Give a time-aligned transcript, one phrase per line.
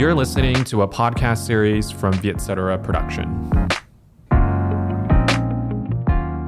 [0.00, 3.26] You're listening to a podcast series from Vietcetera Production.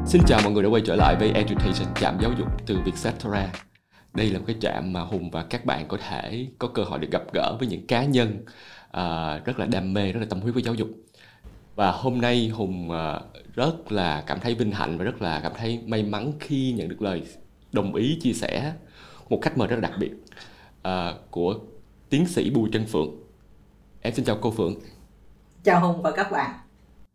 [0.06, 3.52] Xin chào mọi người đã quay trở lại với Education trạm giáo dục từ Vietcetera.
[4.14, 6.98] Đây là một cái trạm mà Hùng và các bạn có thể có cơ hội
[6.98, 8.44] được gặp gỡ với những cá nhân
[8.86, 10.88] uh, rất là đam mê, rất là tâm huyết với giáo dục.
[11.76, 13.22] Và hôm nay Hùng uh,
[13.54, 16.88] rất là cảm thấy vinh hạnh và rất là cảm thấy may mắn khi nhận
[16.88, 17.22] được lời
[17.72, 18.72] đồng ý chia sẻ
[19.28, 20.12] một khách mời rất là đặc biệt
[20.88, 21.54] uh, của
[22.10, 23.19] tiến sĩ Bùi Trân Phượng.
[24.02, 24.74] Em xin chào cô Phượng.
[25.64, 26.50] Chào Hùng và các bạn.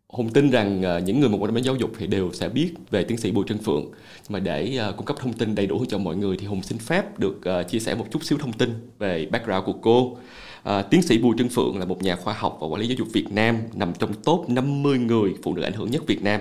[0.08, 2.74] Hùng tin rằng uh, những người một quan đến giáo dục thì đều sẽ biết
[2.90, 3.84] về tiến sĩ Bùi Trân Phượng.
[3.84, 6.62] Nhưng mà để uh, cung cấp thông tin đầy đủ cho mọi người thì Hùng
[6.62, 10.16] xin phép được uh, chia sẻ một chút xíu thông tin về background của cô.
[10.62, 12.96] À, tiến sĩ Bùi Trân Phượng là một nhà khoa học và quản lý giáo
[12.98, 16.40] dục Việt Nam nằm trong top 50 người phụ nữ ảnh hưởng nhất Việt Nam.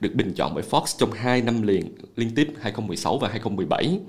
[0.00, 4.00] Được bình chọn bởi Fox trong 2 năm liền liên tiếp 2016 và 2017.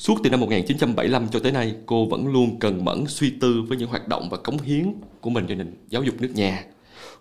[0.00, 3.78] Suốt từ năm 1975 cho tới nay, cô vẫn luôn cần mẫn suy tư với
[3.78, 6.64] những hoạt động và cống hiến của mình cho nền giáo dục nước nhà,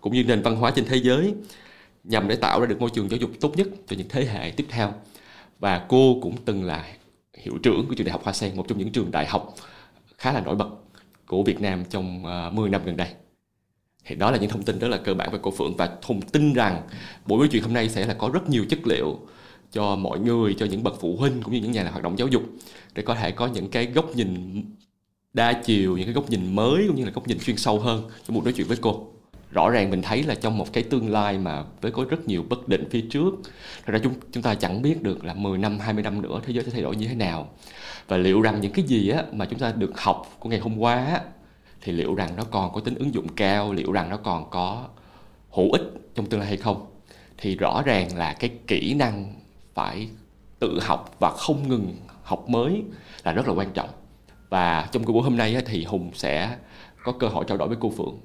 [0.02, 1.34] cũng như nền văn hóa trên thế giới,
[2.04, 4.52] nhằm để tạo ra được môi trường giáo dục tốt nhất cho những thế hệ
[4.52, 4.94] tiếp theo.
[5.60, 6.86] Và cô cũng từng là
[7.38, 9.56] hiệu trưởng của trường Đại học Hoa Sen, một trong những trường đại học
[10.18, 10.70] khá là nổi bật
[11.28, 13.10] của Việt Nam trong ờ, 10 năm gần đây.
[14.06, 16.22] Thì đó là những thông tin rất là cơ bản về cô Phượng và thùng
[16.22, 16.82] tin rằng
[17.26, 19.20] buổi nói chuyện hôm nay sẽ là có rất nhiều chất liệu
[19.72, 22.28] cho mọi người, cho những bậc phụ huynh cũng như những nhà hoạt động giáo
[22.28, 22.44] dục
[22.96, 24.64] để có thể có những cái góc nhìn
[25.34, 28.10] đa chiều, những cái góc nhìn mới cũng như là góc nhìn chuyên sâu hơn
[28.28, 29.08] trong buổi nói chuyện với cô.
[29.52, 32.46] Rõ ràng mình thấy là trong một cái tương lai mà với có rất nhiều
[32.50, 33.34] bất định phía trước,
[33.86, 36.54] thật ra chúng chúng ta chẳng biết được là 10 năm, 20 năm nữa thế
[36.54, 37.50] giới sẽ thay đổi như thế nào.
[38.08, 40.78] Và liệu rằng những cái gì á mà chúng ta được học của ngày hôm
[40.78, 41.22] qua á
[41.82, 44.88] thì liệu rằng nó còn có tính ứng dụng cao, liệu rằng nó còn có
[45.50, 45.82] hữu ích
[46.16, 46.86] trong tương lai hay không?
[47.38, 49.39] Thì rõ ràng là cái kỹ năng
[49.80, 50.08] phải
[50.60, 52.84] tự học và không ngừng học mới
[53.24, 53.90] là rất là quan trọng.
[54.50, 56.56] Và trong cái buổi hôm nay thì hùng sẽ
[57.04, 58.20] có cơ hội trao đổi với cô phượng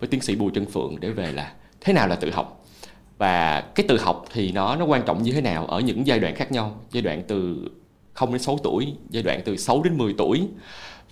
[0.00, 2.64] với tiến sĩ bùi trân phượng để về là thế nào là tự học.
[3.18, 6.20] Và cái tự học thì nó nó quan trọng như thế nào ở những giai
[6.20, 7.68] đoạn khác nhau giai đoạn từ
[8.14, 10.48] 0 đến 6 tuổi giai đoạn từ 6 đến 10 tuổi.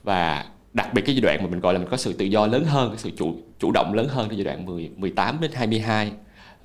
[0.03, 2.47] Và đặc biệt cái giai đoạn mà mình gọi là mình có sự tự do
[2.47, 5.51] lớn hơn cái sự chủ chủ động lớn hơn trong giai đoạn 10 18 đến
[5.55, 6.13] 22 à,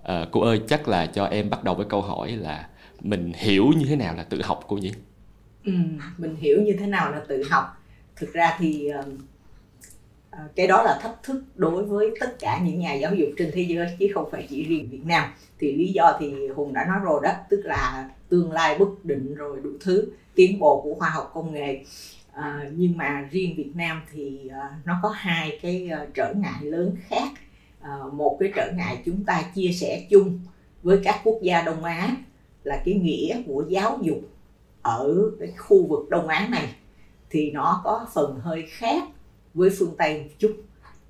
[0.04, 2.68] ờ, cô ơi chắc là cho em bắt đầu với câu hỏi là
[3.04, 4.92] mình hiểu như thế nào là tự học cô nhỉ?
[5.66, 5.72] Ừ,
[6.18, 7.84] mình hiểu như thế nào là tự học.
[8.16, 9.06] Thực ra thì uh,
[10.56, 13.62] cái đó là thách thức đối với tất cả những nhà giáo dục trên thế
[13.62, 15.32] giới chứ không phải chỉ riêng Việt Nam.
[15.60, 19.36] Thì lý do thì hùng đã nói rồi đó tức là tương lai bất định
[19.36, 21.84] rồi đủ thứ tiến bộ của khoa học công nghệ.
[22.34, 26.64] À, nhưng mà riêng Việt Nam thì uh, nó có hai cái uh, trở ngại
[26.64, 27.32] lớn khác.
[27.82, 30.40] Uh, một cái trở ngại chúng ta chia sẻ chung
[30.84, 32.16] với các quốc gia Đông Á
[32.64, 34.22] là cái nghĩa của giáo dục
[34.82, 36.76] ở cái khu vực Đông Á này
[37.30, 39.04] thì nó có phần hơi khác
[39.54, 40.52] với phương Tây một chút.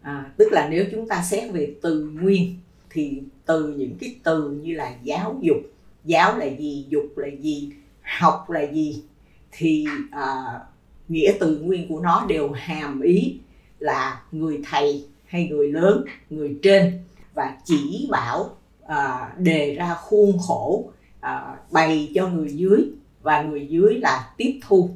[0.02, 2.56] À, tức là nếu chúng ta xét về từ nguyên
[2.90, 5.58] thì từ những cái từ như là giáo dục
[6.06, 9.04] giáo là gì dục là gì học là gì
[9.52, 10.60] thì à,
[11.08, 13.40] nghĩa từ nguyên của nó đều hàm ý
[13.80, 17.00] là người thầy hay người lớn người trên
[17.34, 18.50] và chỉ bảo
[18.88, 22.86] à, đề ra khuôn khổ à, bày cho người dưới
[23.22, 24.90] và người dưới là tiếp thu.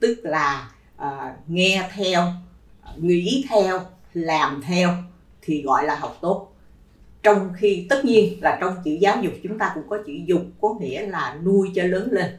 [0.00, 2.22] Tức là à, nghe theo
[2.96, 3.80] nghĩ theo
[4.14, 4.90] làm theo
[5.42, 6.52] thì gọi là học tốt.
[7.22, 10.42] Trong khi tất nhiên là trong chữ giáo dục chúng ta cũng có chữ dục
[10.60, 12.30] có nghĩa là nuôi cho lớn lên.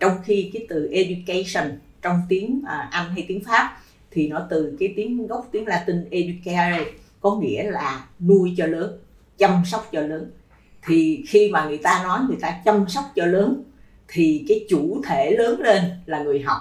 [0.00, 3.78] Trong khi cái từ education trong tiếng à, anh hay tiếng pháp
[4.10, 6.84] thì nó từ cái tiếng gốc tiếng latin educare
[7.20, 8.98] có nghĩa là nuôi cho lớn
[9.38, 10.30] chăm sóc cho lớn
[10.88, 13.64] thì khi mà người ta nói người ta chăm sóc cho lớn
[14.08, 16.58] thì cái chủ thể lớn lên là người học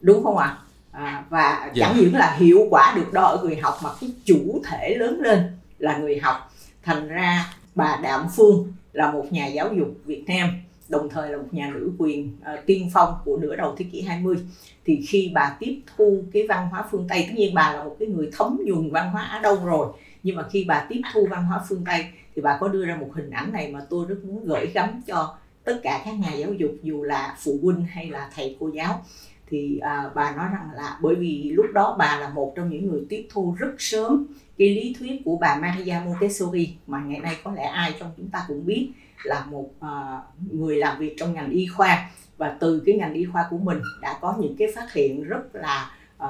[0.00, 0.58] đúng không ạ
[0.92, 1.24] à?
[1.30, 1.70] và.
[1.74, 1.86] Dạ.
[1.86, 5.20] chẳng những là hiệu quả được đo ở người học mà cái chủ thể lớn
[5.20, 5.42] lên
[5.78, 6.52] là người học
[6.82, 10.50] thành ra bà đạm phương là một nhà giáo dục việt nam
[10.88, 14.02] đồng thời là một nhà nữ quyền uh, tiên phong của nửa đầu thế kỷ
[14.02, 14.36] 20
[14.84, 17.96] thì khi bà tiếp thu cái văn hóa phương Tây tất nhiên bà là một
[17.98, 19.86] cái người thấm nhuần văn hóa Á Đông rồi
[20.22, 22.04] nhưng mà khi bà tiếp thu văn hóa phương Tây
[22.36, 25.02] thì bà có đưa ra một hình ảnh này mà tôi rất muốn gửi gắm
[25.06, 28.68] cho tất cả các nhà giáo dục dù là phụ huynh hay là thầy cô
[28.68, 29.04] giáo.
[29.46, 32.86] Thì à, bà nói rằng là bởi vì lúc đó bà là một trong những
[32.86, 34.26] người tiếp thu rất sớm
[34.58, 38.28] cái lý thuyết của bà Maria Montessori mà ngày nay có lẽ ai trong chúng
[38.28, 38.90] ta cũng biết
[39.24, 40.18] là một à,
[40.50, 42.10] người làm việc trong ngành y khoa.
[42.36, 45.54] Và từ cái ngành y khoa của mình đã có những cái phát hiện rất
[45.54, 46.28] là à,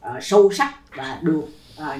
[0.00, 1.44] à, sâu sắc và được
[1.78, 1.98] à,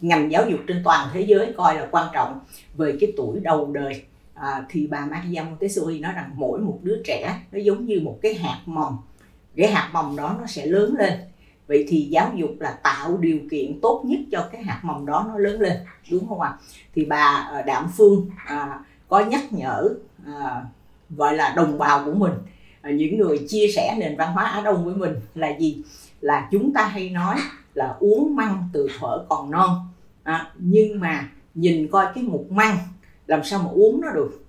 [0.00, 2.40] ngành giáo dục trên toàn thế giới coi là quan trọng
[2.76, 4.02] về cái tuổi đầu đời.
[4.34, 8.18] À, thì bà Maria Montessori nói rằng mỗi một đứa trẻ nó giống như một
[8.22, 8.96] cái hạt mầm.
[9.56, 11.12] Cái hạt mầm đó nó sẽ lớn lên.
[11.66, 15.26] Vậy thì giáo dục là tạo điều kiện tốt nhất cho cái hạt mầm đó
[15.28, 15.76] nó lớn lên
[16.10, 16.58] đúng không ạ?
[16.94, 19.88] Thì bà à, đạm phương à, có nhắc nhở
[20.26, 20.62] à,
[21.10, 22.32] gọi là đồng bào của mình
[22.80, 25.82] à, những người chia sẻ nền văn hóa á đông với mình là gì?
[26.20, 27.36] Là chúng ta hay nói
[27.74, 29.88] là uống măng từ thuở còn non.
[30.22, 32.76] À, nhưng mà nhìn coi cái mục măng
[33.26, 34.40] làm sao mà uống nó được?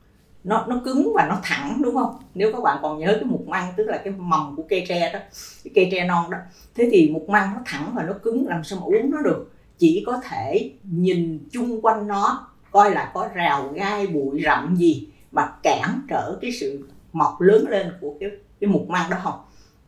[0.44, 2.16] Nó nó cứng và nó thẳng đúng không?
[2.36, 5.14] Nếu các bạn còn nhớ cái mục măng tức là cái mầm của cây tre
[5.14, 5.20] đó
[5.64, 6.38] cái cây tre non đó
[6.76, 9.52] thế thì mục măng nó thẳng và nó cứng làm sao mà uống nó được?
[9.78, 15.08] Chỉ có thể nhìn chung quanh nó coi là có rào gai bụi rậm gì
[15.32, 18.30] mà cản trở cái sự mọc lớn lên của cái
[18.60, 19.40] cái mục măng đó không?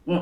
[0.06, 0.14] Ừ.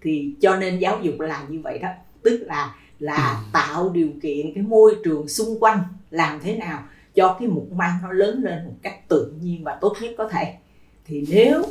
[0.00, 1.88] thì cho nên giáo dục là như vậy đó
[2.22, 3.50] tức là là ừ.
[3.52, 6.82] tạo điều kiện cái môi trường xung quanh làm thế nào
[7.14, 10.28] cho cái mục măng nó lớn lên một cách tự nhiên và tốt nhất có
[10.28, 10.54] thể.
[11.04, 11.62] Thì nếu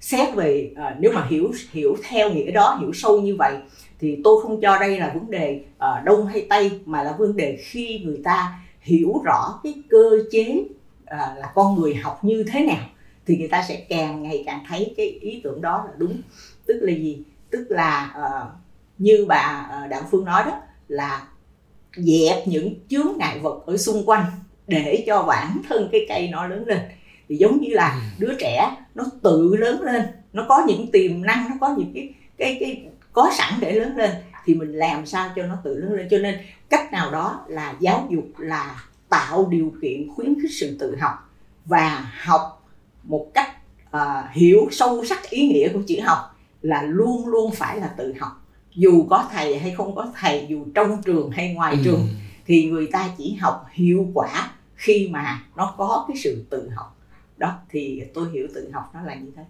[0.00, 3.56] xét về à, nếu mà hiểu hiểu theo nghĩa đó hiểu sâu như vậy
[4.00, 7.36] thì tôi không cho đây là vấn đề à, đông hay tây mà là vấn
[7.36, 10.64] đề khi người ta hiểu rõ cái cơ chế
[11.06, 12.86] à, là con người học như thế nào
[13.26, 16.20] thì người ta sẽ càng ngày càng thấy cái ý tưởng đó là đúng.
[16.66, 17.22] Tức là gì?
[17.50, 18.46] Tức là à,
[18.98, 21.26] như bà à, đặng phương nói đó là
[21.96, 24.24] dẹp những chướng ngại vật ở xung quanh
[24.66, 26.78] để cho bản thân cái cây nó lớn lên.
[27.28, 28.26] Thì giống như là ừ.
[28.26, 30.02] đứa trẻ nó tự lớn lên
[30.32, 33.96] nó có những tiềm năng nó có những cái cái cái có sẵn để lớn
[33.96, 34.10] lên
[34.44, 36.08] thì mình làm sao cho nó tự lớn lên.
[36.10, 36.38] Cho nên
[36.70, 41.30] cách nào đó là giáo dục là tạo điều kiện khuyến khích sự tự học
[41.64, 42.70] và học
[43.02, 43.50] một cách
[43.96, 44.00] uh,
[44.32, 46.18] hiểu sâu sắc ý nghĩa của chữ học
[46.62, 48.43] là luôn luôn phải là tự học
[48.74, 51.80] dù có thầy hay không có thầy dù trong trường hay ngoài ừ.
[51.84, 52.08] trường
[52.46, 56.98] thì người ta chỉ học hiệu quả khi mà nó có cái sự tự học
[57.36, 59.42] đó thì tôi hiểu tự học nó là như thế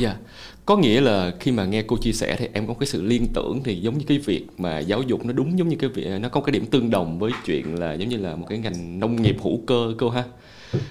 [0.00, 0.20] Dạ, yeah.
[0.66, 3.26] có nghĩa là khi mà nghe cô chia sẻ thì em có cái sự liên
[3.34, 6.18] tưởng thì giống như cái việc mà giáo dục nó đúng giống như cái việc
[6.20, 9.00] nó có cái điểm tương đồng với chuyện là giống như là một cái ngành
[9.00, 10.24] nông nghiệp hữu cơ cô ha.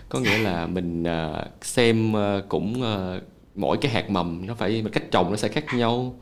[0.09, 3.19] Có nghĩa là mình à, xem à, cũng à,
[3.55, 6.15] mỗi cái hạt mầm nó phải cách trồng nó sẽ khác nhau.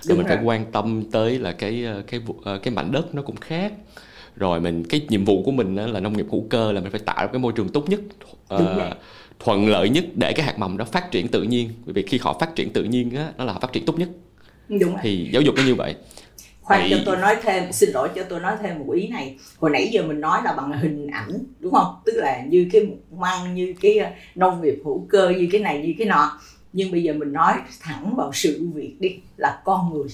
[0.00, 2.20] Rồi mình phải quan tâm tới là cái cái
[2.62, 3.72] cái mảnh đất nó cũng khác.
[4.36, 7.00] Rồi mình cái nhiệm vụ của mình là nông nghiệp hữu cơ là mình phải
[7.00, 8.00] tạo cái môi trường tốt nhất
[8.54, 8.60] uh,
[9.38, 11.70] thuận lợi nhất để cái hạt mầm nó phát triển tự nhiên.
[11.84, 13.98] Bởi vì khi họ phát triển tự nhiên á nó là họ phát triển tốt
[13.98, 14.08] nhất.
[14.68, 15.00] Đúng rồi.
[15.02, 15.94] thì giáo dục nó như vậy.
[16.62, 16.90] Khoan vậy...
[16.90, 19.36] cho tôi nói thêm xin lỗi cho tôi nói thêm một ý này.
[19.58, 21.94] Hồi nãy giờ mình nói là bằng hình ảnh đúng không?
[22.04, 25.82] Tức là như cái măng như cái ờ, nông nghiệp hữu cơ như cái này
[25.82, 26.40] như cái nọ
[26.76, 30.08] nhưng bây giờ mình nói thẳng vào sự việc đi là con người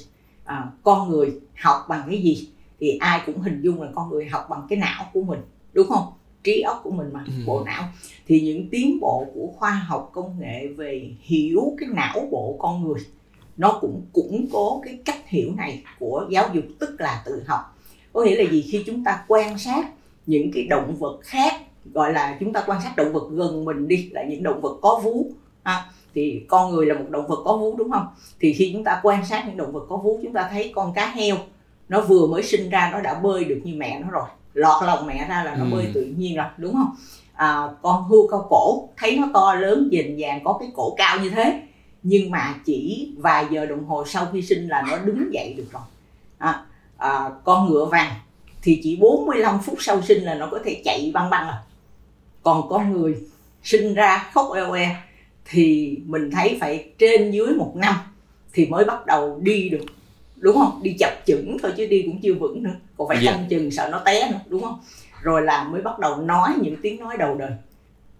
[0.44, 2.48] à, con người học bằng cái gì
[2.80, 5.40] thì ai cũng hình dung là con người học bằng cái não của mình
[5.72, 6.12] đúng không
[6.44, 7.32] trí óc của mình mà ừ.
[7.46, 7.84] bộ não
[8.26, 12.84] thì những tiến bộ của khoa học công nghệ về hiểu cái não bộ con
[12.84, 13.00] người
[13.56, 17.78] nó cũng củng cố cái cách hiểu này của giáo dục tức là tự học
[18.12, 19.90] có nghĩa là gì khi chúng ta quan sát
[20.26, 21.54] những cái động vật khác
[21.92, 24.78] gọi là chúng ta quan sát động vật gần mình đi là những động vật
[24.82, 25.30] có vú
[25.64, 25.91] ha.
[26.14, 28.06] Thì con người là một động vật có vú đúng không?
[28.40, 30.92] Thì khi chúng ta quan sát những động vật có vú chúng ta thấy con
[30.94, 31.36] cá heo
[31.88, 34.28] nó vừa mới sinh ra nó đã bơi được như mẹ nó rồi.
[34.54, 35.70] Lọt lòng mẹ ra là nó ừ.
[35.72, 36.96] bơi tự nhiên rồi đúng không?
[37.34, 41.18] À, con hươu cao cổ thấy nó to lớn dình dàng có cái cổ cao
[41.20, 41.62] như thế.
[42.02, 45.66] Nhưng mà chỉ vài giờ đồng hồ sau khi sinh là nó đứng dậy được
[45.72, 45.82] rồi.
[46.38, 46.64] À,
[46.96, 48.12] à, con ngựa vàng
[48.62, 51.56] thì chỉ 45 phút sau sinh là nó có thể chạy băng băng rồi
[52.42, 53.16] còn con người
[53.62, 54.96] sinh ra khóc eo e
[55.44, 57.94] thì mình thấy phải trên dưới một năm
[58.52, 59.84] thì mới bắt đầu đi được
[60.36, 60.80] đúng không?
[60.82, 62.74] Đi chập chững thôi chứ đi cũng chưa vững nữa.
[62.96, 63.26] Còn phải yeah.
[63.26, 63.32] Dạ.
[63.32, 64.80] canh chừng sợ nó té nữa đúng không?
[65.22, 67.50] Rồi là mới bắt đầu nói những tiếng nói đầu đời.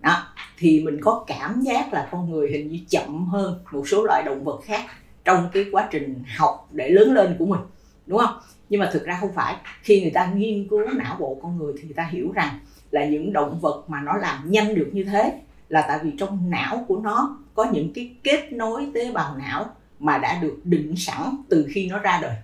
[0.00, 0.26] Đó
[0.58, 4.22] thì mình có cảm giác là con người hình như chậm hơn một số loại
[4.22, 4.84] động vật khác
[5.24, 7.60] trong cái quá trình học để lớn lên của mình
[8.06, 8.34] đúng không?
[8.68, 9.56] Nhưng mà thực ra không phải.
[9.82, 12.58] Khi người ta nghiên cứu não bộ con người thì người ta hiểu rằng
[12.90, 15.32] là những động vật mà nó làm nhanh được như thế
[15.72, 19.66] là tại vì trong não của nó có những cái kết nối tế bào não
[19.98, 22.36] mà đã được định sẵn từ khi nó ra đời.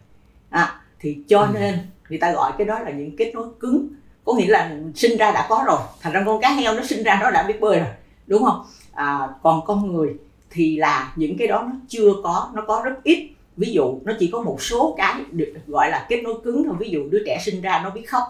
[0.51, 1.49] À, thì cho ừ.
[1.55, 3.89] nên người ta gọi cái đó là những kết nối cứng.
[4.25, 7.03] Có nghĩa là sinh ra đã có rồi thành ra con cá heo nó sinh
[7.03, 7.89] ra nó đã biết bơi rồi
[8.27, 8.63] đúng không?
[8.93, 10.15] À, còn con người
[10.51, 13.31] thì là những cái đó nó chưa có nó có rất ít.
[13.57, 16.77] Ví dụ nó chỉ có một số cái được gọi là kết nối cứng thôi.
[16.79, 18.23] Ví dụ đứa trẻ sinh ra nó biết khóc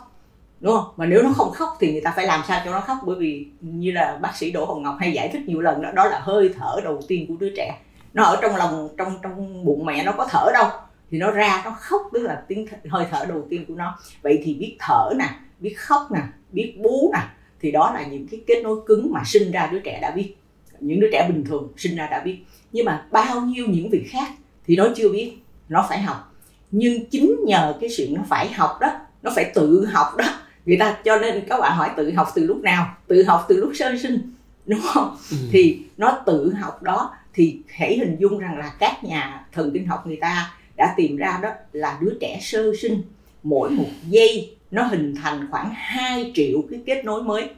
[0.60, 0.84] đúng không?
[0.96, 2.96] Mà nếu nó không khóc thì người ta phải làm sao cho nó khóc?
[3.06, 5.92] Bởi vì như là bác sĩ đỗ hồng ngọc hay giải thích nhiều lần đó
[5.92, 7.78] đó là hơi thở đầu tiên của đứa trẻ.
[8.14, 10.68] Nó ở trong lòng, trong trong bụng mẹ nó có thở đâu.
[11.10, 13.98] Thì nó ra, nó khóc, tức là tiếng hơi thở đầu tiên của nó.
[14.22, 15.28] Vậy thì biết thở nè,
[15.60, 17.20] biết khóc nè, biết bú nè,
[17.60, 20.34] thì đó là những cái kết nối cứng mà sinh ra đứa trẻ đã biết.
[20.80, 22.38] Những đứa trẻ bình thường sinh ra đã biết.
[22.72, 24.28] Nhưng mà bao nhiêu những việc khác
[24.66, 25.32] thì nó chưa biết,
[25.68, 26.34] nó phải học.
[26.70, 28.90] Nhưng chính nhờ cái sự nó phải học đó,
[29.22, 30.24] nó phải tự học đó
[30.68, 32.96] người ta cho nên các bạn hỏi tự học từ lúc nào?
[33.06, 34.32] Tự học từ lúc sơ sinh
[34.66, 35.16] đúng không?
[35.30, 35.36] Ừ.
[35.52, 39.86] thì nó tự học đó thì hãy hình dung rằng là các nhà thần kinh
[39.86, 43.02] học người ta đã tìm ra đó là đứa trẻ sơ sinh
[43.42, 47.50] mỗi một giây nó hình thành khoảng 2 triệu cái kết nối mới.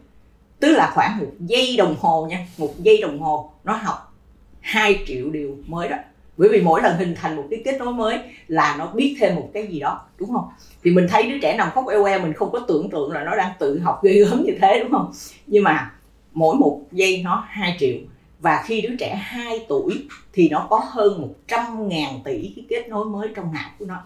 [0.60, 4.14] Tức là khoảng một giây đồng hồ nha một giây đồng hồ nó học
[4.60, 5.96] 2 triệu điều mới đó
[6.40, 8.18] bởi vì mỗi lần hình thành một cái kết nối mới
[8.48, 10.48] là nó biết thêm một cái gì đó, đúng không?
[10.82, 13.24] Thì mình thấy đứa trẻ nằm khóc eo eo, mình không có tưởng tượng là
[13.24, 15.12] nó đang tự học ghê gớm như thế, đúng không?
[15.46, 15.92] Nhưng mà
[16.32, 17.96] mỗi một giây nó 2 triệu.
[18.38, 22.88] Và khi đứa trẻ 2 tuổi thì nó có hơn 100 ngàn tỷ cái kết
[22.88, 24.02] nối mới trong não của nó.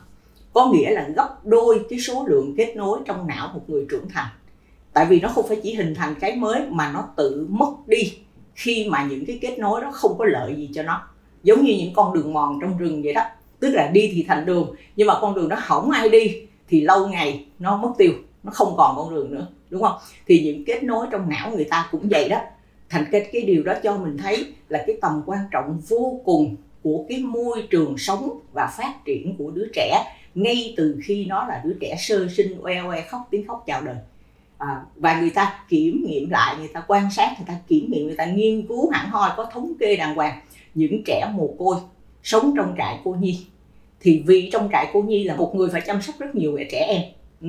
[0.52, 4.08] Có nghĩa là gấp đôi cái số lượng kết nối trong não một người trưởng
[4.08, 4.28] thành.
[4.92, 8.18] Tại vì nó không phải chỉ hình thành cái mới mà nó tự mất đi
[8.54, 11.02] khi mà những cái kết nối đó không có lợi gì cho nó
[11.44, 13.22] giống như những con đường mòn trong rừng vậy đó.
[13.60, 16.36] Tức là đi thì thành đường nhưng mà con đường đó không ai đi
[16.68, 19.98] thì lâu ngày nó mất tiêu nó không còn con đường nữa đúng không?
[20.26, 22.38] Thì những kết nối trong não người ta cũng vậy đó.
[22.88, 26.56] Thành cái cái điều đó cho mình thấy là cái tầm quan trọng vô cùng
[26.82, 31.46] của cái môi trường sống và phát triển của đứa trẻ ngay từ khi nó
[31.46, 33.96] là đứa trẻ sơ sinh oe oe khóc tiếng khóc chào đời.
[34.58, 38.06] À, và người ta kiểm nghiệm lại người ta quan sát người ta kiểm nghiệm
[38.06, 40.40] người ta nghiên cứu hẳn hoi có thống kê đàng hoàng
[40.74, 41.76] những trẻ mồ côi
[42.22, 43.46] sống trong trại cô nhi.
[44.00, 46.78] Thì vì trong trại cô nhi là một người phải chăm sóc rất nhiều trẻ
[46.78, 47.02] em.
[47.40, 47.48] Ừ.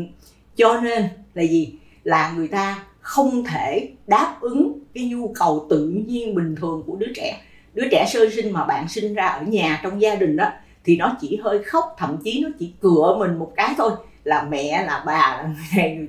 [0.55, 1.73] Cho nên là gì?
[2.03, 6.95] Là người ta không thể đáp ứng cái nhu cầu tự nhiên bình thường của
[6.95, 7.41] đứa trẻ.
[7.73, 10.49] Đứa trẻ sơ sinh mà bạn sinh ra ở nhà trong gia đình đó
[10.83, 13.91] thì nó chỉ hơi khóc thậm chí nó chỉ cựa mình một cái thôi
[14.23, 16.07] là mẹ là bà là người này người,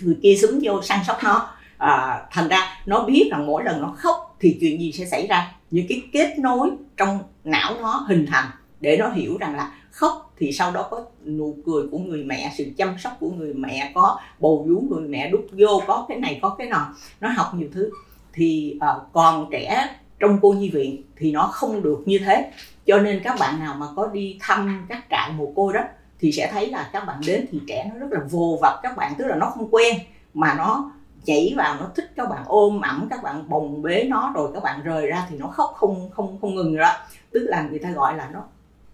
[0.00, 1.54] người kia xuống vô săn sóc nó.
[1.78, 5.26] À, thành ra nó biết rằng mỗi lần nó khóc thì chuyện gì sẽ xảy
[5.26, 5.52] ra?
[5.70, 10.32] Những cái kết nối trong não nó hình thành để nó hiểu rằng là khóc
[10.36, 13.92] thì sau đó có nụ cười của người mẹ sự chăm sóc của người mẹ
[13.94, 16.94] có bầu vú người mẹ đút vô có cái này có cái nọ.
[17.20, 17.90] Nó học nhiều thứ.
[18.32, 22.50] Thì uh, còn trẻ trong cô nhi viện thì nó không được như thế.
[22.86, 25.80] Cho nên các bạn nào mà có đi thăm các trại mồ côi đó
[26.20, 28.96] thì sẽ thấy là các bạn đến thì trẻ nó rất là vô vập các
[28.96, 29.98] bạn tức là nó không quen
[30.34, 30.92] mà nó
[31.28, 34.62] chỉ vào nó thích các bạn ôm ẩm, các bạn bồng bế nó rồi các
[34.62, 36.88] bạn rời ra thì nó khóc không không không ngừng rồi
[37.30, 38.42] tức là người ta gọi là nó,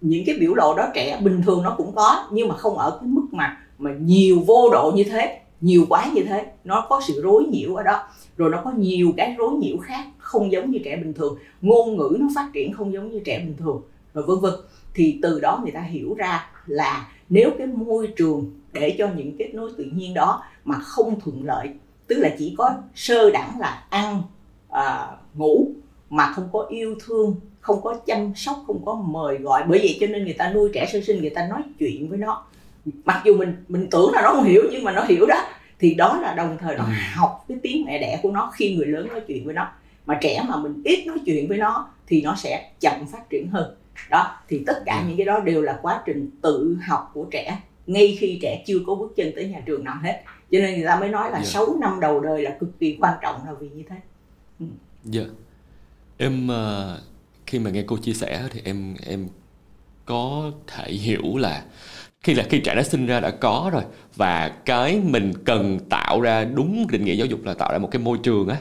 [0.01, 2.99] những cái biểu lộ đó trẻ bình thường nó cũng có, nhưng mà không ở
[3.01, 6.47] cái mức mà mà nhiều vô độ như thế, nhiều quá như thế.
[6.65, 8.09] Nó có sự rối nhiễu ở đó.
[8.37, 11.39] Rồi nó có nhiều cái rối nhiễu khác, không giống như trẻ bình thường.
[11.61, 13.83] Ngôn ngữ nó phát triển không giống như trẻ bình thường,
[14.15, 14.55] rồi vân vân.
[14.95, 19.37] Thì từ đó người ta hiểu ra là nếu cái môi trường để cho những
[19.39, 21.69] kết nối tự nhiên đó mà không thuận lợi
[22.07, 24.23] tức là chỉ có sơ đẳng là ăn
[24.71, 25.69] à, ngủ
[26.11, 29.63] mà không có yêu thương không có chăm sóc không có mời gọi.
[29.69, 32.19] Bởi vậy cho nên người ta nuôi trẻ sơ sinh người ta nói chuyện với
[32.19, 32.45] nó.
[33.05, 35.43] Mặc dù mình mình tưởng là nó không hiểu nhưng mà nó hiểu đó.
[35.79, 36.91] Thì đó là đồng thời nó ừ.
[37.15, 39.69] học cái tiếng mẹ đẻ của nó khi người lớn nói chuyện với nó.
[40.07, 43.49] Mà trẻ mà mình ít nói chuyện với nó thì nó sẽ chậm phát triển
[43.49, 43.77] hơn.
[44.11, 45.05] Đó thì tất cả ừ.
[45.09, 48.79] những cái đó đều là quá trình tự học của trẻ ngay khi trẻ chưa
[48.87, 50.23] có bước chân tới nhà trường nào hết
[50.55, 51.47] cho nên người ta mới nói là yeah.
[51.47, 51.51] Dạ.
[51.53, 53.97] 6 năm đầu đời là cực kỳ quan trọng là vì như thế
[54.61, 54.67] ừ.
[55.05, 55.33] dạ yeah.
[56.17, 57.01] em uh,
[57.47, 59.29] khi mà nghe cô chia sẻ thì em em
[60.07, 61.63] có thể hiểu là
[62.23, 63.83] khi là khi trẻ đã sinh ra đã có rồi
[64.17, 67.89] và cái mình cần tạo ra đúng định nghĩa giáo dục là tạo ra một
[67.91, 68.57] cái môi trường á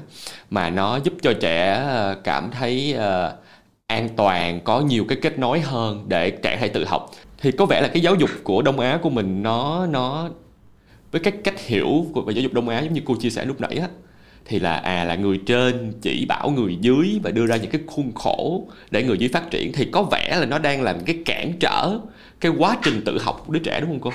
[0.49, 3.33] mà nó giúp cho trẻ ờ, cảm thấy uh,
[3.87, 7.65] an toàn có nhiều cái kết nối hơn để trẻ hay tự học thì có
[7.65, 10.29] vẻ là cái giáo dục của đông á của mình nó nó
[11.13, 13.45] với cái cách hiểu của về giáo dục đông á giống như cô chia sẻ
[13.45, 13.87] lúc nãy á
[14.45, 17.81] thì là à là người trên chỉ bảo người dưới và đưa ra những cái
[17.87, 19.71] khuôn khổ để người dưới phát triển.
[19.73, 21.99] Thì có vẻ là nó đang làm cái cản trở
[22.39, 24.11] cái quá trình tự học của đứa trẻ đúng không cô?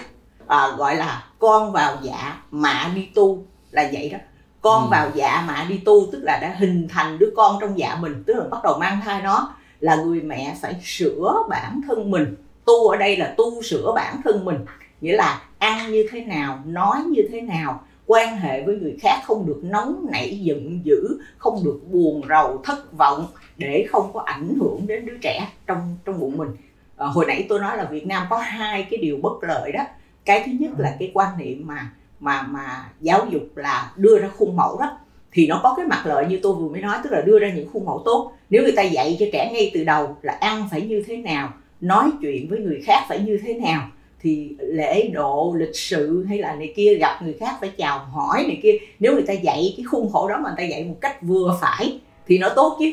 [0.46, 4.18] À, gọi là con vào dạ mạ đi tu là vậy đó.
[4.60, 4.88] Con ừ.
[4.90, 8.22] vào dạ mạ đi tu tức là đã hình thành đứa con trong dạ mình
[8.26, 12.34] tức là bắt đầu mang thai nó là người mẹ phải sửa bản thân mình.
[12.64, 14.58] Tu ở đây là tu sửa bản thân mình
[15.00, 19.20] nghĩa là ăn như thế nào nói như thế nào quan hệ với người khác
[19.24, 24.20] không được nóng nảy giận dữ không được buồn rầu thất vọng để không có
[24.20, 26.48] ảnh hưởng đến đứa trẻ trong trong bụng mình.
[26.96, 29.84] À, hồi nãy tôi nói là Việt Nam có hai cái điều bất lợi đó.
[30.24, 34.28] Cái thứ nhất là cái quan niệm mà mà mà giáo dục là đưa ra
[34.36, 34.98] khuôn mẫu đó.
[35.32, 37.52] Thì nó có cái mặt lợi như tôi vừa mới nói tức là đưa ra
[37.54, 38.32] những khuôn mẫu tốt.
[38.50, 41.52] Nếu người ta dạy cho trẻ ngay từ đầu là ăn phải như thế nào
[41.80, 43.88] nói chuyện với người khác phải như thế nào
[44.20, 48.44] thì lễ độ lịch sự hay là này kia gặp người khác phải chào hỏi
[48.48, 48.72] này kia.
[48.98, 51.58] Nếu người ta dạy cái khuôn khổ đó mà người ta dạy một cách vừa
[51.60, 52.92] phải thì nó tốt chứ.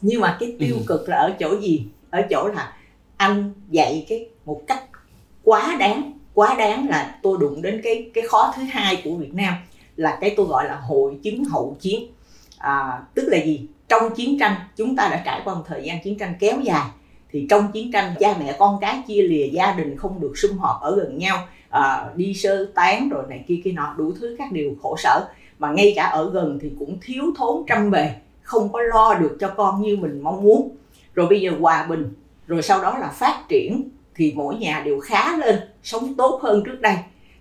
[0.00, 0.82] Nhưng mà cái tiêu ừ.
[0.86, 1.82] cực là ở chỗ gì?
[2.10, 2.76] Ở chỗ là
[3.16, 4.84] anh dạy cái một cách
[5.44, 6.12] quá đáng.
[6.34, 9.54] Quá đáng là tôi đụng đến cái cái khó thứ hai của Việt Nam
[9.96, 12.06] là cái tôi gọi là hội chứng hậu chiến.
[12.58, 13.60] À, tức là gì?
[13.88, 16.86] Trong chiến tranh chúng ta đã trải qua một thời gian chiến tranh kéo dài
[17.36, 20.58] thì trong chiến tranh cha mẹ con cái chia lìa gia đình không được sum
[20.58, 21.38] họp ở gần nhau
[21.68, 25.28] à, đi sơ tán rồi này kia kia nọ đủ thứ các điều khổ sở.
[25.58, 29.36] Mà ngay cả ở gần thì cũng thiếu thốn trăm bề không có lo được
[29.40, 30.76] cho con như mình mong muốn.
[31.14, 32.12] Rồi bây giờ hòa bình
[32.46, 36.62] rồi sau đó là phát triển thì mỗi nhà đều khá lên sống tốt hơn
[36.66, 36.96] trước đây.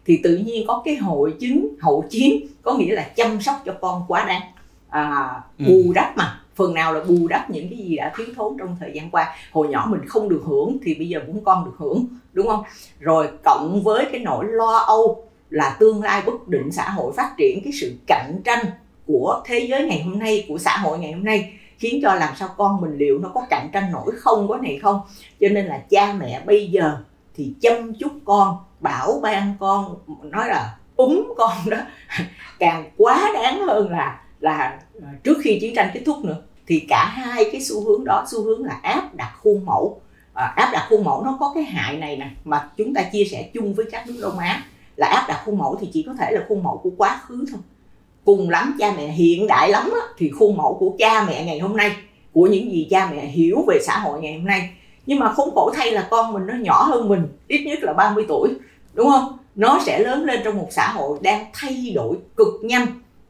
[0.06, 3.74] Thì tự nhiên có cái hội chứng hậu chiến có nghĩa là chăm sóc cho
[3.82, 4.42] con quá đáng.
[4.90, 5.66] À, ừ.
[5.68, 8.78] bù đắp mà phần nào là bù đắp những cái gì đã thiếu thốn trong
[8.80, 9.36] thời gian qua.
[9.52, 12.64] Hồi nhỏ mình không được hưởng thì bây giờ muốn con được hưởng, đúng không?
[13.00, 17.34] Rồi cộng với cái nỗi lo âu là tương lai bất định, xã hội phát
[17.38, 18.66] triển, cái sự cạnh tranh
[19.08, 22.36] của thế giới ngày hôm nay, của xã hội ngày hôm nay khiến cho làm
[22.36, 25.02] sao con mình liệu nó có cạnh tranh nổi không, có này không?
[25.40, 26.98] Cho nên là cha mẹ bây giờ
[27.36, 31.78] thì chăm chút con, bảo ban con, nói là úm con đó.
[32.60, 36.80] Càng quá đáng hơn là là ờ, trước khi chiến tranh kết thúc nữa thì
[36.90, 40.02] cả hai cái xu hướng đó xu hướng là áp đặt khuôn mẫu.
[40.34, 43.24] À, áp đặt khuôn mẫu nó có cái hại này nè mà chúng ta chia
[43.32, 44.64] sẻ chung với các nước Đông Á
[44.96, 47.46] là áp đặt khuôn mẫu thì chỉ có thể là khuôn mẫu của quá khứ
[47.52, 47.60] thôi.
[48.26, 51.60] Cùng lắm cha mẹ hiện đại lắm á, thì khuôn mẫu của cha mẹ ngày
[51.60, 51.96] hôm nay
[52.34, 54.70] của những gì cha mẹ hiểu về xã hội ngày hôm nay.
[55.06, 57.94] Nhưng mà khốn khổ thay là con mình nó nhỏ hơn mình ít nhất là
[57.94, 58.50] 30 tuổi
[58.94, 59.38] đúng không?
[59.56, 62.86] Nó sẽ lớn lên trong một xã hội đang thay đổi cực nhanh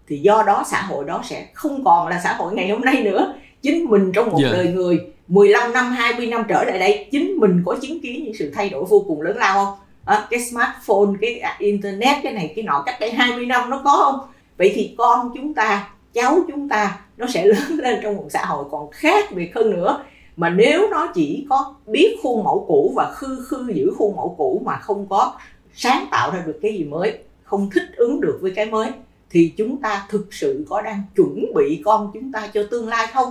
[0.08, 3.04] thì do đó xã hội đó sẽ không còn là xã hội ngày hôm nay
[3.04, 4.52] nữa chính mình trong một yeah.
[4.52, 4.58] Dạ.
[4.58, 8.34] đời người 15 năm 20 năm trở lại đây chính mình có chứng kiến những
[8.40, 12.54] sự thay đổi vô cùng lớn lao không à, cái smartphone cái internet cái này
[12.56, 14.20] cái nọ cách đây 20 năm nó có không
[14.58, 18.46] vậy thì con chúng ta cháu chúng ta nó sẽ lớn lên trong một xã
[18.46, 20.04] hội còn khác biệt hơn nữa
[20.36, 24.36] mà nếu nó chỉ có biết khuôn mẫu cũ và khư khư giữ khuôn mẫu
[24.38, 25.34] cũ mà không có
[25.74, 28.92] sáng tạo ra được cái gì mới không thích ứng được với cái mới
[29.36, 33.08] thì chúng ta thực sự có đang chuẩn bị con chúng ta cho tương lai
[33.14, 33.30] không?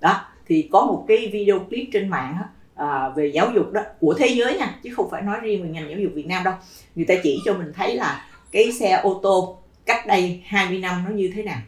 [0.00, 2.38] Đó thì có một cái video clip trên mạng
[2.74, 5.68] à, về giáo dục đó của thế giới nha chứ không phải nói riêng về
[5.68, 6.54] ngành giáo dục Việt Nam đâu.
[6.94, 11.04] Người ta chỉ cho mình thấy là cái xe ô tô cách đây 20 năm
[11.08, 11.58] nó như thế nào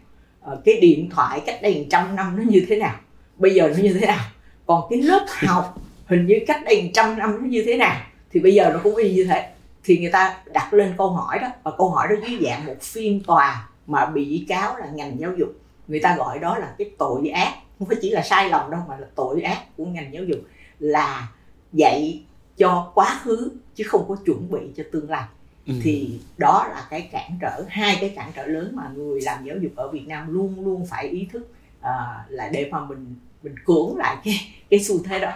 [0.40, 2.94] à, cái điện thoại cách đây trăm năm nó như thế nào
[3.36, 4.24] bây giờ nó như thế nào
[4.66, 8.00] còn cái lớp học hình như cách đây trăm năm nó như thế nào
[8.32, 9.48] thì bây giờ nó cũng y như thế.
[9.84, 12.82] Thì người ta đặt lên câu hỏi đó và câu hỏi đó dưới dạng một
[12.82, 15.48] phiên tòa mà bị cáo là ngành giáo dục.
[15.88, 17.54] Người ta gọi đó là cái tội ác.
[17.78, 20.38] Không phải chỉ là sai lầm đâu mà là tội ác của ngành giáo dục.
[20.78, 21.28] Là
[21.72, 22.20] dạy
[22.56, 25.24] cho quá khứ chứ không có chuẩn bị cho tương lai.
[25.66, 25.74] Ừ.
[25.82, 29.56] thì đó là cái cản trở hai cái cản trở lớn mà người làm giáo
[29.62, 31.48] dục ở Việt Nam luôn luôn phải ý thức
[31.80, 34.34] à, là để mà mình mình cưỡng lại cái
[34.70, 35.32] cái xu thế đó.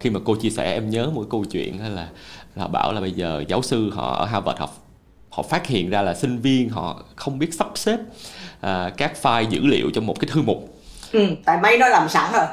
[0.00, 2.08] Khi mà cô chia sẻ em nhớ một câu chuyện là
[2.54, 4.87] là bảo là bây giờ giáo sư họ ở Harvard học
[5.38, 9.48] họ phát hiện ra là sinh viên họ không biết sắp xếp uh, các file
[9.48, 10.78] dữ liệu trong một cái thư mục
[11.12, 12.46] ừ, tại mấy nó làm sẵn rồi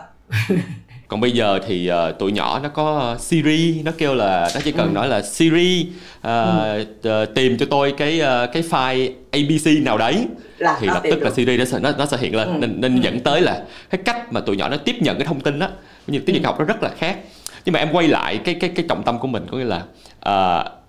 [1.08, 4.72] còn bây giờ thì uh, tụi nhỏ nó có Siri nó kêu là nó chỉ
[4.72, 4.94] cần ừ.
[4.94, 7.24] nói là Siri uh, ừ.
[7.24, 10.26] uh, tìm cho tôi cái uh, cái file ABC nào đấy
[10.58, 12.58] là thì lập tức là Siri nó sẽ nó, nó sẽ hiện lên ừ.
[12.60, 13.02] nên nên ừ.
[13.02, 15.70] dẫn tới là cái cách mà tụi nhỏ nó tiếp nhận cái thông tin đó
[16.08, 16.46] như tiếng ừ.
[16.46, 17.18] học nó rất là khác
[17.66, 19.84] nhưng mà em quay lại cái cái cái trọng tâm của mình có nghĩa là
[20.30, 20.85] uh,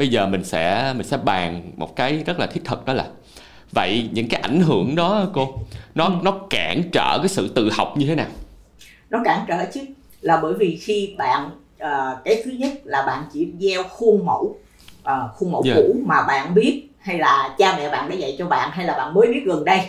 [0.00, 3.06] bây giờ mình sẽ mình sẽ bàn một cái rất là thiết thực đó là
[3.72, 5.54] vậy những cái ảnh hưởng đó cô
[5.94, 6.12] nó ừ.
[6.22, 8.26] nó cản trở cái sự tự học như thế nào
[9.10, 9.80] nó cản trở chứ
[10.20, 11.50] là bởi vì khi bạn
[11.82, 14.56] uh, cái thứ nhất là bạn chỉ gieo khuôn mẫu
[15.02, 15.76] uh, khuôn mẫu yeah.
[15.76, 15.82] Dạ.
[15.82, 18.96] cũ mà bạn biết hay là cha mẹ bạn đã dạy cho bạn hay là
[18.96, 19.80] bạn mới biết gần đây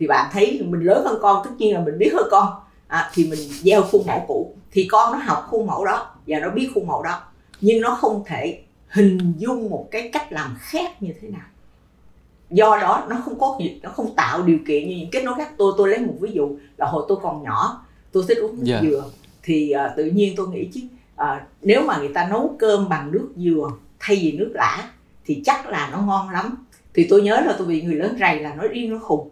[0.00, 2.48] thì bạn thấy mình lớn hơn con tất nhiên là mình biết hơn con
[2.88, 6.38] à, thì mình gieo khuôn mẫu cũ thì con nó học khuôn mẫu đó và
[6.38, 7.20] nó biết khuôn mẫu đó
[7.60, 11.46] nhưng nó không thể hình dung một cái cách làm khác như thế nào
[12.50, 15.52] do đó nó không có nó không tạo điều kiện như những kết nối khác
[15.58, 18.64] tôi tôi lấy một ví dụ là hồi tôi còn nhỏ tôi thích uống nước
[18.66, 18.82] yeah.
[18.82, 18.90] Dạ.
[18.90, 19.04] dừa
[19.42, 20.80] thì uh, tự nhiên tôi nghĩ chứ
[21.22, 21.26] uh,
[21.62, 24.90] nếu mà người ta nấu cơm bằng nước dừa thay vì nước lã
[25.24, 28.40] thì chắc là nó ngon lắm thì tôi nhớ là tôi bị người lớn rầy
[28.40, 29.28] là nói điên nó khùng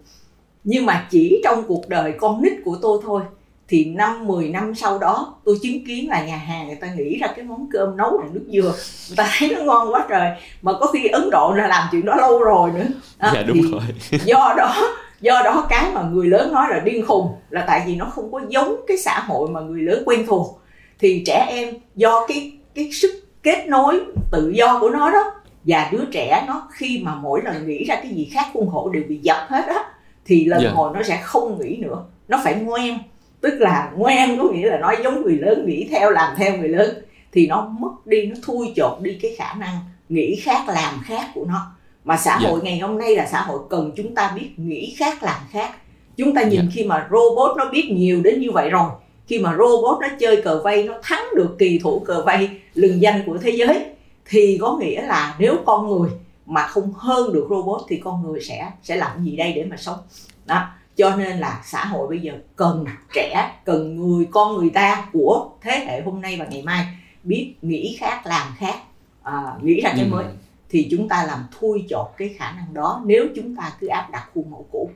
[0.64, 3.22] nhưng mà chỉ trong cuộc đời con nít của tôi thôi
[3.68, 7.18] thì năm 10 năm sau đó tôi chứng kiến là nhà hàng người ta nghĩ
[7.18, 8.74] ra cái món cơm nấu bằng nước dừa.
[9.08, 10.30] Người ta thấy nó ngon quá trời.
[10.62, 12.86] Mà có khi ấn độ là làm chuyện đó lâu rồi nữa.
[13.18, 13.80] À, dạ đúng rồi.
[14.24, 14.88] do đó
[15.20, 18.32] do đó cái mà người lớn nói là điên khùng là tại vì nó không
[18.32, 20.60] có giống cái xã hội mà người lớn quen thuộc.
[20.98, 23.10] Thì trẻ em do cái cái sức
[23.42, 24.00] kết nối
[24.30, 25.24] tự do của nó đó
[25.64, 28.90] và đứa trẻ nó khi mà mỗi lần nghĩ ra cái gì khác khuôn khổ
[28.90, 29.84] đều bị dập hết á
[30.24, 30.72] thì lần yeah.
[30.72, 30.76] Dạ.
[30.76, 32.04] hồi nó sẽ không nghĩ nữa.
[32.28, 32.98] Nó phải ngoan
[33.40, 36.68] tức là ngoan có nghĩa là nói giống người lớn nghĩ theo làm theo người
[36.68, 36.94] lớn.
[37.32, 41.26] Thì nó mất đi nó thui chột đi cái khả năng nghĩ khác làm khác
[41.34, 41.72] của nó.
[42.04, 42.64] Mà xã hội yeah.
[42.64, 45.70] ngày hôm nay là xã hội cần chúng ta biết nghĩ khác làm khác.
[46.16, 46.72] Chúng ta nhìn yeah.
[46.72, 48.90] khi mà robot nó biết nhiều đến như vậy rồi
[49.28, 53.02] khi mà robot nó chơi cờ vây nó thắng được kỳ thủ cờ vây lừng
[53.02, 53.84] danh của thế giới
[54.28, 56.10] thì có nghĩa là nếu con người
[56.46, 59.76] mà không hơn được robot thì con người sẽ sẽ làm gì đây để mà
[59.76, 59.98] sống?
[60.46, 62.84] Đó cho nên là xã hội bây giờ cần
[63.14, 66.86] trẻ cần người con người ta của thế hệ hôm nay và ngày mai
[67.24, 68.76] biết nghĩ khác làm khác
[69.22, 69.32] à,
[69.62, 70.08] nghĩ ra cái ừ.
[70.10, 70.24] mới
[70.70, 74.08] thì chúng ta làm thui chột cái khả năng đó nếu chúng ta cứ áp
[74.12, 74.90] đặt khuôn mẫu cũ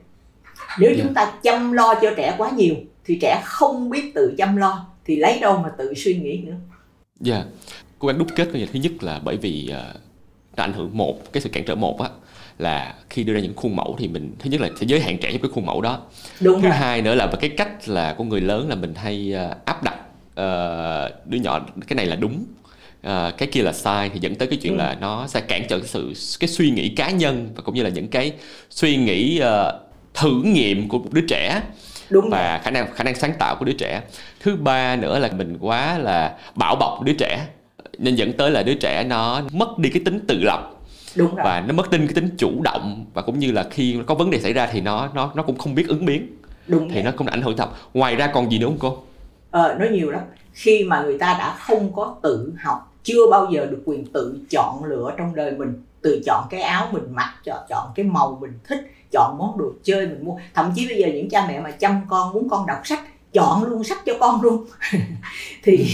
[0.79, 0.97] nếu yeah.
[0.97, 1.03] Dạ.
[1.03, 4.85] chúng ta chăm lo cho trẻ quá nhiều thì trẻ không biết tự chăm lo
[5.05, 6.55] thì lấy đâu mà tự suy nghĩ nữa
[7.19, 7.47] dạ yeah.
[7.99, 10.01] cô anh đúc kết cái thứ nhất là bởi vì uh,
[10.57, 12.09] nó ảnh hưởng một cái sự cản trở một á
[12.59, 15.17] là khi đưa ra những khuôn mẫu thì mình thứ nhất là sẽ giới hạn
[15.17, 15.99] trẻ trong cái khuôn mẫu đó
[16.39, 16.77] Đúng thứ rồi.
[16.77, 19.95] hai nữa là cái cách là của người lớn là mình hay uh, áp đặt
[20.31, 22.45] uh, đứa nhỏ cái này là đúng
[23.07, 24.77] uh, cái kia là sai thì dẫn tới cái chuyện ừ.
[24.77, 27.83] là nó sẽ cản trở cái sự cái suy nghĩ cá nhân và cũng như
[27.83, 28.31] là những cái
[28.69, 29.73] suy nghĩ uh,
[30.13, 31.61] thử nghiệm của một đứa trẻ
[32.09, 32.59] Đúng và rồi.
[32.63, 34.01] khả năng khả năng sáng tạo của đứa trẻ
[34.39, 37.47] thứ ba nữa là mình quá là bảo bọc đứa trẻ
[37.97, 40.72] nên dẫn tới là đứa trẻ nó mất đi cái tính tự lập
[41.15, 41.45] Đúng rồi.
[41.45, 44.31] và nó mất đi cái tính chủ động và cũng như là khi có vấn
[44.31, 46.27] đề xảy ra thì nó nó nó cũng không biết ứng biến.
[46.67, 47.03] Đúng thì vậy.
[47.03, 48.97] nó cũng ảnh hưởng tập ngoài ra còn gì nữa không cô?
[49.51, 50.21] Ờ, nó nhiều lắm.
[50.53, 54.39] Khi mà người ta đã không có tự học chưa bao giờ được quyền tự
[54.49, 58.37] chọn lựa trong đời mình tự chọn cái áo mình mặc chọn chọn cái màu
[58.41, 60.37] mình thích chọn món đồ chơi mình mua.
[60.53, 62.99] Thậm chí bây giờ những cha mẹ mà chăm con muốn con đọc sách
[63.33, 64.65] chọn luôn sách cho con luôn.
[65.63, 65.87] Thì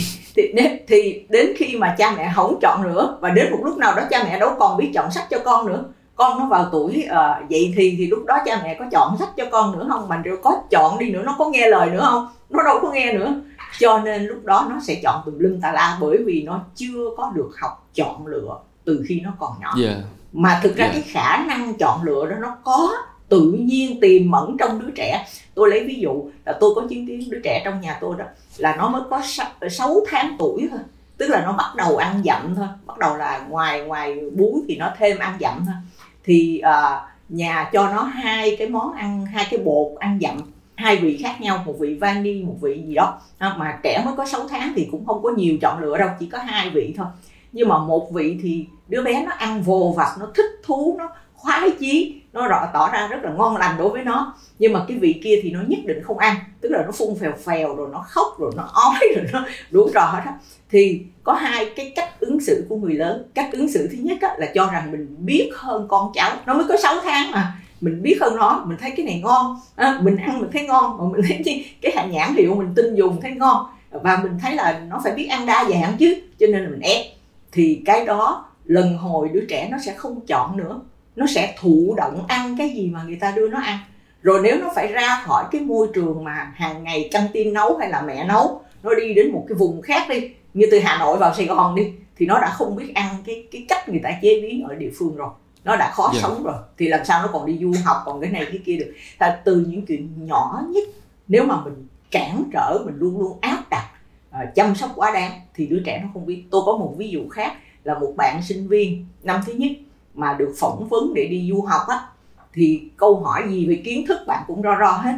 [0.57, 3.95] thì thì đến khi mà cha mẹ không chọn nữa và đến một lúc nào
[3.95, 5.83] đó cha mẹ đâu còn biết chọn sách cho con nữa.
[6.15, 9.29] Con nó vào tuổi uh, dậy thì thì lúc đó cha mẹ có chọn sách
[9.37, 10.09] cho con nữa không?
[10.09, 12.27] Mà có chọn đi nữa nó có nghe lời nữa không?
[12.49, 13.41] Nó đâu có nghe nữa.
[13.79, 17.09] Cho nên lúc đó nó sẽ chọn tùm lum tà la bởi vì nó chưa
[17.17, 19.73] có được học chọn lựa từ khi nó còn nhỏ.
[19.83, 19.97] Yeah.
[20.33, 20.95] mà thực ra Yeah.
[20.95, 22.89] cái khả năng chọn lựa đó nó có
[23.29, 25.25] tự nhiên tiềm mẫn trong đứa trẻ
[25.59, 28.25] tôi lấy ví dụ là tôi có chứng kiến đứa trẻ trong nhà tôi đó
[28.57, 29.21] là nó mới có
[29.69, 30.79] 6 tháng tuổi thôi.
[31.17, 34.77] Tức là nó bắt đầu ăn dặm thôi bắt đầu là ngoài ngoài bú thì
[34.77, 35.75] nó thêm ăn dặm thôi.
[36.23, 40.37] Thì à, nhà cho nó hai cái món ăn hai cái bột ăn dặm
[40.75, 43.21] hai vị khác nhau một vị vani một vị gì đó.
[43.37, 46.09] À, mà trẻ mới có 6 tháng thì cũng không có nhiều chọn lựa đâu
[46.19, 47.07] chỉ có hai vị thôi.
[47.51, 51.09] Nhưng mà một vị thì đứa bé nó ăn vồ vặt nó thích thú nó
[51.41, 54.33] khoái chí nó rõ tỏ ra rất là ngon lành đối với nó.
[54.59, 56.35] Nhưng mà cái vị kia thì nó nhất định không ăn.
[56.61, 59.89] Tức là nó phun phèo phèo rồi nó khóc rồi nó ói rồi nó đủ
[59.93, 60.33] trò hết á.
[60.69, 63.23] Thì có hai cái cách ứng xử của người lớn.
[63.33, 66.31] Cách ứng xử thứ nhất á, là cho rằng mình biết hơn con cháu.
[66.45, 67.53] Nó mới có 6 tháng mà.
[67.81, 69.59] Mình biết hơn nó mình thấy cái này ngon.
[69.75, 72.73] À, mình ăn mình thấy ngon mà mình thấy cái, cái hàng nhãn hiệu mình
[72.75, 73.65] tin dùng thấy ngon.
[73.91, 76.81] Và mình thấy là nó phải biết ăn đa dạng chứ cho nên là mình
[76.81, 77.05] ép.
[77.51, 80.79] Thì cái đó lần hồi đứa trẻ nó sẽ không chọn nữa
[81.19, 83.77] nó sẽ thụ động ăn cái gì mà người ta đưa nó ăn.
[84.21, 87.77] Rồi nếu nó phải ra khỏi cái môi trường mà hàng ngày căng tin nấu
[87.77, 90.97] hay là mẹ nấu nó đi đến một cái vùng khác đi như từ hà
[90.99, 93.99] nội vào sài gòn đi thì nó đã không biết ăn cái cái cách người
[94.03, 95.29] ta chế biến ở địa phương rồi.
[95.63, 96.19] Nó đã khó Dạ.
[96.21, 96.55] sống rồi.
[96.77, 98.93] Thì làm sao nó còn đi du học còn cái này cái kia được.
[99.19, 100.87] Là từ những chuyện nhỏ nhất
[101.27, 103.89] nếu mà mình cản trở mình luôn luôn áp đặt
[104.31, 106.43] ờ, chăm sóc quá đáng thì đứa trẻ nó không biết.
[106.51, 107.53] Tôi có một ví dụ khác
[107.83, 109.71] là một bạn sinh viên năm thứ nhất
[110.13, 112.07] mà được phỏng vấn để đi du học á,
[112.53, 115.15] thì câu hỏi gì về kiến thức bạn cũng ro ro hết.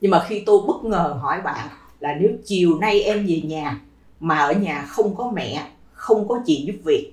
[0.00, 1.68] Nhưng mà khi tôi bất ngờ hỏi bạn
[2.00, 3.80] là nếu chiều nay em về nhà
[4.20, 7.12] mà ở nhà không có mẹ, không có chị giúp việc,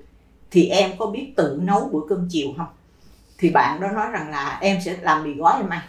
[0.51, 2.67] thì em có biết tự nấu bữa cơm chiều không?
[3.37, 5.81] Thì bạn đó nói rằng là em sẽ làm mì gói em ăn.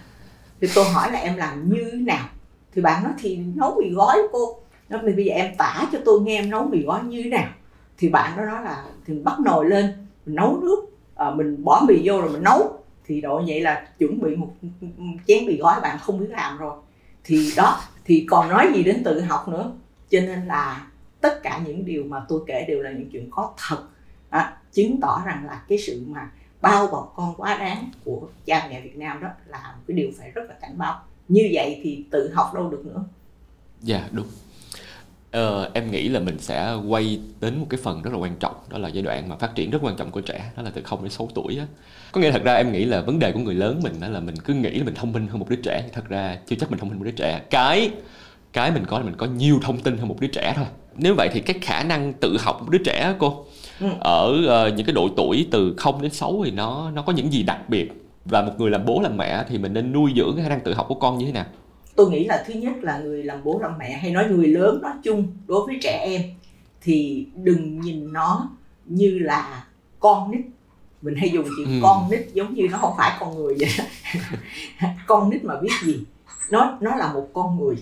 [0.61, 2.29] Thì tôi hỏi là em làm như thế nào?
[2.75, 4.57] Thì bạn nói thì nấu mì gói cô.
[4.89, 7.49] Nó bây giờ em tả cho tôi nghe em nấu mì gói như thế nào.
[7.99, 10.92] Thì bạn đó nói là, thì bắt nồi lên, nấu nước
[11.23, 12.79] à, mình bỏ mì vô rồi mình nấu.
[13.05, 14.49] Thì độ vậy là chuẩn bị một
[15.27, 16.77] chén mì gói bạn không biết làm rồi.
[17.25, 19.73] Thì đó thì còn nói gì đến tự học nữa.
[20.11, 20.87] Cho nên là
[21.21, 23.79] tất cả những điều mà tôi kể đều là những chuyện có thật.
[24.31, 26.31] À, chứng tỏ rằng là cái sự mà
[26.61, 30.11] bao bọc con quá đáng của cha mẹ Việt Nam đó là một cái điều
[30.19, 31.01] phải rất là cảnh báo.
[31.29, 33.05] Như vậy thì tự học đâu được nữa.
[33.81, 34.27] Dạ đúng.
[35.33, 38.55] Ờ, em nghĩ là mình sẽ quay đến một cái phần rất là quan trọng
[38.71, 40.83] đó là giai đoạn mà phát triển rất quan trọng của trẻ đó là từ
[40.83, 41.67] 0 đến 6 tuổi á.
[42.13, 44.21] Có nghĩa thật ra em nghĩ là vấn đề của người lớn mình đó là
[44.21, 46.71] mình cứ nghĩ là mình thông minh hơn một đứa trẻ thật ra chưa chắc
[46.71, 47.41] mình thông minh hơn một đứa trẻ.
[47.51, 47.91] Cái
[48.53, 50.67] cái mình có là mình có nhiều thông tin hơn một đứa trẻ thôi.
[50.97, 53.45] Nếu vậy thì cái khả năng tự học của một đứa trẻ cô
[53.81, 53.87] Ừ.
[54.01, 57.33] ở ờ, những cái độ tuổi từ 0 đến 6 thì nó nó có những
[57.33, 57.93] gì đặc biệt
[58.25, 60.61] và một người làm bố làm mẹ thì mình nên nuôi dưỡng cái khả năng
[60.61, 61.45] tự học của con như thế nào?
[61.97, 64.83] Tôi nghĩ là thứ nhất là người làm bố làm mẹ hay nói người lớn
[64.83, 66.23] nói chung đối với trẻ em
[66.81, 68.49] thì đừng nhìn nó
[68.85, 69.65] như là
[70.01, 70.41] con nít.
[71.03, 71.71] Mình hay dùng chữ Ừ.
[71.83, 73.69] con nít giống như nó không phải con người vậy
[75.07, 76.05] con nít mà biết gì?
[76.51, 77.77] Nó nó là một con người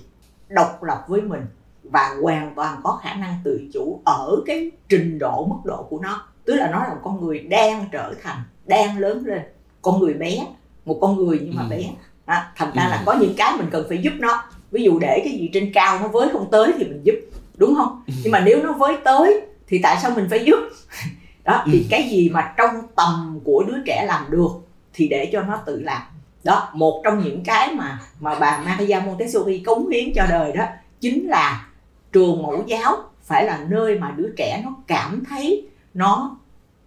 [0.49, 1.41] độc lập với mình
[1.85, 5.99] và hoàn toàn có khả năng tự chủ ở cái trình độ mức độ của
[5.99, 6.27] nó.
[6.45, 9.43] Tức là nó là một con người đang trở thành đang lớn lên.
[9.83, 10.47] Con người bé
[10.85, 11.69] một con người nhưng mà Ừ.
[11.71, 11.91] bé
[12.31, 12.91] à, thành ra Ừ.
[12.91, 14.43] là có những cái mình cần phải giúp nó.
[14.71, 17.15] Ví dụ để cái gì trên cao nó với không tới thì mình giúp
[17.57, 18.03] đúng không?
[18.23, 20.59] Nhưng mà nếu nó với tới thì tại sao mình phải giúp?
[21.45, 24.49] Đó thì cái gì mà trong tầm của đứa trẻ làm được
[24.95, 26.03] thì để cho nó tự làm.
[26.45, 30.65] Đó một trong những cái mà mà bà Maria Montessori cống hiến cho đời đó
[31.01, 31.67] chính là
[32.13, 36.37] trường mẫu giáo phải là nơi mà đứa trẻ nó cảm thấy nó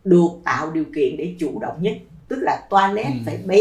[0.03, 1.93] được tạo điều kiện để chủ động nhất.
[2.27, 3.11] Tức là toilet Ừ.
[3.25, 3.57] phải bé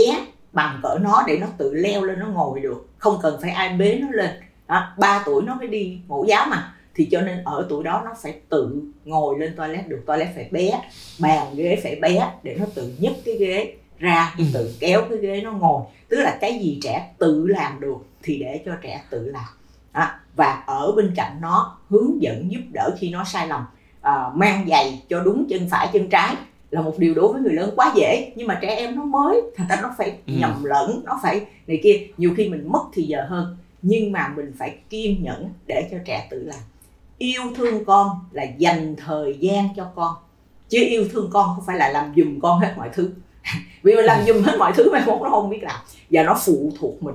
[0.52, 2.88] bằng cỡ nó để nó tự leo lên nó ngồi được.
[2.98, 4.30] Không cần phải ai bế nó lên.
[4.68, 6.74] Đó, 3 tuổi nó mới đi mẫu giáo mà.
[6.94, 10.02] Thì cho nên ở tuổi đó nó phải tự ngồi lên toilet được.
[10.06, 10.80] Toilet phải bé
[11.18, 14.44] bàn ghế phải bé để nó tự nhấc cái ghế ra Ừ.
[14.54, 15.82] tự kéo cái ghế nó ngồi.
[16.08, 19.44] Tức là cái gì trẻ tự làm được thì để cho trẻ tự làm.
[19.92, 23.64] À, và ở bên cạnh nó hướng dẫn giúp đỡ khi nó sai lầm.
[24.00, 26.34] À, mang giày cho đúng chân phải chân trái
[26.72, 29.42] là một điều đối với người lớn quá dễ nhưng mà trẻ em nó mới
[29.56, 30.32] thành ra nó phải Ừ.
[30.40, 34.32] nhầm lẫn nó phải này kia nhiều khi mình mất thì giờ hơn nhưng mà
[34.36, 36.60] mình phải kiên nhẫn để cho trẻ tự làm
[37.18, 40.14] yêu thương con là dành thời gian cho con
[40.68, 43.10] chứ yêu thương con không phải là làm giùm con hết mọi thứ
[43.82, 45.80] vì mình làm giùm hết mọi thứ mà nó không biết làm
[46.10, 47.14] và nó phụ thuộc mình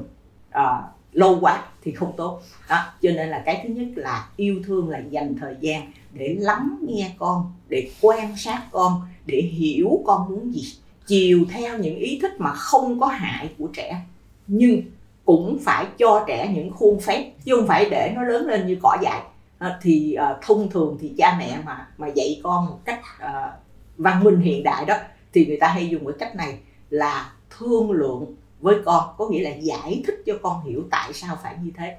[0.49, 0.81] à,
[1.13, 2.77] lâu quá thì không tốt đó.
[3.01, 6.77] cho nên là cái thứ nhất là yêu thương là dành thời gian để lắng
[6.81, 10.63] nghe con để quan sát con để hiểu con muốn gì
[11.07, 14.01] chiều theo những ý thích mà không có hại của trẻ.
[14.47, 14.81] Nhưng
[15.25, 18.77] cũng phải cho trẻ những khuôn phép chứ không phải để nó lớn lên như
[18.81, 19.21] cỏ dại.
[19.57, 23.51] À, thì à, thông thường thì cha mẹ mà mà dạy con một cách à,
[23.97, 24.95] văn minh hiện đại đó
[25.33, 26.57] thì người ta hay dùng cái cách này
[26.89, 31.37] là thương lượng với con có nghĩa là giải thích cho con hiểu tại sao
[31.43, 31.97] phải như thế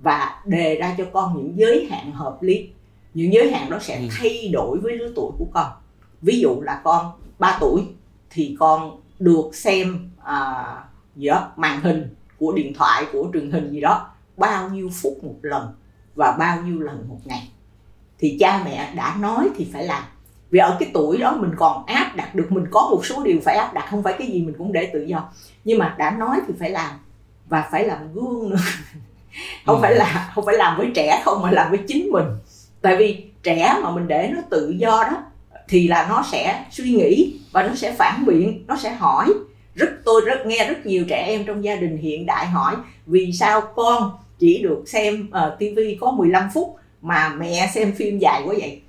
[0.00, 2.68] và đề ra cho con những giới hạn hợp lý
[3.14, 4.08] những giới hạn đó sẽ Ừ.
[4.18, 5.66] thay đổi với lứa tuổi của con.
[6.22, 7.82] Ví dụ là con 3 tuổi
[8.30, 10.64] thì con được xem à,
[11.16, 15.24] gì đó màn hình của điện thoại của truyền hình gì đó bao nhiêu phút
[15.24, 15.72] một lần
[16.14, 17.48] và bao nhiêu lần một ngày.
[18.18, 20.02] Thì cha mẹ đã nói thì phải làm.
[20.50, 23.40] Vì ở cái tuổi đó mình còn áp đặt được mình có một số điều
[23.44, 25.30] phải áp đặt không phải cái gì mình cũng để tự do.
[25.64, 26.90] Nhưng mà đã nói thì phải làm
[27.48, 28.56] và phải làm gương nữa.
[29.66, 29.82] Không Ừ.
[29.82, 32.24] phải là không phải làm với trẻ không mà làm với chính mình
[32.82, 35.22] tại vì trẻ mà mình để nó tự do đó
[35.68, 39.26] thì là nó sẽ suy nghĩ và nó sẽ phản biện nó sẽ hỏi.
[39.74, 42.74] Rất tôi rất nghe rất nhiều trẻ em trong gia đình hiện đại hỏi
[43.06, 47.92] vì sao con chỉ được xem ờ, uh, tivi có 15 phút mà mẹ xem
[47.92, 48.80] phim dài quá vậy?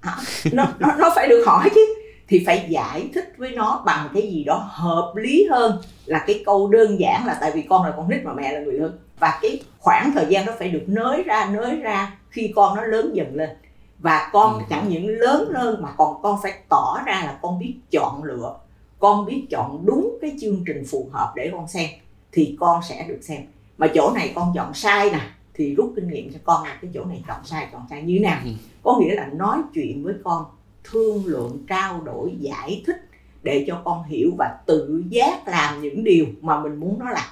[0.00, 0.16] À,
[0.52, 1.94] nó, nó nó phải được hỏi chứ
[2.28, 6.42] thì phải giải thích với nó bằng cái gì đó hợp lý hơn là cái
[6.46, 8.98] câu đơn giản là tại vì con là con nít mà mẹ là người lớn
[9.18, 12.82] và cái khoảng thời gian đó phải được nới ra nới ra khi con nó
[12.82, 13.50] lớn dần lên
[13.98, 14.60] và con Ừ.
[14.70, 18.54] chẳng những lớn lên mà còn con phải tỏ ra là con biết chọn lựa
[18.98, 21.90] con biết chọn đúng cái chương trình phù hợp để con xem
[22.32, 23.42] thì con sẽ được xem
[23.78, 25.20] mà chỗ này con chọn sai nè
[25.54, 28.14] thì rút kinh nghiệm cho con là cái chỗ này chọn sai chọn sai như
[28.18, 28.50] thế nào Ừ.
[28.82, 30.44] có nghĩa là nói chuyện với con
[30.84, 32.96] thương lượng trao đổi giải thích
[33.42, 37.24] để cho con hiểu và tự giác làm những điều mà mình muốn nó làm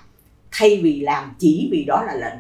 [0.52, 2.38] thay vì làm chỉ vì đó là lệnh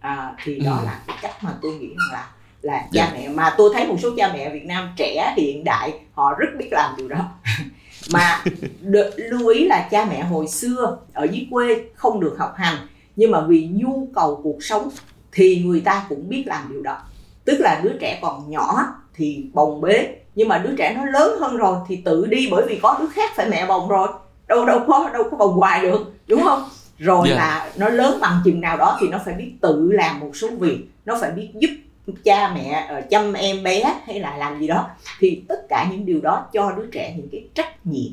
[0.00, 0.84] à, thì đó Ừ.
[0.84, 2.28] là cái cách mà tôi nghĩ rằng là
[2.62, 3.10] là cha Dạ.
[3.14, 6.46] mẹ mà tôi thấy một số cha mẹ Việt Nam trẻ hiện đại họ rất
[6.58, 7.28] biết làm điều đó
[8.12, 8.44] mà
[8.80, 12.76] được, lưu ý là cha mẹ hồi xưa ở dưới quê không được học hành
[13.16, 14.88] nhưng mà vì nhu cầu cuộc sống
[15.32, 16.98] thì người ta cũng biết làm điều đó
[17.44, 21.38] tức là đứa trẻ còn nhỏ thì bồng bế nhưng mà đứa trẻ nó lớn
[21.40, 24.08] hơn rồi thì tự đi bởi vì có đứa khác phải mẹ bồng rồi.
[24.48, 26.62] Đâu đâu có đâu có bồng hoài được đúng không?
[26.98, 27.36] Rồi Dạ.
[27.36, 30.48] là nó lớn bằng chừng nào đó thì nó phải biết tự làm một số
[30.60, 30.78] việc.
[31.04, 31.70] Nó phải biết giúp
[32.24, 34.88] cha mẹ ờ, chăm em bé hay là làm gì đó.
[35.18, 38.12] Thì tất cả những điều đó cho đứa trẻ những cái trách nhiệm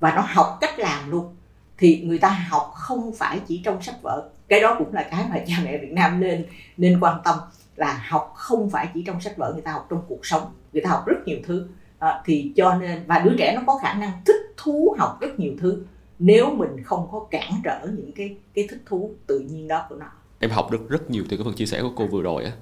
[0.00, 1.36] và nó học cách làm luôn.
[1.78, 4.28] Thì người ta học không phải chỉ trong sách vở.
[4.48, 6.44] Cái đó cũng là cái mà cha mẹ Việt Nam nên
[6.76, 7.38] nên quan tâm
[7.76, 10.82] là học không phải chỉ trong sách vở người ta học trong cuộc sống người
[10.82, 11.66] ta học rất nhiều thứ.
[11.98, 15.40] À, thì cho nên và đứa trẻ nó có khả năng thích thú học rất
[15.40, 15.82] nhiều thứ.
[16.18, 19.96] Nếu mình không có cản trở những cái cái thích thú tự nhiên đó của
[19.96, 20.06] nó.
[20.40, 22.52] Em học được rất nhiều từ cái phần chia sẻ của cô vừa rồi á.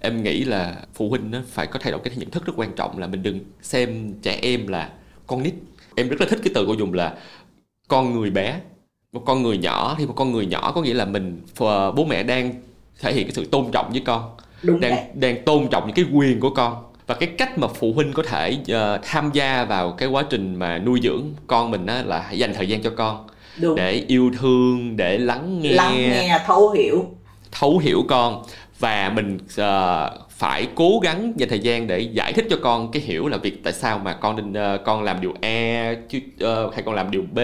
[0.00, 2.72] Em nghĩ là phụ huynh á, phải có thay đổi cái nhận thức rất quan
[2.72, 4.92] trọng là mình đừng xem trẻ em là
[5.26, 5.54] con nít.
[5.96, 7.16] Em rất là thích cái từ cô dùng là
[7.88, 8.60] con người bé.
[9.12, 11.40] Một con người nhỏ thì một con người nhỏ có nghĩa là mình
[11.96, 12.52] bố mẹ đang
[13.00, 14.36] thể hiện cái sự tôn trọng với con.
[14.62, 17.68] Đúng đấy đang đang tôn trọng những cái quyền của con và cái cách mà
[17.68, 21.70] phụ huynh có thể uh, tham gia vào cái quá trình mà nuôi dưỡng con
[21.70, 23.26] mình á là hãy dành thời gian cho con.
[23.60, 23.76] Đúng.
[23.76, 25.72] để yêu thương để lắng nghe.
[25.72, 27.04] Lắng nghe thấu hiểu.
[27.52, 28.42] Thấu hiểu con.
[28.78, 33.02] Và mình uh, phải cố gắng dành thời gian để giải thích cho con cái
[33.02, 36.74] hiểu là việc tại sao mà con nên uh, con làm điều A chứ uh,
[36.74, 37.38] hay con làm điều B.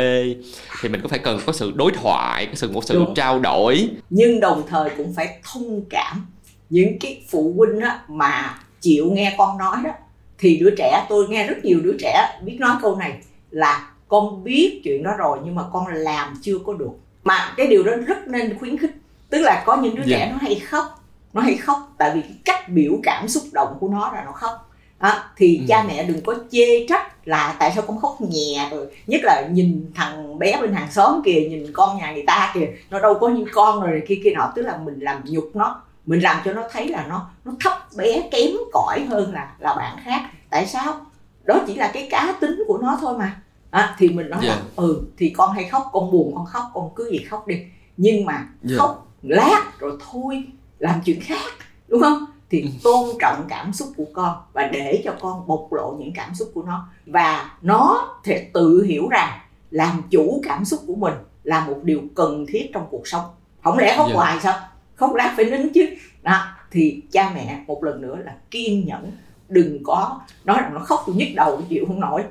[0.83, 3.15] Thì mình có phải cần có sự đối thoại có sự một sự Đúng.
[3.15, 3.89] trao đổi.
[4.11, 6.27] Nhưng đồng thời cũng phải thông cảm
[6.71, 9.91] những cái phụ huynh á, mà chịu nghe con nói đó
[10.39, 13.19] thì đứa trẻ tôi nghe rất nhiều đứa trẻ biết nói câu này
[13.51, 16.93] là con biết chuyện đó rồi nhưng mà con làm chưa có được
[17.25, 18.95] mà cái điều đó rất nên khuyến khích
[19.31, 20.11] tức là có những đứa yeah.
[20.11, 20.19] Dạ.
[20.19, 20.85] trẻ nó hay khóc
[21.33, 24.33] nó hay khóc tại vì cái cách biểu cảm xúc động của nó là nó
[24.33, 25.65] khóc à, thì ừ.
[25.69, 29.49] cha mẹ đừng có chê trách là tại sao con khóc nhẹ rồi nhất là
[29.53, 33.15] nhìn thằng bé bên hàng xóm kìa nhìn con nhà người ta kìa nó đâu
[33.21, 36.43] có như con rồi kia kia nọ tức là mình làm nhục nó mình làm
[36.45, 40.31] cho nó thấy là nó nó thấp bé kém cỏi hơn là là bạn khác
[40.51, 41.07] tại sao
[41.45, 44.57] đó chỉ là cái cá tính của nó thôi mà à, thì mình nói yeah.
[44.57, 44.71] là dạ.
[44.77, 47.63] ừ thì con hay khóc con buồn con khóc con cứ gì khóc đi
[47.97, 48.49] nhưng mà yeah.
[48.63, 48.77] Dạ.
[48.79, 50.45] khóc lát rồi thôi
[50.79, 51.51] làm chuyện khác
[51.89, 52.69] đúng không thì ừ.
[52.83, 56.51] tôn trọng cảm xúc của con và để cho con bộc lộ những cảm xúc
[56.55, 59.39] của nó và nó thể tự hiểu rằng
[59.71, 63.25] làm chủ cảm xúc của mình là một điều cần thiết trong cuộc sống
[63.63, 64.17] không lẽ khóc yeah.
[64.17, 64.25] Dạ.
[64.25, 64.69] hoài sao
[64.99, 65.87] khóc lát phải nín chứ.
[66.23, 69.11] Đó thì cha mẹ một lần nữa là kiên nhẫn
[69.49, 72.25] đừng có nói rằng nó khóc tôi nhức đầu chịu không nổi.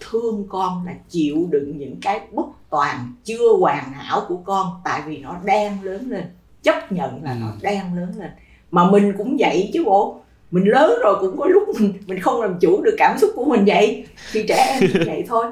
[0.00, 5.02] Thương con là chịu đựng những cái bất toàn chưa hoàn hảo của con tại
[5.06, 6.24] vì nó đang lớn lên.
[6.62, 7.36] Chấp nhận là ừ.
[7.40, 8.30] nó đang lớn lên.
[8.70, 10.20] Mà mình cũng vậy chứ bộ.
[10.50, 13.44] Mình lớn rồi cũng có lúc mình mình không làm chủ được cảm xúc của
[13.44, 14.06] mình vậy.
[14.32, 15.46] Thì trẻ em như vậy thôi.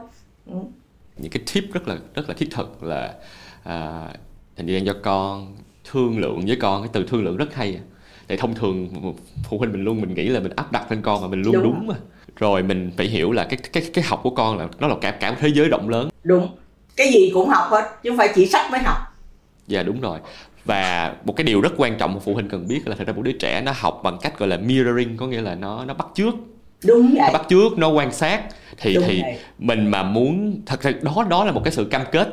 [0.47, 0.57] Ừ.
[1.17, 3.15] những cái tip rất là rất là thiết thực là
[3.63, 4.09] à,
[4.57, 5.57] dành thời gian cho con
[5.91, 7.79] thương lượng với con cái từ thương lượng rất hay
[8.27, 8.89] tại thông thường
[9.49, 11.53] phụ huynh mình luôn mình nghĩ là mình áp đặt lên con mà mình luôn
[11.53, 11.95] đúng, đúng mà
[12.37, 15.11] rồi mình phải hiểu là cái cái cái học của con là nó là cả
[15.11, 16.09] cả một thế giới rộng lớn.
[16.25, 16.49] Đúng.
[16.97, 18.97] Cái gì cũng học hết chứ không phải chỉ sách mới học.
[19.67, 20.19] Dạ đúng rồi.
[20.65, 23.13] Và một cái điều rất quan trọng mà phụ huynh cần biết là thật ra
[23.13, 25.95] một đứa trẻ nó học bằng cách gọi là mirroring có nghĩa là nó nó
[25.95, 26.35] bắt chước.
[26.87, 27.31] Đúng vậy.
[27.33, 28.43] nó bắt chước nó quan sát.
[28.79, 29.39] Thì đúng thì vậy.
[29.59, 32.29] mình mà muốn thật ra đó đó là một cái sự cam kết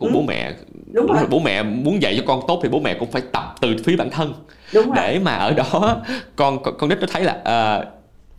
[0.00, 0.12] của ừ.
[0.14, 0.52] bố mẹ
[0.92, 1.26] đúng rồi.
[1.30, 3.96] bố mẹ muốn dạy cho con tốt thì bố mẹ cũng phải tập từ phía
[3.96, 4.34] bản thân
[4.74, 5.96] đúng để mà ở đó
[6.36, 7.86] con con, con nít nó thấy là uh,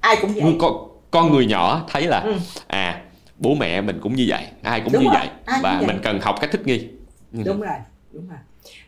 [0.02, 2.34] ai cũng vậy con con người nhỏ thấy là ừ.
[2.68, 3.02] à
[3.38, 5.18] bố mẹ mình cũng như vậy ai cũng đúng như rồi.
[5.20, 5.88] vậy ai và vậy.
[5.88, 6.88] mình cần học cách thích nghi
[7.34, 7.40] ừ.
[7.46, 7.76] đúng rồi
[8.12, 8.40] đúng rồi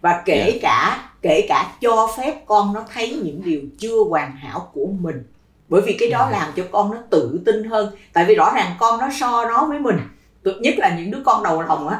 [0.02, 0.62] và kể yeah.
[0.62, 5.24] Cả kể cả cho phép con nó thấy những điều chưa hoàn hảo của mình
[5.70, 8.72] bởi vì cái đó làm cho con nó tự tin hơn tại vì rõ ràng
[8.80, 9.98] con nó so nó với mình
[10.44, 12.00] nhất là những đứa con đầu lòng á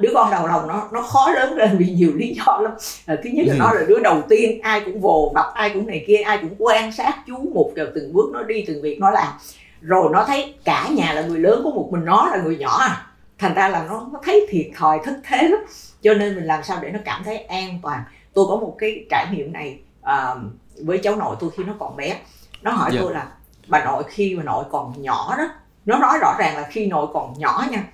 [0.00, 2.72] đứa con đầu lòng nó nó khó lớn lên vì nhiều lý do lắm
[3.06, 3.58] à, thứ nhất là ừ.
[3.58, 6.54] nó là đứa đầu tiên ai cũng vồ vập ai cũng này kia ai cũng
[6.58, 9.32] quan sát chú một vào từng bước nó đi từng việc nó làm
[9.80, 12.78] rồi nó thấy cả nhà là người lớn của một mình nó là người nhỏ
[12.80, 13.06] à
[13.38, 15.60] thành ra là nó, nó thấy thiệt thòi thất thế lắm
[16.02, 18.02] cho nên mình làm sao để nó cảm thấy an toàn
[18.34, 20.38] tôi có một cái trải nghiệm này uh,
[20.84, 22.16] với cháu nội tôi khi nó còn bé
[22.62, 22.94] nó hỏi yeah.
[22.94, 23.00] Dạ.
[23.02, 23.26] tôi là
[23.66, 25.48] bà nội khi mà nội còn nhỏ đó
[25.86, 27.84] nó nói rõ ràng là khi nội còn nhỏ nha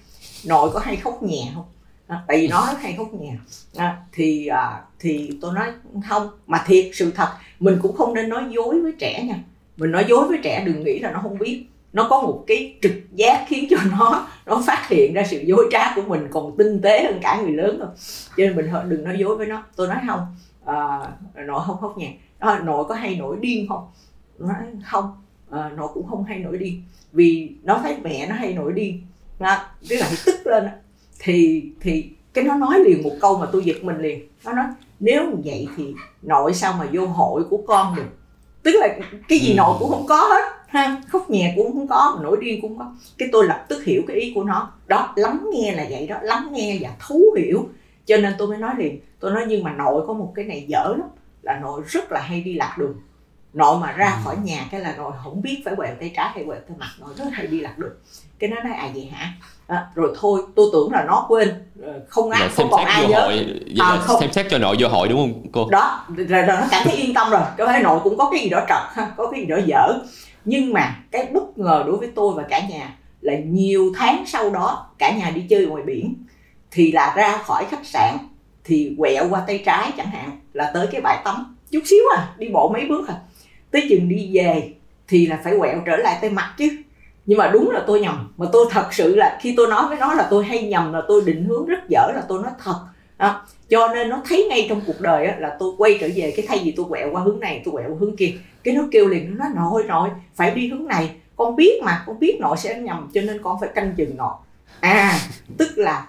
[0.46, 1.64] nội có hay khóc nhẹ không?
[2.06, 3.32] À, tại vì nó rất hay khóc nhẹ
[3.76, 5.66] à, thì à, thì tôi nói
[6.08, 6.28] không.
[6.46, 7.28] Mà thiệt sự thật
[7.60, 9.38] mình cũng không nên nói dối với trẻ nha.
[9.76, 11.64] Mình nói dối với trẻ đừng nghĩ là nó không biết.
[11.92, 15.68] Nó có một cái trực giác khiến cho nó nó phát hiện ra sự dối
[15.72, 17.88] trá của mình còn tinh tế hơn cả người lớn rồi.
[18.36, 19.62] cho nên mình đừng nói dối với nó.
[19.76, 20.36] Tôi nói không.
[20.64, 21.00] À,
[21.34, 23.88] nội không khóc nhẹ à, nội có hay nổi điên không?
[24.38, 25.12] Nói không.
[25.50, 26.82] À, nội cũng không hay nổi điên.
[27.12, 29.02] Vì nó thấy mẹ nó hay nổi điên
[29.40, 30.68] à, tức là tức lên
[31.18, 34.28] thì thì cái nó nói liền một câu mà tôi giật mình liền.
[34.44, 34.66] Nó nói
[35.00, 38.06] nếu vậy thì nội sao mà vô hội của con được?
[38.62, 38.88] Tức là
[39.28, 39.56] cái gì ừ.
[39.56, 41.02] nội cũng không có hết ha?
[41.08, 42.94] Khóc nhẹ cũng không có nổi điên cũng không có.
[43.18, 44.72] Cái tôi lập tức hiểu cái ý của nó.
[44.86, 47.68] Đó lắng nghe là vậy đó lắng nghe và thấu hiểu.
[48.06, 50.64] Cho nên tôi mới nói liền tôi nói nhưng mà nội có một cái này
[50.68, 51.08] dở lắm
[51.42, 52.94] là nội rất là hay đi lạc đường.
[53.52, 54.20] Nội mà ra ừ.
[54.24, 56.90] khỏi nhà cái là nội không biết phải quẹo tay trái hay quẹo tay mặt
[57.00, 57.92] nội rất hay đi lạc đường
[58.40, 59.32] cái nó nói à vậy hả?
[59.66, 61.48] À, rồi thôi tôi tưởng là nó quên
[61.82, 63.20] ờ, không ai không còn ai nhớ.
[63.20, 63.46] hội,
[63.80, 64.20] à, không.
[64.20, 65.68] xem xét cho nội vô hội đúng không cô?
[65.70, 67.40] Đó rồi, rồi nó cảm thấy yên tâm rồi.
[67.58, 69.98] Có thể nội cũng có cái gì đó trật có cái gì đó dở.
[70.44, 74.50] Nhưng mà cái bất ngờ đối với tôi và cả nhà là nhiều tháng sau
[74.50, 76.14] đó cả nhà đi chơi ngoài biển
[76.70, 78.16] thì là ra khỏi khách sạn
[78.64, 81.56] thì quẹo qua tay trái chẳng hạn là tới cái bãi tắm.
[81.70, 83.14] Chút xíu à đi bộ mấy bước à.
[83.70, 84.72] Tới chừng đi về
[85.08, 86.68] thì là phải quẹo trở lại tay mặt chứ
[87.26, 88.32] nhưng mà đúng là tôi nhầm.
[88.36, 91.02] Mà tôi thật sự là khi tôi nói với nó là tôi hay nhầm là
[91.08, 92.80] tôi định hướng rất dở là tôi nói thật.
[93.16, 96.32] À, cho nên nó thấy ngay trong cuộc đời á, là tôi quay trở về
[96.36, 98.32] cái thay vì tôi quẹo qua hướng này tôi quẹo qua hướng kia.
[98.64, 101.10] Cái nó kêu liền nó nói nội nội phải đi hướng này.
[101.36, 104.34] Con biết mà con biết nội sẽ nhầm cho nên con phải canh chừng nội
[104.80, 105.18] à
[105.58, 106.08] tức là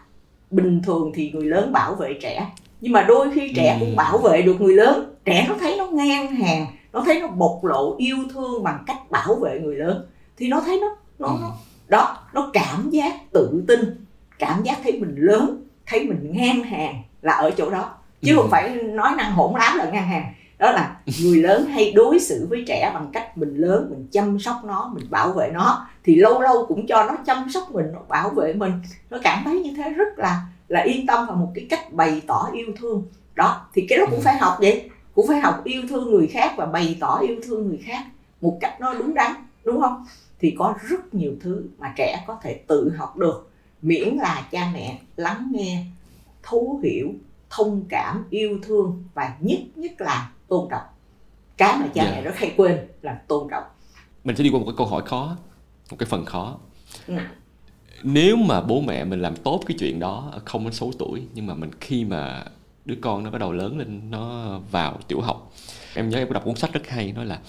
[0.51, 2.51] bình thường thì người lớn bảo vệ trẻ
[2.81, 5.15] nhưng mà đôi khi trẻ cũng bảo vệ được người lớn.
[5.25, 9.11] Trẻ nó thấy nó ngang hàng nó thấy nó bộc lộ yêu thương bằng cách
[9.11, 10.05] bảo vệ người lớn
[10.41, 11.51] thì nó thấy nó nó, nó
[11.87, 14.05] đó nó cảm giác tự tin
[14.39, 17.89] cảm giác thấy mình lớn thấy mình ngang hàng là ở chỗ đó.
[18.21, 20.33] Chứ không phải nói năng hỗn láo là ngang hàng.
[20.57, 24.39] Đó là người lớn hay đối xử với trẻ bằng cách mình lớn mình chăm
[24.39, 25.87] sóc nó mình bảo vệ nó.
[26.03, 28.73] Thì lâu lâu cũng cho nó chăm sóc mình nó bảo vệ mình.
[29.09, 32.21] Nó cảm thấy như thế rất là là yên tâm vào một cái cách bày
[32.27, 33.03] tỏ yêu thương.
[33.35, 34.89] Đó thì cái đó cũng phải học vậy.
[35.15, 38.03] Cũng phải học yêu thương người khác và bày tỏ yêu thương người khác
[38.41, 39.31] một cách nó đúng đắn
[39.63, 40.05] đúng không
[40.41, 44.71] thì có rất nhiều thứ mà trẻ có thể tự học được miễn là cha
[44.73, 45.85] mẹ lắng nghe
[46.43, 47.13] thấu hiểu
[47.49, 50.83] thông cảm yêu thương và nhất nhất là tôn trọng
[51.57, 52.15] cái mà cha yeah.
[52.15, 52.29] mẹ dạ.
[52.29, 53.63] rất hay quên là tôn trọng
[54.23, 55.37] mình sẽ đi qua một cái câu hỏi khó
[55.91, 56.57] một cái phần khó
[57.07, 57.13] ừ.
[58.03, 61.47] nếu mà bố mẹ mình làm tốt cái chuyện đó không đến 6 tuổi nhưng
[61.47, 62.45] mà mình khi mà
[62.85, 65.51] đứa con nó bắt đầu lớn lên nó vào tiểu học
[65.93, 67.39] em nhớ em có đọc cuốn sách rất hay nói là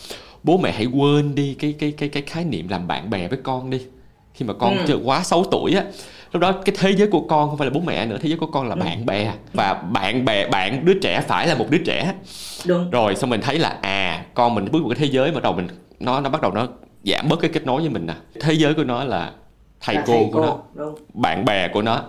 [0.42, 3.38] bố mẹ hãy quên đi cái cái cái cái khái niệm làm bạn bè với
[3.42, 3.80] con đi
[4.34, 4.84] khi mà con ừ.
[4.88, 5.84] chưa quá 6 tuổi á
[6.32, 8.38] lúc đó cái thế giới của con không phải là bố mẹ nữa thế giới
[8.38, 8.80] của con là ừ.
[8.80, 12.14] bạn bè và bạn bè bạn đứa trẻ phải là một đứa trẻ
[12.66, 12.90] Đúng.
[12.90, 15.52] rồi xong mình thấy là à con mình bước vào cái thế giới mà đầu
[15.52, 15.68] mình
[16.00, 16.66] nó nó bắt đầu nó
[17.04, 19.32] giảm bớt cái kết nối với mình nè thế giới của nó là
[19.80, 20.46] thầy là cô thầy của cô.
[20.46, 20.94] nó Đúng.
[21.14, 22.02] bạn bè của nó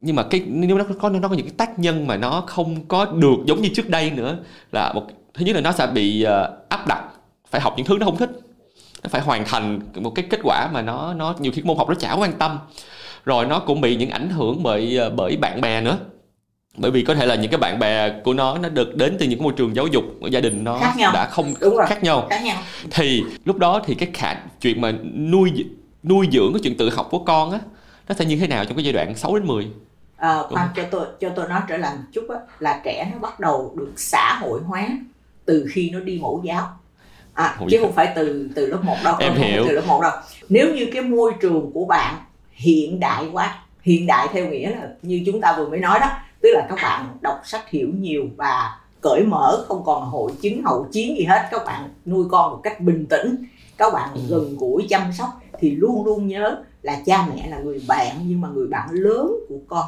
[0.00, 2.88] nhưng mà cái nếu nó có nó có những cái tác nhân mà nó không
[2.88, 4.38] có được giống như trước đây nữa
[4.72, 5.02] là một
[5.34, 7.04] thứ nhất là nó sẽ bị uh, áp đặt
[7.54, 8.30] phải học những thứ nó không thích.
[9.02, 11.88] Nó phải hoàn thành một cái kết quả mà nó nó nhiều khi môn học
[11.88, 12.58] nó chả quan tâm.
[13.24, 15.98] Rồi nó cũng bị những ảnh hưởng bởi ờ, bởi bạn bè nữa.
[16.76, 19.26] Bởi vì có thể là những cái bạn bè của nó nó được đến từ
[19.26, 21.86] những môi trường giáo dục gia đình nó đã không Đúng rồi.
[21.86, 22.26] khác nhau.
[22.30, 22.62] Khác nhau.
[22.90, 25.52] Thì lúc đó thì cái khả chuyện mà nuôi
[26.02, 27.58] nuôi dưỡng cái chuyện tự học của con á
[28.08, 29.68] nó sẽ như thế nào trong cái giai đoạn 6 đến 10
[30.16, 33.18] à, khoan cho tôi cho tôi nói trở lại một chút á, là trẻ nó
[33.18, 34.88] bắt đầu được xã hội hóa
[35.44, 36.78] từ khi nó đi mẫu giáo
[37.34, 40.02] à, chứ không phải từ từ lớp 1 đâu em không hiểu từ lớp 1
[40.02, 40.12] đâu
[40.48, 42.14] nếu như cái môi trường của bạn
[42.52, 46.06] hiện đại quá hiện đại theo nghĩa là như chúng ta vừa mới nói đó
[46.40, 50.62] tức là các bạn đọc sách hiểu nhiều và cởi mở không còn hội chứng
[50.64, 53.44] hậu chiến gì hết các bạn nuôi con một cách bình tĩnh
[53.76, 54.20] các bạn ừ.
[54.28, 55.28] gần gũi chăm sóc
[55.58, 59.32] thì luôn luôn nhớ là cha mẹ là người bạn nhưng mà người bạn lớn
[59.48, 59.84] của con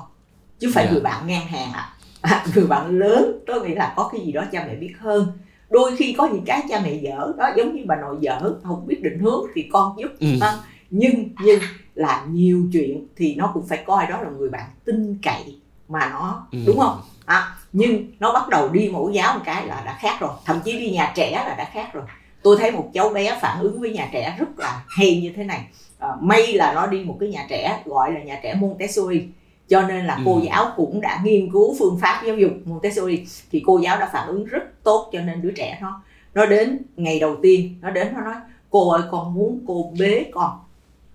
[0.59, 0.91] chứ phải yeah.
[0.91, 0.95] Dạ.
[0.95, 2.45] người bạn ngang hàng ạ à.
[2.55, 5.33] người bạn lớn tôi nghĩ là có cái gì đó cha mẹ biết hơn
[5.71, 8.87] đôi khi có những cái cha mẹ dở đó giống như bà nội dở không
[8.87, 10.27] biết định hướng thì con giúp ừ.
[10.41, 10.55] à,
[10.91, 11.61] nhưng nhưng
[11.95, 16.11] là nhiều chuyện thì nó cũng phải coi đó là người bạn tin cậy mà
[16.11, 16.59] nó ừ.
[16.67, 17.01] đúng không?
[17.25, 20.31] À, nhưng nó bắt đầu đi mẫu giáo một cái là đã khác rồi.
[20.45, 22.05] Thậm chí đi nhà trẻ là đã khác rồi.
[22.43, 25.45] Tôi thấy một cháu bé phản ứng với nhà trẻ rất là hay như thế
[25.45, 25.67] này.
[25.99, 29.29] À, may là nó đi một cái nhà trẻ gọi là nhà trẻ Montessori
[29.69, 30.41] cho nên là cô ừ.
[30.47, 33.27] giáo cũng đã nghiên cứu phương pháp giáo dục Montessori.
[33.51, 36.03] Thì cô giáo đã phản ứng rất tốt cho nên đứa trẻ nó
[36.35, 38.35] nó đến ngày đầu tiên nó đến nó nói
[38.71, 40.59] cô ơi con muốn cô bế con.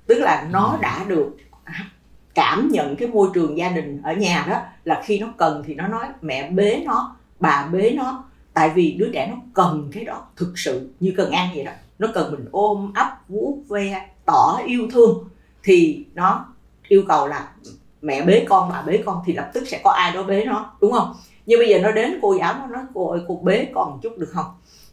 [0.07, 0.77] Tức là nó ừ.
[0.81, 1.37] đã được
[2.35, 5.75] cảm nhận cái môi trường gia đình ở nhà đó là khi nó cần thì
[5.75, 8.23] nó nói mẹ bế nó bà bế nó.
[8.53, 11.71] Tại vì đứa trẻ nó cần cái đó thực sự như cần ăn vậy đó.
[11.99, 15.29] Nó cần mình ôm ấp vuốt ve tỏ yêu thương.
[15.63, 16.45] Thì nó
[16.87, 17.49] yêu cầu là
[18.01, 20.73] mẹ bế con bà bế con thì lập tức sẽ có ai đó bế nó
[20.81, 21.13] đúng không?
[21.45, 23.97] Nhưng bây giờ nó đến cô giáo nó nói cô ơi cô bế con một
[24.01, 24.45] chút được không?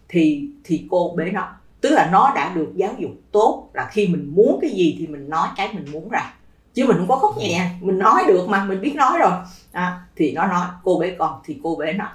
[0.09, 1.48] Thì thì cô bế nó.
[1.80, 5.06] Tức là nó đã được giáo dục tốt là khi mình muốn cái gì thì
[5.06, 6.34] mình nói cái mình muốn ra.
[6.74, 9.32] Chứ mình không có khóc nhẹ mình nói được mà mình biết nói rồi.
[9.72, 12.06] À, thì nó nói cô bế con thì cô bế nó.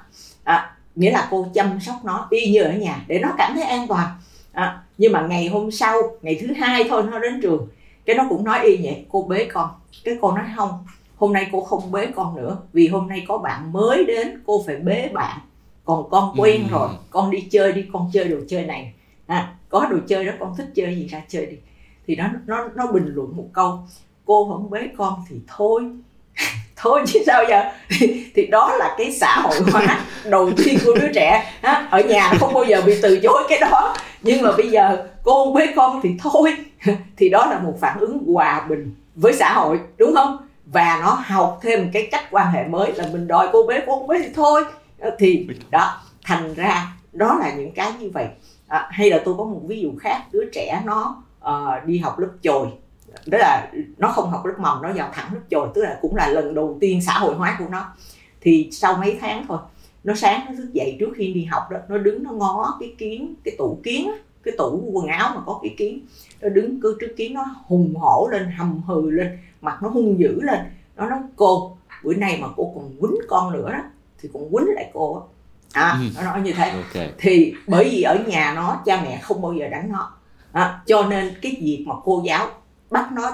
[0.44, 3.64] À, nghĩa là cô chăm sóc nó y như ở nhà để nó cảm thấy
[3.64, 4.08] an toàn.
[4.52, 7.68] À, nhưng mà ngày hôm sau ngày thứ hai thôi nó đến trường
[8.06, 9.70] cái nó cũng nói y vậy cô bế con.
[10.04, 10.86] Cái cô nói không
[11.16, 14.64] hôm nay cô không bế con nữa vì hôm nay có bạn mới đến cô
[14.68, 15.40] phải bế bạn.
[15.86, 16.68] Còn con quen ừ.
[16.72, 18.94] rồi con đi chơi đi con chơi đồ chơi này.
[19.26, 21.58] À, có đồ chơi đó con thích chơi gì ra chơi đi.
[22.08, 23.80] Thì nó nó nó bình luận một câu
[24.26, 25.92] cô không bế con thì thôi
[26.76, 27.64] thôi chứ sao giờ?
[27.90, 31.54] Thì, thì đó là cái xã hội hóa đầu tiên của đứa trẻ.
[31.62, 31.88] Ha?
[31.92, 33.96] ở nhà không bao giờ bị từ chối cái đó.
[34.22, 36.56] Nhưng mà bây giờ cô với con thì thôi.
[37.18, 40.38] Thì đó là một phản ứng hòa bình với xã hội đúng không?
[40.66, 44.08] Và nó học thêm cái cách quan hệ mới là mình đòi cô bé cô
[44.08, 44.64] bé thì thôi.
[45.20, 48.28] Thì đó thành ra đó là những cái như vậy.
[48.68, 50.22] À, hay là tôi có một ví dụ khác.
[50.32, 52.68] Đứa trẻ nó uh, đi học lớp chồi
[53.28, 56.16] đó là nó không học lớp mầm nó vào thẳng lớp chồi tức là cũng
[56.16, 57.94] là lần đầu tiên xã hội hóa của nó.
[58.42, 59.58] Thì sau mấy tháng thôi
[60.04, 62.94] nó sáng nó thức dậy trước khi đi học đó nó đứng nó ngó cái
[62.98, 64.12] kiến cái tủ kiến
[64.44, 66.06] cái tủ quần áo mà có cái kiến.
[66.42, 70.20] Nó đứng cứ trước kiến nó hùng hổ lên hầm hừ lên mặt nó hung
[70.20, 70.60] dữ lên.
[70.96, 73.80] Nó nói cô bữa nay mà cô còn quýnh con nữa đó
[74.22, 75.24] thì còn quýnh lại cô
[75.74, 76.06] à, ừ.
[76.16, 76.70] nó nói như thế.
[76.70, 77.12] Okay.
[77.18, 80.12] thì bởi vì ở nhà nó cha mẹ không bao giờ đánh nó.
[80.52, 82.48] À, cho nên cái việc mà cô giáo
[82.94, 83.32] bắt nó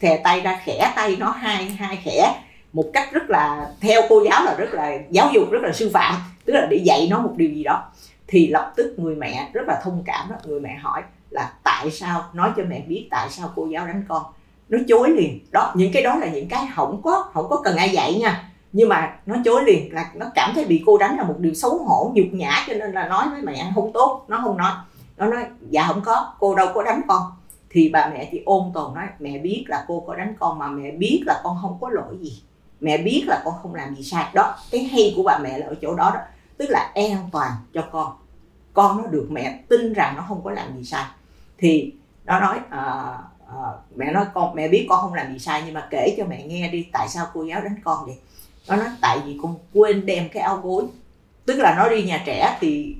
[0.00, 2.34] thè tay ra khẽ tay nó, hai hai khẽ
[2.72, 5.90] một cách rất là, theo cô giáo là rất là, giáo dục rất là sư
[5.94, 7.84] phạm, tức là để dạy nó một điều gì đó.
[8.26, 11.90] Thì lập tức người mẹ rất là thông cảm đó, người mẹ hỏi là tại
[11.90, 14.22] sao, nói cho mẹ biết tại sao cô giáo đánh con.
[14.68, 15.40] Nó chối liền.
[15.50, 18.50] Đó, những cái đó là những cái không có không có cần ai dạy nha.
[18.72, 21.54] Nhưng mà nó chối liền là nó cảm thấy bị cô đánh là một điều
[21.54, 24.24] xấu hổ, nhục nhã, cho nên là nói với mẹ, không tốt.
[24.28, 24.72] Nó không nói.
[25.16, 27.22] Nó nói dạ không có, cô đâu có đánh con
[27.70, 30.68] thì bà mẹ thì ôm tồn nói mẹ biết là cô có đánh con mà
[30.68, 32.42] mẹ biết là con không có lỗi gì.
[32.80, 34.30] Mẹ biết là con không làm gì sai.
[34.34, 36.20] Đó cái hay của bà mẹ là ở chỗ đó đó.
[36.56, 38.12] Tức là an toàn cho con.
[38.72, 41.04] Con nó được mẹ tin rằng nó không có làm gì sai.
[41.58, 41.92] Thì
[42.24, 42.82] nó nói à,
[43.48, 43.56] à,
[43.96, 46.42] mẹ nói con mẹ biết con không làm gì sai nhưng mà kể cho mẹ
[46.42, 48.16] nghe đi tại sao cô giáo đánh con vậy?
[48.68, 50.84] Nó nói tại vì con quên đem cái áo gối.
[51.46, 52.96] Tức là nó đi nhà trẻ thì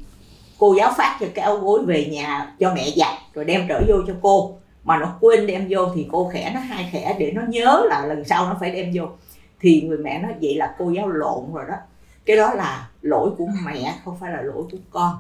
[0.59, 3.83] cô giáo phát cho cái áo gối về nhà cho mẹ giặt rồi đem trở
[3.89, 4.59] vô cho cô.
[4.85, 8.07] Mà nó quên đem vô thì cô khẽ nó hai khẽ để nó nhớ là
[8.07, 9.05] lần sau nó phải đem vô.
[9.61, 11.75] Thì người mẹ nói vậy là cô giáo lộn rồi đó.
[12.25, 15.17] Cái đó là lỗi của mẹ không phải là lỗi của con.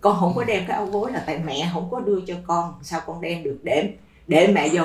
[0.00, 2.74] Con không có đem cái áo gối là tại mẹ không có đưa cho con
[2.82, 3.58] sao con đem được?
[3.62, 3.90] Để
[4.26, 4.84] để mẹ vô.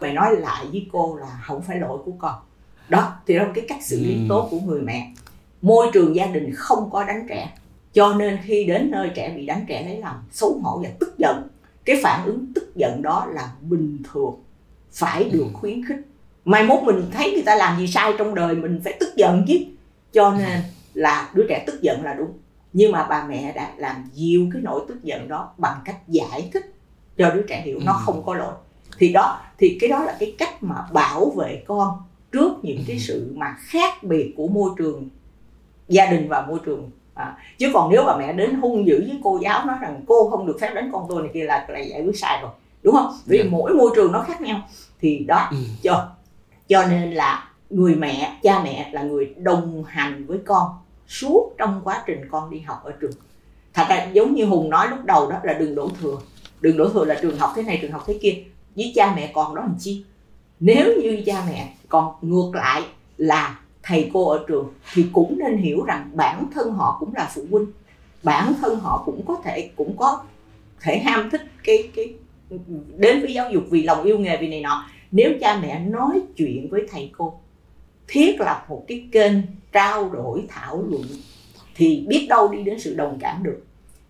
[0.00, 2.34] Mẹ nói lại với cô là không phải lỗi của con.
[2.88, 4.20] Đó thì đó là cái cách xử lý ừ.
[4.28, 5.12] tốt của người mẹ.
[5.62, 7.52] Môi trường gia đình không có đánh trẻ
[7.98, 11.14] cho nên khi đến nơi trẻ bị đánh trẻ lấy lòng xấu hổ và tức
[11.18, 11.48] giận
[11.84, 14.34] cái phản ứng tức giận đó là bình thường
[14.92, 15.50] phải được ừ.
[15.52, 15.96] khuyến khích.
[16.44, 19.44] Mai mốt mình thấy người ta làm gì sai trong đời mình phải tức giận
[19.48, 19.58] chứ.
[20.12, 20.60] Cho nên
[20.94, 22.30] là đứa trẻ tức giận là đúng.
[22.72, 26.50] Nhưng mà bà mẹ đã làm dịu cái nỗi tức giận đó bằng cách giải
[26.52, 26.74] thích
[27.16, 27.98] cho đứa trẻ hiểu nó ừ.
[28.04, 28.54] không có lỗi.
[28.98, 31.98] Thì đó thì cái đó là cái cách mà bảo vệ con
[32.32, 35.08] trước những cái sự mà khác biệt của môi trường
[35.88, 39.20] gia đình và môi trường à, chứ còn nếu bà mẹ đến hung dữ với
[39.22, 41.78] cô giáo nói rằng cô không được phép đánh con tôi này kia là là
[41.78, 42.50] giải quyết sai rồi
[42.82, 43.46] đúng không vì yeah.
[43.50, 43.58] Dạ.
[43.58, 44.60] mỗi môi trường nó khác nhau
[45.00, 45.56] thì đó ừ.
[45.82, 46.08] cho
[46.68, 50.70] cho nên là người mẹ cha mẹ là người đồng hành với con
[51.08, 53.12] suốt trong quá trình con đi học ở trường
[53.74, 56.18] thật ra giống như hùng nói lúc đầu đó là đừng đổ thừa
[56.60, 58.44] đừng đổ thừa là trường học thế này trường học thế kia
[58.76, 60.04] với cha mẹ còn đó làm chi
[60.60, 62.82] nếu như cha mẹ còn ngược lại
[63.16, 63.58] là
[63.88, 67.42] thầy cô ở trường thì cũng nên hiểu rằng bản thân họ cũng là phụ
[67.50, 67.66] huynh
[68.22, 70.22] bản thân họ cũng có thể cũng có
[70.80, 72.14] thể ham thích cái cái
[72.96, 76.20] đến với giáo dục vì lòng yêu nghề vì này nọ nếu cha mẹ nói
[76.36, 77.40] chuyện với thầy cô
[78.08, 79.32] thiết lập một cái kênh
[79.72, 81.04] trao đổi thảo luận
[81.74, 83.64] thì biết đâu đi đến sự đồng cảm được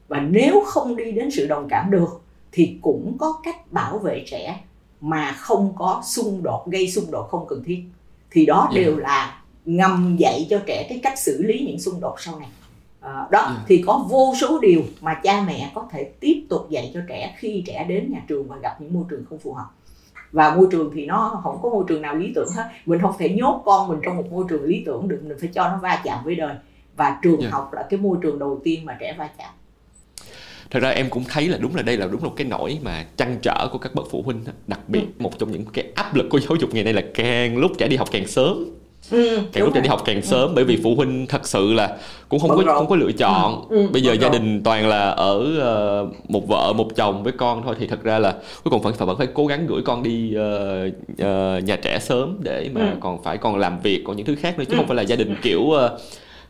[0.09, 2.23] và nếu không đi đến sự đồng cảm được
[2.53, 4.61] thì cũng có cách bảo vệ trẻ
[5.01, 7.83] mà không có xung đột gây xung đột không cần thiết
[8.31, 8.75] thì đó yeah.
[8.75, 8.81] Dạ.
[8.81, 9.38] đều là
[9.69, 12.49] ngầm dạy cho trẻ cái cách xử lý những xung đột sau này
[13.01, 13.53] à, đó yeah.
[13.57, 13.65] Dạ.
[13.69, 17.35] thì có vô số điều mà cha mẹ có thể tiếp tục dạy cho trẻ
[17.39, 19.67] khi trẻ đến nhà trường và gặp những môi trường không phù hợp
[20.33, 23.15] và môi trường thì nó không có môi trường nào lý tưởng hết mình không
[23.19, 25.79] thể nhốt con mình trong một môi trường lý tưởng được mình phải cho nó
[25.83, 26.55] va chạm với đời
[26.97, 27.53] và trường yeah.
[27.53, 27.59] Dạ.
[27.59, 29.51] học là cái môi trường đầu tiên mà trẻ va chạm
[30.71, 33.07] thật ra em cũng thấy là đúng là đây là đúng một cái nỗi mà
[33.17, 35.23] trăn trở của các bậc phụ huynh đặc biệt ừ.
[35.23, 37.89] một trong những cái áp lực của giáo dục ngày nay là càng lúc trẻ
[37.89, 38.78] đi học càng sớm
[39.11, 40.53] Ừ, càng lúc trẻ đi học càng sớm ừ.
[40.55, 41.97] bởi vì phụ huynh thật sự là
[42.29, 44.89] cũng không Bận có không có lựa chọn ừ, ừ, bây giờ gia đình toàn
[44.89, 48.33] là ở uh, một vợ một chồng với con thôi thì thật ra là
[48.65, 52.37] cuối cùng phải vẫn phải cố gắng gửi con đi uh, uh, nhà trẻ sớm
[52.41, 52.97] để mà ừ.
[53.01, 54.77] còn phải còn làm việc còn những thứ khác nữa chứ ừ.
[54.77, 55.79] không phải là gia đình kiểu uh,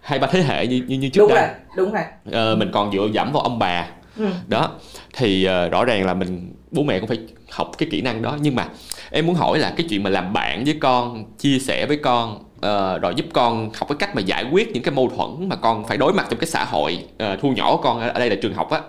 [0.01, 2.53] hai ba thế hệ như như, như trước đúng đây rồi, đúng rồi.
[2.53, 3.89] Uh, mình còn dựa dẫm vào ông bà
[4.19, 4.27] ừ.
[4.49, 4.71] đó
[5.17, 7.19] thì uh, rõ ràng là mình bố mẹ cũng phải
[7.51, 8.69] học cái kỹ năng đó nhưng mà
[9.11, 12.48] em muốn hỏi là cái chuyện mà làm bạn với con chia sẻ với con
[12.59, 15.57] uh, rồi giúp con học cái cách mà giải quyết những cái mâu thuẫn mà
[15.57, 18.37] con phải đối mặt trong cái xã hội uh, thu nhỏ con ở đây là
[18.43, 18.81] trường học á.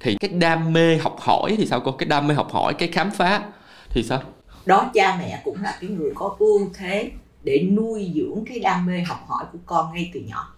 [0.00, 1.92] Thì cái đam mê học hỏi thì sao cô?
[1.92, 3.42] Cái đam mê học hỏi cái khám phá
[3.90, 4.22] thì sao?
[4.66, 7.10] Đó cha mẹ cũng là cái người có ưu thế
[7.44, 10.54] để nuôi dưỡng cái đam mê học hỏi của con ngay từ nhỏ.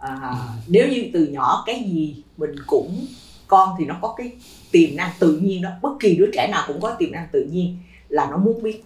[0.00, 0.36] À, ừ.
[0.66, 3.06] nếu như từ nhỏ cái gì mình cũng
[3.46, 4.32] con thì nó có cái
[4.70, 5.70] tiềm năng tự nhiên đó.
[5.82, 7.78] Bất kỳ đứa trẻ nào cũng có tiềm năng tự nhiên
[8.08, 8.84] là nó muốn biết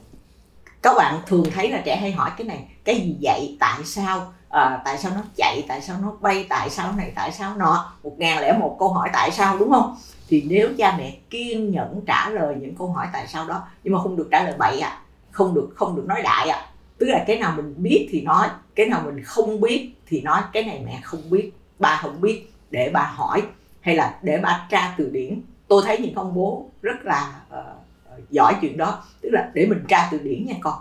[0.84, 4.32] các bạn thường thấy là trẻ hay hỏi cái này cái gì vậy tại sao
[4.48, 7.92] à, tại sao nó chạy tại sao nó bay tại sao này tại sao nọ.
[8.02, 9.96] Một ngàn lẻ một câu hỏi tại sao đúng không?
[10.28, 13.94] Thì nếu cha mẹ kiên nhẫn trả lời những câu hỏi tại sao đó nhưng
[13.94, 16.66] mà không được trả lời bậy à không được không được nói đại à.
[16.98, 20.42] Tức là cái nào mình biết thì nói cái nào mình không biết thì nói
[20.52, 23.42] cái này mẹ không biết ba không biết để bà hỏi
[23.80, 25.40] hay là để bà tra từ điển.
[25.68, 27.83] Tôi thấy những ông bố rất là uh,
[28.30, 29.02] giỏi chuyện đó.
[29.20, 30.74] Tức là để mình tra từ điển nha con.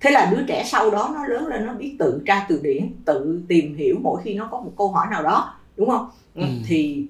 [0.00, 2.92] Thế là đứa trẻ sau đó nó lớn lên nó biết tự tra từ điển
[3.04, 6.08] tự tìm hiểu mỗi khi nó có một câu hỏi nào đó đúng không?
[6.34, 6.44] Ừ.
[6.66, 7.06] thì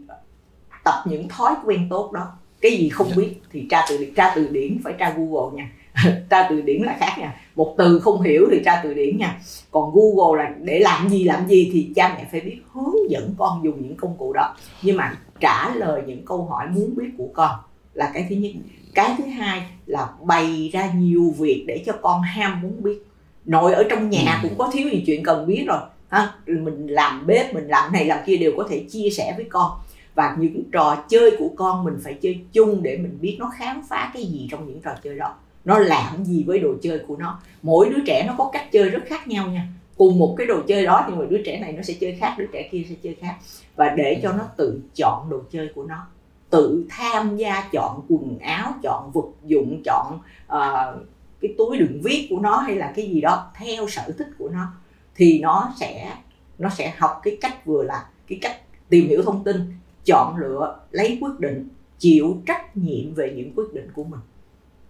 [0.85, 2.27] tập những thói quen tốt đó.
[2.61, 3.09] Cái gì không.
[3.09, 3.15] Dạ.
[3.17, 5.71] biết thì tra từ điển tra từ điển phải tra google nha.
[6.31, 7.41] Tra từ điển là khác nha.
[7.55, 9.41] Một từ không hiểu thì tra từ điển nha.
[9.71, 13.35] Còn google là để làm gì làm gì thì cha mẹ phải biết hướng dẫn
[13.39, 14.57] con dùng những công cụ đó.
[14.83, 17.51] Nhưng mà trả lời những câu hỏi muốn biết của con
[17.95, 18.51] là cái thứ nhất
[18.95, 22.99] cái thứ hai là bày ra nhiều việc để cho con ham muốn biết.
[23.45, 24.49] Nội ở trong nhà ừ.
[24.49, 26.33] cũng có thiếu gì chuyện cần biết rồi ha?
[26.47, 29.73] Mình làm bếp mình làm này làm kia đều có thể chia sẻ với con.
[30.15, 33.83] Và những trò chơi của con mình phải chơi chung để mình biết nó khám
[33.89, 35.35] phá cái gì trong những trò chơi đó.
[35.65, 37.41] Nó làm gì với đồ chơi của nó.
[37.63, 39.69] Mỗi đứa trẻ nó có cách chơi rất khác nhau nha.
[39.97, 42.35] Cùng một cái đồ chơi đó nhưng mà đứa trẻ này nó sẽ chơi khác
[42.39, 43.35] đứa trẻ kia sẽ chơi khác.
[43.77, 46.07] Và để cho nó tự chọn đồ chơi của nó
[46.51, 51.07] tự tham gia chọn quần áo chọn vật dụng chọn uh,
[51.41, 54.49] cái túi đựng viết của nó hay là cái gì đó theo sở thích của
[54.49, 54.67] nó
[55.15, 56.17] thì nó sẽ
[56.59, 59.75] nó sẽ học cái cách vừa là cái cách tìm hiểu thông tin
[60.05, 64.21] chọn lựa lấy quyết định chịu trách nhiệm về những quyết định của mình.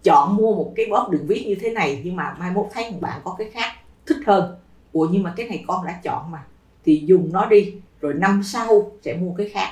[0.02, 2.92] Chọn mua một cái bóp đường viết như thế này nhưng mà mai mốt thấy
[3.00, 3.72] bạn có cái khác
[4.06, 4.54] thích hơn.
[4.92, 6.44] Ủa nhưng mà cái này con đã chọn mà
[6.84, 9.68] thì dùng nó đi rồi năm sau sẽ mua cái khác.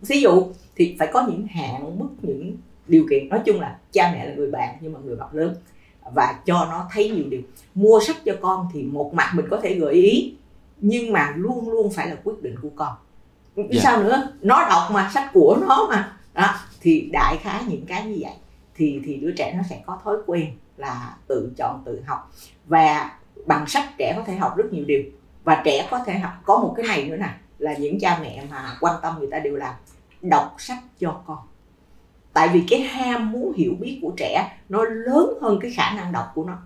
[0.00, 2.56] Ví dụ thì phải có những hạn mức những
[2.88, 3.28] điều kiện.
[3.28, 5.54] Nói chung là cha mẹ là người bạn nhưng mà người bạn lớn
[6.14, 7.40] và cho nó thấy nhiều điều.
[7.74, 10.34] Mua sách cho con thì một mặt mình có thể gợi ý
[10.80, 12.94] nhưng mà luôn luôn phải là quyết định của con.
[13.56, 13.70] Yeah.
[13.70, 13.80] Dạ.
[13.82, 14.32] sao nữa?
[14.40, 16.18] Nó đọc mà sách của nó mà.
[16.34, 18.32] Đó, thì đại khái những cái như vậy.
[18.74, 20.46] Thì thì đứa trẻ nó sẽ có thói quen
[20.76, 22.32] là tự chọn tự học.
[22.66, 23.12] Và
[23.46, 25.02] bằng sách trẻ có thể học rất nhiều điều.
[25.44, 28.44] Và trẻ có thể học có một cái này nữa nè là những cha mẹ
[28.50, 29.74] mà quan tâm người ta đều làm
[30.30, 31.38] đọc sách cho con.
[32.32, 36.12] Tại vì cái ham muốn hiểu biết của trẻ nó lớn hơn cái khả năng
[36.12, 36.58] đọc của nó.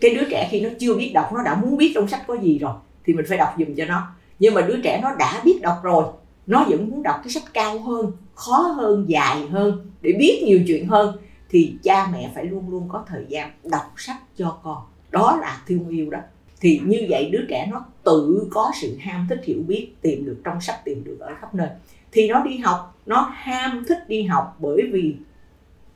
[0.00, 2.34] Cái đứa trẻ khi nó chưa biết đọc, nó đã muốn biết trong sách có
[2.34, 4.08] gì rồi, thì mình phải đọc dùm cho nó.
[4.38, 6.04] Nhưng mà đứa trẻ nó đã biết đọc rồi,
[6.46, 10.60] nó vẫn muốn đọc cái sách cao hơn, khó hơn, dài hơn, để biết nhiều
[10.66, 11.16] chuyện hơn,
[11.48, 14.78] thì cha mẹ phải luôn luôn có thời gian đọc sách cho con.
[15.10, 16.18] Đó là thương yêu đó.
[16.60, 20.40] Thì như vậy đứa trẻ nó tự có sự ham thích hiểu biết tìm được
[20.44, 21.68] trong sách, tìm được ở khắp nơi
[22.12, 25.16] thì nó đi học nó ham thích đi học bởi vì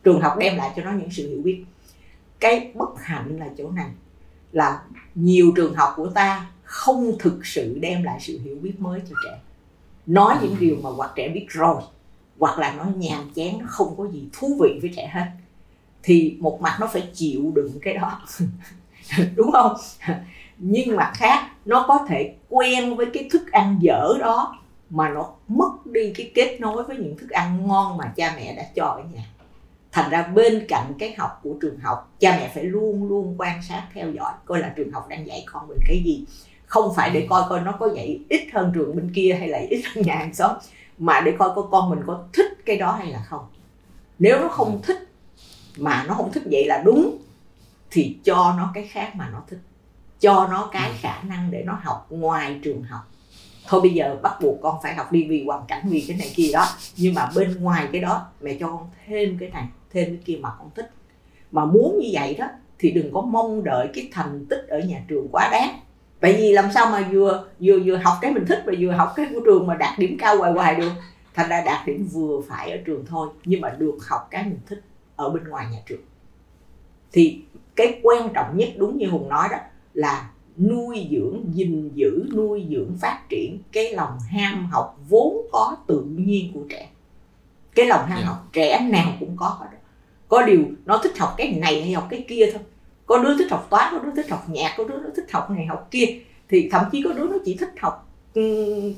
[0.05, 1.65] trường học đem lại cho nó những sự hiểu biết.
[2.41, 3.91] Cái bất hạnh là chỗ này
[4.53, 4.83] là
[5.15, 9.17] nhiều trường học của ta không thực sự đem lại sự hiểu biết mới cho
[9.25, 9.39] trẻ.
[10.07, 11.83] Nói những điều mà hoặc trẻ biết rồi
[12.39, 15.27] hoặc là nó nhàm chán nó không có gì thú vị với trẻ hết
[16.03, 18.21] thì một mặt nó phải chịu đựng cái đó.
[19.37, 19.77] Đúng không?
[20.59, 24.59] Nhưng mặt khác nó có thể quen với cái thức ăn dở đó
[24.91, 28.57] mà nó mất đi cái kết nối với những thức ăn ngon mà cha mẹ
[28.57, 29.23] đã cho ở nhà.
[29.93, 33.63] Thành ra bên cạnh cái học của trường học, cha mẹ phải luôn luôn quan
[33.63, 36.25] sát, theo dõi, coi là trường học đang dạy con mình cái gì.
[36.67, 39.59] Không phải để coi coi nó có dạy ít hơn trường bên kia hay là
[39.59, 40.57] ít hơn nhà hàng xóm,
[40.99, 43.47] mà để coi coi con mình có thích cái đó hay là không.
[44.19, 45.09] Nếu nó không thích
[45.77, 47.19] mà nó không thích vậy là đúng,
[47.91, 49.61] thì cho nó cái khác mà nó thích.
[50.21, 53.11] Cho nó cái khả năng để nó học ngoài trường học
[53.69, 56.33] thôi bây giờ bắt buộc con phải học đi vì hoàn cảnh vì cái này
[56.35, 56.67] kia đó.
[56.97, 60.39] Nhưng mà bên ngoài cái đó, mẹ cho con thêm cái này, thêm cái kia
[60.41, 60.91] mà con thích.
[61.51, 62.47] Mà muốn như vậy đó,
[62.79, 65.81] thì đừng có mong đợi cái thành tích ở nhà trường quá đáng.
[66.21, 69.13] Tại vì làm sao mà vừa vừa vừa học cái mình thích và vừa học
[69.17, 70.93] cái của trường mà đạt điểm cao hoài hoài được.
[71.35, 74.59] Thành ra đạt điểm vừa phải ở trường thôi, nhưng mà được học cái mình
[74.67, 74.83] thích
[75.17, 76.01] ở bên ngoài nhà trường.
[77.13, 77.41] Thì
[77.77, 79.59] cái quan trọng nhất đúng như hùng nói đó,
[79.95, 85.77] là nuôi dưỡng gìn giữ nuôi dưỡng phát triển cái lòng ham học vốn có
[85.87, 86.89] tự nhiên của trẻ.
[87.75, 88.21] Cái lòng ham yeah.
[88.21, 88.27] Dạ.
[88.27, 89.79] học trẻ nào cũng có đó
[90.29, 92.63] có điều nó thích học cái này hay học cái kia thôi.
[93.07, 95.51] Có đứa thích học toán có đứa thích học nhạc có đứa nó thích học
[95.51, 96.21] này học kia.
[96.49, 98.11] Thì thậm chí có đứa nó chỉ thích học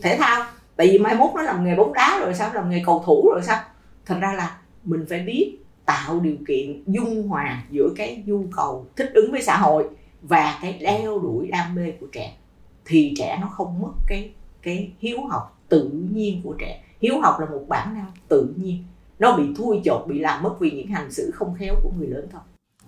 [0.03, 0.45] thể thao.
[0.77, 3.29] Tại vì mai mốt nó làm nghề bóng đá rồi sao làm nghề cầu thủ
[3.33, 3.61] rồi sao.
[4.07, 8.87] Thành ra là mình phải biết tạo điều kiện dung hòa giữa cái nhu cầu
[8.97, 9.89] thích ứng với xã hội
[10.29, 12.37] và cái đeo đuổi đam mê của trẻ
[12.85, 14.31] thì trẻ nó không mất cái
[14.63, 16.83] cái hiếu học tự nhiên của trẻ.
[17.03, 18.85] Hiếu học là một bản năng tự nhiên.
[19.19, 22.09] Nó bị thui chột bị làm mất vì những hành xử không khéo của người
[22.09, 22.41] lớn thôi.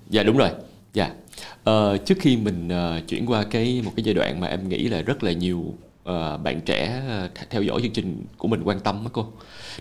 [0.08, 0.50] Dạ đúng rồi.
[0.92, 1.10] Dạ.
[1.64, 4.88] Ờ, trước khi mình uh, chuyển qua cái một cái giai đoạn mà em nghĩ
[4.88, 8.80] là rất là nhiều uh, bạn trẻ uh, theo dõi chương trình của mình quan
[8.80, 9.26] tâm á cô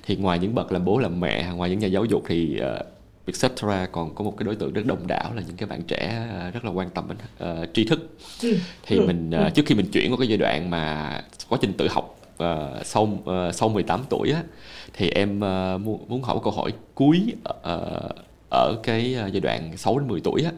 [0.05, 2.96] thì ngoài những bậc làm bố làm mẹ ngoài những nhà giáo dục thì uh,
[3.27, 6.27] Vietcetera còn có một cái đối tượng rất đông đảo là những cái bạn trẻ
[6.47, 7.17] uh, rất là quan tâm đến
[7.63, 8.09] uh, tri thức
[8.43, 8.57] Ừ.
[8.85, 9.05] thì Ừ.
[9.07, 11.11] mình uh, trước khi mình chuyển qua cái giai đoạn mà
[11.49, 14.43] quá trình tự học uh, sau uh, sau 18 tuổi á
[14.93, 18.11] thì em uh, muốn, muốn hỏi một câu hỏi cuối uh,
[18.49, 20.51] ở cái uh, giai đoạn 6 đến 10 tuổi á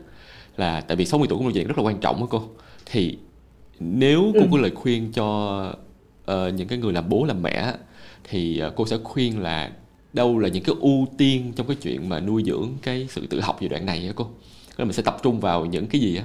[0.57, 2.43] là tại vì 60 tuổi cũng là giai đoạn rất là quan trọng đó cô
[2.85, 3.17] thì
[3.79, 4.47] nếu cô Ừ.
[4.51, 5.25] có lời khuyên cho
[6.25, 7.73] ờ, những cái người làm bố làm mẹ
[8.23, 9.71] thì ờ, cô sẽ khuyên là
[10.13, 13.41] đâu là những cái ưu tiên trong cái chuyện mà nuôi dưỡng cái sự tự
[13.41, 14.23] học giai đoạn này á cô
[14.69, 16.23] Tức là mình sẽ tập trung vào những cái gì á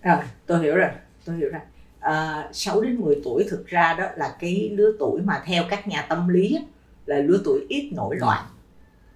[0.00, 0.88] à, tôi hiểu rồi,
[1.24, 1.60] tôi hiểu rồi.
[2.00, 5.88] À, 6 đến 10 tuổi thực ra đó là cái lứa tuổi mà theo các
[5.88, 6.62] nhà tâm lý á,
[7.06, 8.44] là lứa tuổi ít nổi loạn.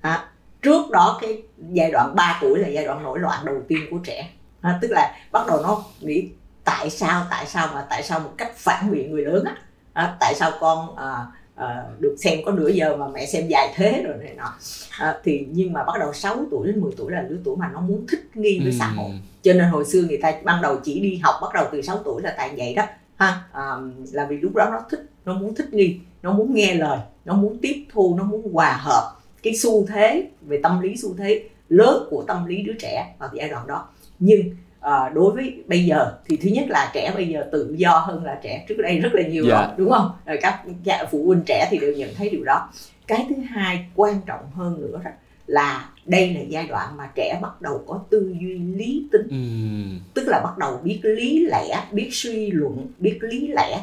[0.00, 0.28] À,
[0.62, 3.98] trước đó cái giai đoạn 3 tuổi là giai đoạn nổi loạn đầu tiên của
[4.04, 4.30] trẻ.
[4.60, 6.28] À, tức là bắt đầu nó nghĩ
[6.64, 9.56] tại sao tại sao mà tại sao một cách phản biện người lớn á
[9.92, 11.26] à, tại sao con à,
[11.62, 14.54] à, được xem có nửa giờ mà mẹ xem dài thế rồi này nọ.
[14.98, 17.70] À, thì nhưng mà bắt đầu 6 tuổi đến 10 tuổi là lứa tuổi mà
[17.72, 19.10] nó muốn thích nghi với xã hội.
[19.42, 21.98] Cho nên hồi xưa người ta ban đầu chỉ đi học bắt đầu từ 6
[21.98, 22.86] tuổi là tại vậy đó.
[23.16, 23.76] Ha à,
[24.12, 27.34] là vì lúc đó nó thích nó muốn thích nghi nó muốn nghe lời nó
[27.34, 31.42] muốn tiếp thu nó muốn hòa hợp cái xu thế về tâm lý xu thế
[31.68, 33.88] lớn của tâm lý đứa trẻ vào giai đoạn đó.
[34.18, 34.40] Nhưng
[34.82, 38.24] à, đối với bây giờ thì thứ nhất là trẻ bây giờ tự do hơn
[38.24, 39.56] là trẻ trước đây rất là nhiều Dạ.
[39.66, 40.10] rồi đúng không?
[40.26, 42.68] Rồi các cha- phụ huynh trẻ thì đều nhận thấy điều đó.
[43.06, 45.10] Cái thứ hai quan trọng hơn nữa đó
[45.46, 49.26] là đây là giai đoạn mà trẻ bắt đầu có tư duy lý tính.
[49.30, 53.82] Ừm, tức là bắt đầu biết lý lẽ biết suy luận biết lý lẽ.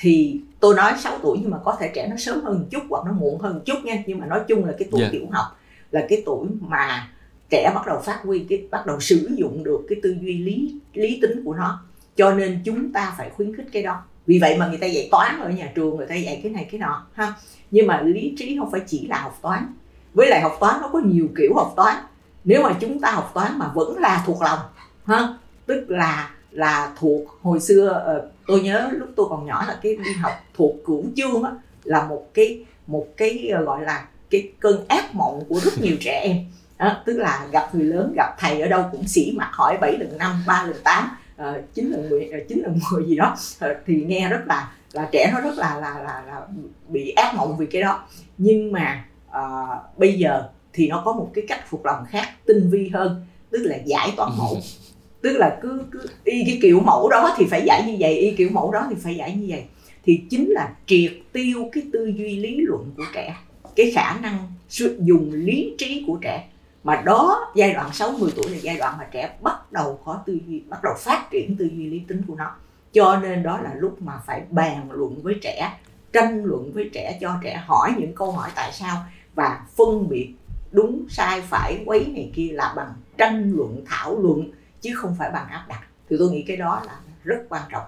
[0.00, 3.02] Thì tôi nói 6 tuổi nhưng mà có thể trẻ nó sớm hơn chút hoặc
[3.06, 5.08] nó muộn hơn chút nha nhưng mà nói chung là cái tuổi Dạ.
[5.12, 5.46] tiểu học
[5.90, 7.08] là cái tuổi mà
[7.50, 10.74] trẻ bắt đầu phát huy cái, bắt đầu sử dụng được cái tư duy lý
[10.92, 11.84] lý tính của nó.
[12.16, 14.02] Cho nên chúng ta phải khuyến khích cái đó.
[14.26, 16.68] Vì vậy mà người ta dạy toán ở nhà trường, người ta dạy cái này,
[16.70, 17.34] cái nọ, ha.
[17.70, 19.74] Nhưng mà lý trí không phải chỉ là học toán.
[20.14, 21.96] Với lại học toán nó có nhiều kiểu học toán.
[22.44, 24.58] Nếu mà chúng ta học toán mà vẫn là thuộc lòng,
[25.04, 25.34] ha,
[25.66, 29.96] tức là là thuộc hồi xưa ờ, tôi nhớ lúc tôi còn nhỏ là cái
[29.96, 31.50] đi học thuộc cửu chương á,
[31.84, 35.96] là một cái một cái ờ, gọi là cái cơn ác mộng của rất nhiều
[36.00, 36.36] trẻ em.
[36.78, 39.98] Đó, tức là gặp người lớn gặp thầy ở đâu cũng xỉ mặt hỏi 7
[39.98, 41.08] lần 5, 3 lần 8,
[41.40, 43.36] uh, 9 lần 10, uh, 9 lần 10 gì đó.
[43.58, 46.40] Ờ, thì nghe rất là là trẻ nó rất là là là, là
[46.88, 48.06] bị ác mộng vì cái đó.
[48.38, 49.66] Nhưng mà ờ,
[49.96, 53.58] bây giờ thì nó có một cái cách phục lòng khác tinh vi hơn tức
[53.62, 54.56] là giải toán mẫu.
[55.22, 58.30] Tức là cứ cứ y cái kiểu mẫu đó thì phải giải như vậy y
[58.30, 59.64] kiểu mẫu đó thì phải giải như vậy.
[60.04, 63.36] Thì chính là triệt tiêu cái tư duy lý luận của trẻ
[63.76, 66.48] cái khả năng sử dụng lý trí của trẻ
[66.88, 70.38] mà đó giai đoạn 60 tuổi là giai đoạn mà trẻ bắt đầu có tư
[70.46, 72.56] duy bắt đầu phát triển tư duy lý tính của nó.
[72.92, 75.78] Cho nên đó là lúc mà phải bàn luận với trẻ
[76.12, 78.96] tranh luận với trẻ cho trẻ hỏi những câu hỏi tại sao
[79.34, 80.34] và phân biệt
[80.70, 85.30] đúng sai phải quấy này kia là bằng tranh luận thảo luận chứ không phải
[85.30, 85.82] bằng áp đặt.
[86.10, 87.86] Thì tôi nghĩ cái đó là rất quan trọng.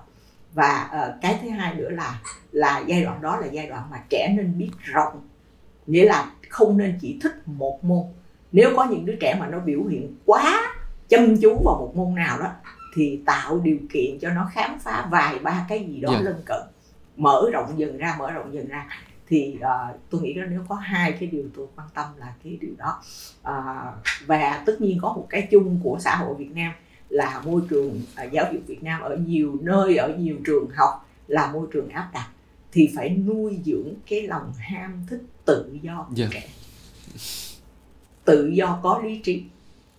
[0.53, 2.20] Và uh, cái thứ hai nữa là
[2.53, 5.28] là giai đoạn đó là giai đoạn mà trẻ nên biết rộng.
[5.86, 8.03] Nghĩa là không nên chỉ thích một môn
[8.53, 10.74] nếu có những đứa trẻ mà nó biểu hiện quá
[11.09, 12.46] chăm chú vào một môn nào đó
[12.94, 16.20] thì tạo điều kiện cho nó khám phá vài ba cái gì đó Dạ.
[16.20, 16.61] lân cận
[17.16, 18.86] mở rộng dần ra mở rộng dần ra
[19.28, 22.59] thì ờ, tôi nghĩ đó nếu có hai cái điều tôi quan tâm là cái
[22.61, 23.03] điều đó
[23.42, 23.62] Ờ,
[24.26, 26.72] và tất nhiên có một cái chung của xã hội Việt Nam
[27.09, 31.09] là môi trường à, giáo dục Việt Nam ở nhiều nơi ở nhiều trường học
[31.28, 32.28] là môi trường áp đặt
[32.72, 36.26] thì phải nuôi dưỡng cái lòng ham thích tự do của Dạ.
[36.32, 36.42] trẻ
[38.25, 39.43] tự do có lý trí.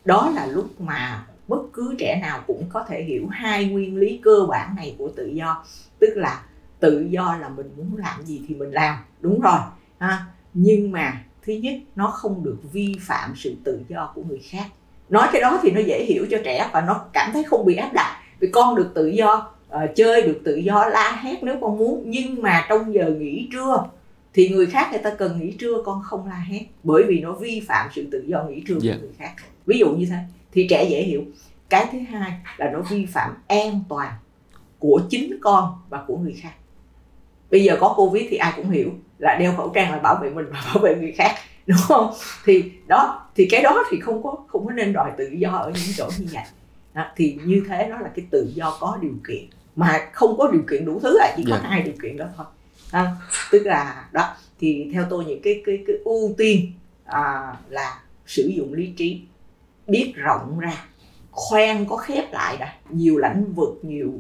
[0.06, 4.20] Đó là lúc mà bất cứ trẻ nào cũng có thể hiểu hai nguyên lý
[4.24, 5.64] cơ bản này của tự do.
[6.00, 6.44] Tức là
[6.80, 9.60] tự do là mình muốn làm gì thì mình làm đúng rồi
[10.00, 10.26] ha.
[10.54, 14.66] Nhưng mà thứ nhất nó không được vi phạm sự tự do của người khác.
[15.10, 17.76] Nói cái đó thì nó dễ hiểu cho trẻ và nó cảm thấy không bị
[17.76, 21.56] áp đặt vì con được tự do uh, chơi được tự do la hét nếu
[21.62, 22.04] con muốn.
[22.06, 23.84] Nhưng mà trong giờ nghỉ trưa
[24.34, 26.62] thì người khác người ta cần nghỉ trưa con không la hét.
[26.84, 28.94] Bởi vì nó vi phạm sự tự do nghỉ trưa Dạ.
[28.94, 29.34] của người khác.
[29.66, 30.18] Ví dụ như thế.
[30.52, 31.24] Thì trẻ dễ hiểu.
[31.70, 34.12] Cái thứ hai là nó vi phạm an toàn
[34.80, 36.54] của chính con và của người khác.
[37.52, 40.30] Bây giờ có covid thì ai cũng hiểu là đeo khẩu trang là bảo vệ
[40.30, 41.36] mình và bảo vệ người khác
[41.68, 42.14] đúng không?
[42.46, 45.68] Thì đó thì cái đó thì không có không có nên đòi tự do ở
[45.76, 46.44] những chỗ như vậy.
[46.94, 49.44] Đó, thì như thế nó là cái tự do có điều kiện.
[49.76, 51.70] Mà không có điều kiện đủ thứ à chỉ có Dạ.
[51.70, 52.46] hai điều kiện đó thôi
[52.92, 53.16] à,
[53.52, 56.72] tức là đó thì theo tôi những cái cái cái ưu tiên
[57.06, 59.22] à, là sử dụng lý trí
[59.88, 60.86] biết rộng ra
[61.32, 62.74] khoan có khép lại đã.
[62.90, 64.14] Nhiều lĩnh vực nhiều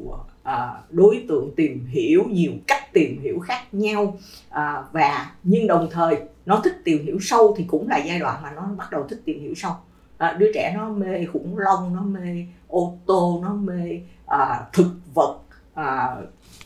[0.43, 4.17] à, đối tượng tìm hiểu nhiều cách cách tìm hiểu khác nhau
[4.49, 6.15] à, và nhưng đồng thời
[6.45, 9.22] nó thích tìm hiểu sâu thì cũng là giai đoạn mà nó bắt đầu thích
[9.26, 9.72] tìm hiểu sâu.
[10.17, 14.91] À, đứa trẻ nó mê khủng long nó mê ô tô nó mê à, thực
[15.13, 15.39] vật
[15.74, 16.15] à,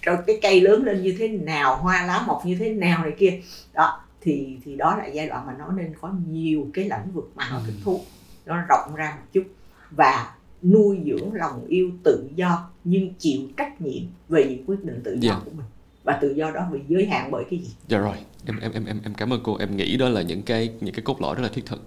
[0.06, 3.14] rồi cái cây lớn lên như thế nào hoa lá mọc như thế nào này
[3.20, 3.39] kia
[3.74, 7.32] đó thì thì đó là giai đoạn mà nó nên có nhiều cái lĩnh vực
[7.36, 8.01] mà nó thích thú
[8.45, 9.43] nó rộng ra một chút
[9.91, 15.01] và nuôi dưỡng lòng yêu tự do nhưng chịu trách nhiệm về những quyết định
[15.03, 15.39] tự do Dạ.
[15.45, 15.66] của mình
[16.03, 18.86] và tự do đó bị giới hạn bởi cái gì Dạ rồi, em em em
[18.86, 19.58] em em cảm ơn cô.
[19.58, 21.82] Em nghĩ đó là những cái những cái cốt lõi rất là thiết thực.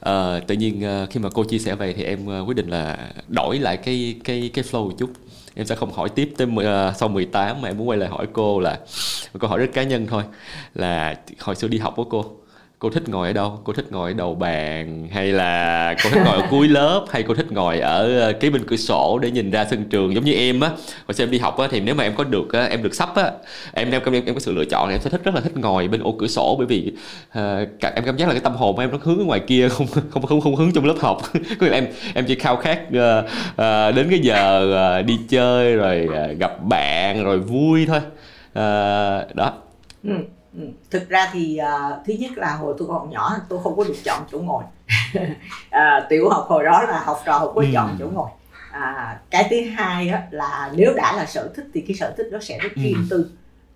[0.00, 2.68] Ờ, tự nhiên ờ, khi mà cô chia sẻ về thì em ờ, quyết định
[2.68, 5.10] là đổi lại cái cái cái flow một chút.
[5.54, 8.26] Em sẽ không hỏi tiếp tới uh, sau 18 mà em muốn quay lại hỏi
[8.32, 8.78] cô là
[9.32, 10.22] một câu hỏi rất cá nhân thôi
[10.74, 12.36] là hồi xưa đi học của cô
[12.84, 13.60] cô thích ngồi ở đâu?
[13.64, 17.04] Cô thích ngồi ở đầu bàn hay là cô thích ngồi ở cuối lớp?
[17.10, 20.14] Hay cô thích ngồi ở ờ, kế bên cửa sổ để nhìn ra sân trường
[20.14, 20.70] giống như em á?
[21.06, 23.16] Hồi xem đi học á thì nếu mà em có được á, em được sắp
[23.16, 23.30] á
[23.72, 25.88] em em em, em có sự lựa chọn em sẽ thích rất là thích ngồi
[25.88, 26.92] bên ô cửa sổ bởi vì
[27.32, 29.86] ờ, em cảm giác là cái tâm hồn em nó hướng ở ngoài kia không
[30.10, 31.18] không không không hướng trong lớp học.
[31.32, 33.26] Có nghĩa là em em chỉ khao khát ờ,
[33.56, 38.00] ờ, đến cái giờ ờ, đi chơi rồi ờ, gặp bạn rồi vui thôi.
[38.52, 39.52] Ờ, đó.
[40.04, 40.14] Ừ
[40.90, 43.94] thực ra thì à, thứ nhất là hồi tôi còn nhỏ tôi không có được
[44.04, 44.64] chọn chỗ ngồi
[45.70, 47.66] à, tiểu học hồi đó là học trò không có Ừ.
[47.74, 48.30] chọn chỗ ngồi
[48.70, 52.28] à, cái thứ hai á, là nếu đã là sở thích thì cái sở thích
[52.32, 52.82] đó sẽ rất Ừ.
[52.82, 53.30] riêng tư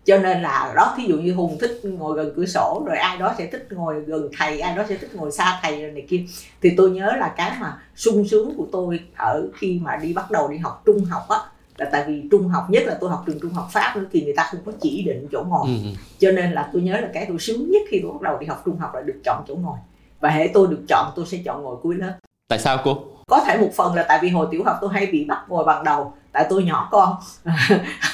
[0.04, 3.18] cho nên là đó thí dụ như hùng thích ngồi gần cửa sổ rồi ai
[3.18, 6.06] đó sẽ thích ngồi gần thầy ai đó sẽ thích ngồi xa thầy rồi này
[6.08, 6.24] kia
[6.62, 10.30] thì tôi nhớ là cái mà sung sướng của tôi ở khi mà đi bắt
[10.30, 11.38] đầu đi học trung học á
[11.78, 14.24] là tại vì trung học nhất là tôi học trường trung học pháp nữa thì
[14.24, 15.68] người ta không có chỉ định chỗ ngồi.
[15.68, 15.74] Ừ,
[16.18, 18.46] cho nên là tôi nhớ là cái tôi sướng nhất khi tôi bắt đầu đi
[18.46, 19.78] học trung học là được chọn chỗ ngồi.
[20.20, 22.12] Và hễ tôi được chọn tôi sẽ chọn ngồi cuối lớp.
[22.48, 22.98] Tại sao cô?
[23.26, 25.64] Có thể một phần là tại vì hồi tiểu học tôi hay bị bắt ngồi
[25.64, 27.16] bằng đầu tại tôi nhỏ con.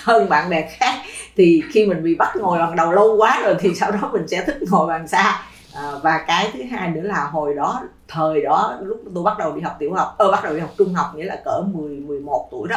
[0.04, 0.94] Hơn bạn bè khác.
[1.36, 4.28] Thì khi mình bị bắt ngồi bằng đầu lâu quá rồi thì sau đó mình
[4.28, 5.42] sẽ thích ngồi bằng xa.
[5.74, 9.52] À, và cái thứ hai nữa là hồi đó thời đó lúc tôi bắt đầu
[9.52, 11.96] đi học tiểu học ơ bắt đầu đi học trung học nghĩa là cỡ 10
[11.96, 12.76] 11 tuổi đó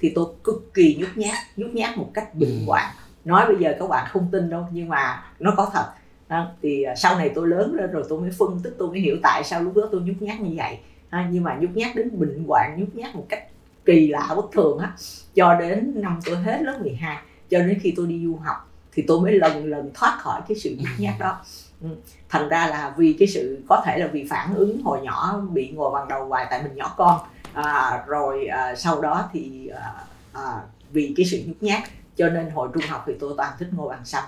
[0.00, 2.64] thì tôi cực kỳ nhút nhát nhút nhát một cách bệnh Ừ.
[2.66, 2.86] hoạn.
[3.24, 5.86] Nói bây giờ các bạn không tin đâu nhưng mà nó có thật.
[6.28, 9.00] À, thì à, sau này tôi lớn lên rồi tôi mới phân tích tôi mới
[9.00, 10.78] hiểu tại sao lúc đó tôi nhút nhát như vậy.
[11.10, 13.42] À, nhưng mà nhút nhát đến bệnh hoạn nhút nhát một cách
[13.84, 14.92] kỳ lạ bất thường á.
[15.34, 17.16] Cho đến năm tôi hết lớp 12
[17.50, 18.56] cho đến khi tôi đi du học
[18.92, 21.40] thì tôi mới lần lần thoát khỏi cái sự nhút nhát đó.
[21.82, 21.88] Ừ.
[22.28, 25.70] thành ra là vì cái sự có thể là vì phản ứng hồi nhỏ bị
[25.70, 27.20] ngồi bằng đầu hoài tại mình nhỏ con
[27.64, 29.92] à, rồi à, sau đó thì à,
[30.32, 30.60] à,
[30.92, 31.82] vì cái sự nhút nhát
[32.18, 34.22] cho nên hồi trung học thì tôi toàn thích ngồi bằng sau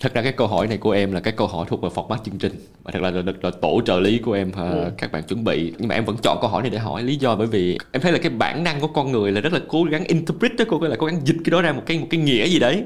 [0.00, 2.16] thật ra cái câu hỏi này của em là cái câu hỏi thuộc về format
[2.24, 2.52] chương trình.
[2.82, 4.90] Và thật là, là, là, là tổ trợ lý của em ờ, Ừ.
[4.98, 5.72] các bạn chuẩn bị.
[5.78, 8.02] Nhưng mà em vẫn chọn câu hỏi này để hỏi lý do bởi vì em
[8.02, 10.64] thấy là cái bản năng của con người là rất là cố gắng interpret đó
[10.68, 12.84] cô là cố gắng dịch cái đó ra một cái một cái nghĩa gì đấy.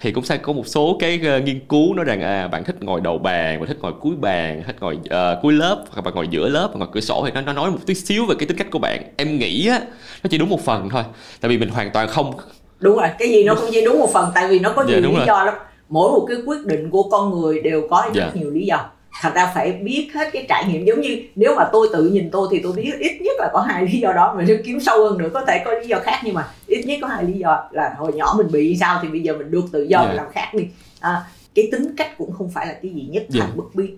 [0.00, 2.76] Thì cũng sẽ có một số cái ờ, nghiên cứu nói rằng à bạn thích
[2.82, 6.14] ngồi đầu bàn và thích ngồi cuối bàn thích ngồi ờ, cuối lớp hoặc bạn
[6.14, 7.22] ngồi giữa lớp hoặc ngồi cửa sổ.
[7.26, 9.02] Thì nó nó nói một tí xíu về cái tính cách của bạn.
[9.16, 9.80] Em nghĩ á
[10.24, 11.02] nó chỉ đúng một phần thôi.
[11.40, 12.32] Tại vì mình hoàn toàn không
[12.80, 14.90] đúng rồi cái gì nó cũng chỉ đúng một phần tại vì nó có Dạ,
[14.92, 15.26] nhiều đúng lý rồi.
[15.26, 15.54] do lắm
[15.88, 18.30] mỗi một cái quyết định của con người đều có rất Dạ.
[18.34, 21.68] nhiều lý do thật ra phải biết hết cái trải nghiệm giống như nếu mà
[21.72, 24.34] tôi tự nhìn tôi thì tôi biết ít nhất là có hai lý do đó
[24.36, 26.82] mà nếu kiếm sâu hơn nữa có thể có lý do khác nhưng mà ít
[26.86, 29.50] nhất có hai lý do là hồi nhỏ mình bị sao thì bây giờ mình
[29.50, 30.06] được tự do Dạ.
[30.08, 30.66] mình làm khác đi
[31.00, 31.22] à,
[31.54, 33.40] cái tính cách cũng không phải là cái gì nhất Dạ.
[33.46, 33.96] thành bất biến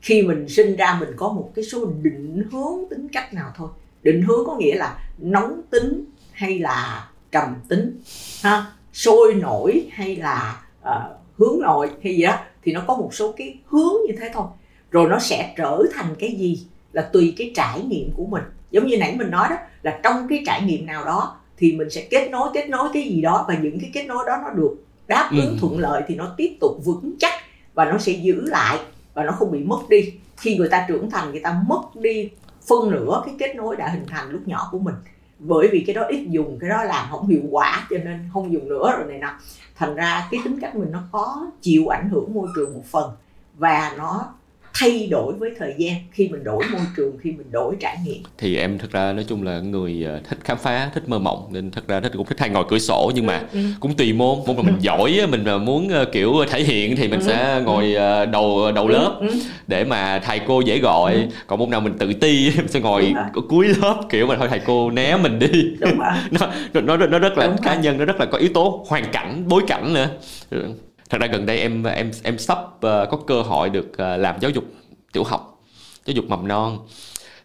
[0.00, 3.68] khi mình sinh ra mình có một cái số định hướng tính cách nào thôi
[4.02, 8.00] định hướng có nghĩa là nóng tính hay là trầm tính
[8.42, 13.14] ha sôi nổi hay là ờ, hướng nội hay gì đó thì nó có một
[13.14, 14.46] số cái hướng như thế thôi.
[14.90, 18.42] Rồi nó sẽ trở thành cái gì là tùy cái trải nghiệm của mình.
[18.70, 21.90] Giống như nãy mình nói đó là trong cái trải nghiệm nào đó thì mình
[21.90, 24.50] sẽ kết nối kết nối cái gì đó và những cái kết nối đó nó
[24.50, 24.76] được
[25.06, 25.56] đáp ứng Ừ.
[25.60, 27.32] thuận lợi thì nó tiếp tục vững chắc
[27.74, 28.78] và nó sẽ giữ lại
[29.14, 30.12] và nó không bị mất đi.
[30.36, 32.30] Khi người ta trưởng thành người ta mất đi
[32.68, 34.94] phân nửa cái kết nối đã hình thành lúc nhỏ của mình
[35.38, 38.52] bởi vì cái đó ít dùng, cái đó làm không hiệu quả, cho nên không
[38.52, 39.30] dùng nữa rồi này nọ.
[39.74, 43.10] Thành ra cái tính cách mình nó có chịu ảnh hưởng môi trường một phần,
[43.54, 44.34] và nó
[44.74, 48.22] thay đổi với thời gian khi mình đổi môi trường khi mình đổi trải nghiệm
[48.38, 51.48] thì em thực ra nói chung là người ờ, thích khám phá thích mơ mộng
[51.52, 53.58] nên thật ra thích cũng thích hay ngồi cửa sổ nhưng mà Ừ.
[53.80, 57.08] cũng tùy môn môn mà mình giỏi mình mà muốn ờ, kiểu thể hiện thì
[57.08, 57.26] mình Ừ.
[57.26, 59.34] sẽ ngồi ờ, đầu đầu lớp Ừ, ừ.
[59.66, 61.20] để mà thầy cô dễ gọi Ừ.
[61.46, 63.14] còn môn nào mình tự ti mình sẽ ngồi
[63.48, 65.48] cuối lớp kiểu mà thôi thầy cô né mình đi
[66.30, 67.82] nó nó nó, rất là Đúng cá rồi.
[67.82, 70.06] nhân nó rất là có yếu tố hoàn cảnh bối cảnh nữa
[70.50, 70.64] Ừ.
[71.08, 74.36] thật ra gần đây em em em sắp ờ, có cơ hội được ờ, làm
[74.40, 74.64] giáo dục
[75.12, 75.60] tiểu học
[76.04, 76.78] giáo dục mầm non.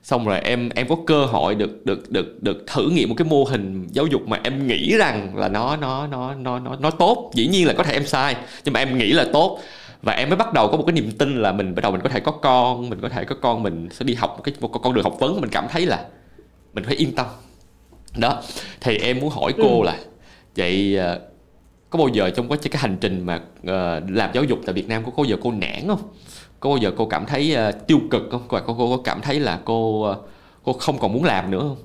[0.03, 3.27] Xong rồi em em có cơ hội được được được được thử nghiệm một cái
[3.27, 6.91] mô hình giáo dục mà em nghĩ rằng là nó nó nó nó nó nó
[6.91, 7.31] tốt.
[7.33, 8.35] Dĩ nhiên là có thể em sai
[8.65, 9.59] nhưng mà em nghĩ là tốt.
[10.01, 12.01] Và em mới bắt đầu có một cái niềm tin là mình bắt đầu mình
[12.01, 14.53] có thể có con mình có thể có con mình sẽ đi học một cái
[14.59, 15.41] một con đường học vấn.
[15.41, 16.05] Mình cảm thấy là
[16.73, 17.25] mình phải yên tâm.
[18.17, 18.41] Đó
[18.81, 19.85] thì em muốn hỏi cô ừ.
[19.85, 19.97] là
[20.55, 21.19] vậy ờ,
[21.93, 24.73] có bao giờ trong quá trình cái hành trình mà uh, làm giáo dục tại
[24.73, 26.01] Việt Nam có bao giờ cô nản không?
[26.59, 28.47] Có bao giờ cô cảm thấy uh, tiêu cực không?
[28.49, 30.17] Và cô, cô có cảm thấy là cô uh,
[30.63, 31.77] cô không còn muốn làm nữa không?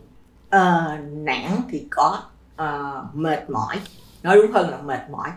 [0.46, 2.22] Uh, nản thì có.
[2.62, 3.76] Uh, mệt mỏi.
[4.22, 5.28] Nói đúng hơn là mệt mỏi.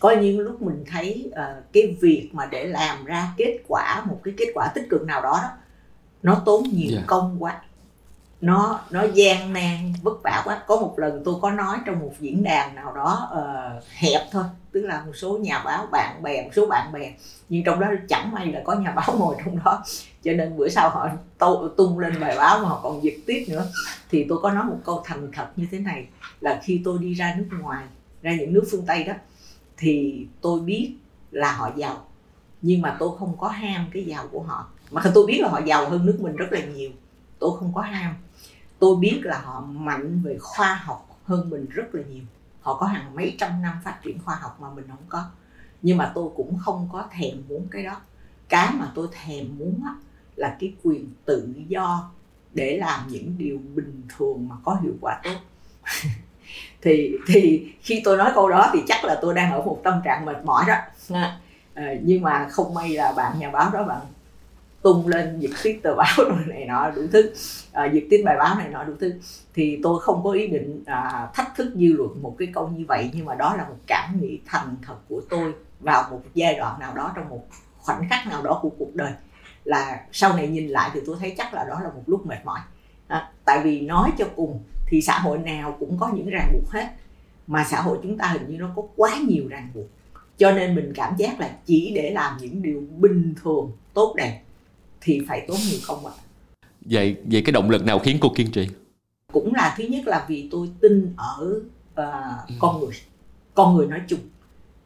[0.00, 4.20] Có những lúc mình thấy uh, cái việc mà để làm ra kết quả một
[4.24, 5.50] cái kết quả tích cực nào đó đó
[6.22, 7.00] nó tốn nhiều yeah.
[7.00, 7.04] Dạ.
[7.06, 7.62] công quá
[8.40, 10.62] nó nó gian nan vất vả quá.
[10.66, 14.44] Có một lần tôi có nói trong một diễn đàn nào đó uh, hẹp thôi.
[14.72, 17.12] Tức là một số nhà báo bạn bè một số bạn bè.
[17.48, 19.84] Nhưng trong đó chẳng may là có nhà báo ngồi trong đó.
[20.22, 21.08] Cho nên bữa sau họ
[21.76, 23.66] tung lên bài báo mà họ còn dịch tiếp nữa.
[24.10, 26.06] Thì tôi có nói một câu thành thật như thế này.
[26.40, 27.84] Là khi tôi đi ra nước ngoài
[28.22, 29.12] ra những nước phương tây đó
[29.76, 30.92] thì tôi biết
[31.30, 32.04] là họ giàu.
[32.62, 34.68] Nhưng mà tôi không có ham cái giàu của họ.
[34.90, 36.90] Mà tôi biết là họ giàu hơn nước mình rất là nhiều.
[37.38, 38.14] Tôi không có ham
[38.78, 42.24] tôi biết là họ mạnh về khoa học hơn mình rất là nhiều.
[42.60, 45.24] Họ có hàng mấy trăm năm phát triển khoa học mà mình không có.
[45.82, 48.00] Nhưng mà tôi cũng không có thèm muốn cái đó.
[48.48, 49.80] Cái mà tôi thèm muốn
[50.36, 52.10] là cái quyền tự do
[52.54, 55.36] để làm những điều bình thường mà có hiệu quả tốt.
[56.82, 60.00] Thì thì khi tôi nói câu đó thì chắc là tôi đang ở một tâm
[60.04, 60.74] trạng mệt mỏi đó.
[61.74, 64.00] À, nhưng mà không may là bạn nhà báo đó bạn
[64.88, 66.16] tung lên giật tiết tờ báo
[66.46, 67.32] này nọ đủ thứ.
[67.72, 69.12] À, giật tiết bài báo này nọ đủ thứ.
[69.54, 72.84] Thì tôi không có ý định à, thách thức dư luận một cái câu như
[72.88, 76.54] vậy nhưng mà đó là một cảm nghĩ thành thật của tôi vào một giai
[76.54, 77.46] đoạn nào đó trong một
[77.78, 79.12] khoảnh khắc nào đó của cuộc đời.
[79.64, 82.44] Là sau này nhìn lại thì tôi thấy chắc là đó là một lúc mệt
[82.44, 82.60] mỏi.
[83.08, 86.70] À, tại vì nói cho cùng thì xã hội nào cũng có những ràng buộc
[86.70, 86.88] hết
[87.46, 89.86] mà xã hội chúng ta hình như nó có quá nhiều ràng buộc.
[90.38, 94.40] Cho nên mình cảm giác là chỉ để làm những điều bình thường tốt đẹp
[95.08, 96.12] thì phải tốn nhiều công ạ.
[96.80, 98.68] Vậy vậy cái động lực nào khiến cô kiên trì?
[99.32, 101.60] Cũng là thứ nhất là vì tôi tin ở
[101.92, 102.94] uh, con người
[103.54, 104.20] con người nói chung.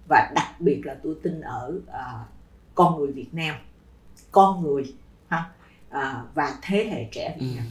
[0.08, 2.28] Và đặc biệt là tôi tin ở uh,
[2.74, 3.56] con người Việt Nam
[4.30, 4.94] con người
[5.28, 5.50] ha
[5.88, 7.64] uh, và thế hệ trẻ Việt Nam.
[7.64, 7.70] Ừ.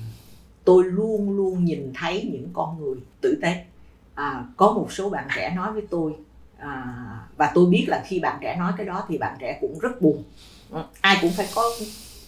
[0.64, 3.66] tôi luôn luôn nhìn thấy những con người tử tế.
[4.16, 6.14] À, có một số bạn trẻ nói với tôi
[6.58, 6.96] à,
[7.38, 10.02] và tôi biết là khi bạn trẻ nói cái đó thì bạn trẻ cũng rất
[10.02, 10.24] buồn.
[10.70, 11.64] Ừ, ai cũng phải có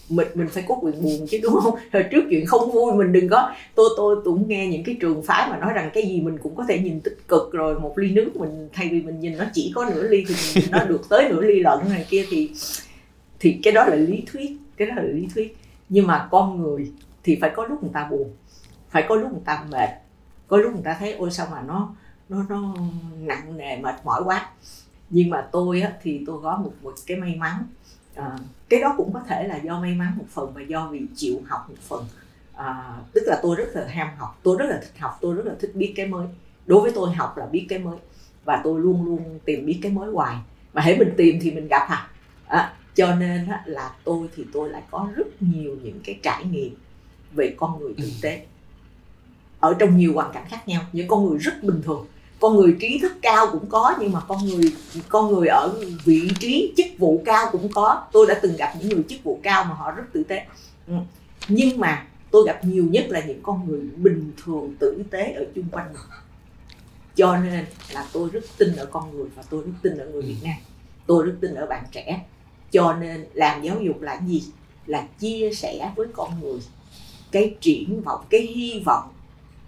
[0.08, 1.74] mình mình phải có quyền buồn chứ đúng không?
[1.92, 5.22] Hồi trước chuyện không vui mình đừng có tôi tôi cũng nghe những cái trường
[5.22, 7.98] phái mà nói rằng cái gì mình cũng có thể nhìn tích cực rồi một
[7.98, 10.84] ly nước mình thay vì mình nhìn nó chỉ có nửa ly thì mình nó
[10.84, 12.50] được tới nửa ly lận này kia thì
[13.40, 15.56] thì cái đó là lý thuyết cái đó là lý thuyết.
[15.88, 16.92] Nhưng mà con người
[17.22, 18.30] thì phải có lúc người ta buồn
[18.90, 19.90] phải có lúc người ta mệt
[20.48, 21.94] có lúc người ta thấy ôi sao mà nó
[22.28, 22.74] nó nó
[23.18, 24.50] nặng nề mệt mỏi quá.
[25.10, 27.62] Nhưng mà tôi á, thì tôi có một, một cái may mắn
[28.14, 28.30] à,
[28.74, 31.40] cái đó cũng có thể là do may mắn một phần và do vì chịu
[31.46, 32.04] học một phần.
[32.54, 35.46] À, tức là tôi rất là ham học tôi rất là thích học tôi rất
[35.46, 36.26] là thích biết cái mới.
[36.66, 37.96] Đối với tôi học là biết cái mới
[38.44, 40.36] và tôi luôn luôn tìm biết cái mới hoài.
[40.72, 42.08] Mà hãy mình tìm thì mình gặp à,
[42.46, 46.74] à, cho nên là tôi thì tôi lại có rất nhiều những cái trải nghiệm
[47.32, 48.46] về con người thực tế.
[49.60, 52.06] Ở trong nhiều hoàn cảnh khác nhau những con người rất bình thường
[52.44, 54.72] con người trí thức cao cũng có, nhưng mà con người
[55.08, 55.74] con người ở
[56.04, 58.02] vị trí, chức vụ cao cũng có.
[58.12, 60.46] Tôi đã từng gặp những người chức vụ cao mà họ rất tử tế.
[60.86, 60.94] Ừ.
[61.48, 65.44] nhưng mà tôi gặp nhiều nhất là những con người bình thường tử tế ở
[65.54, 66.02] chung quanh mình.
[67.16, 70.22] Cho nên là tôi rất tin ở con người và tôi rất tin ở người
[70.22, 70.56] Việt Nam.
[71.06, 72.24] Tôi rất tin ở bạn trẻ.
[72.70, 74.44] Cho nên làm giáo dục là gì?
[74.86, 76.60] Là chia sẻ với con người
[77.30, 79.13] cái triển vọng, cái hy vọng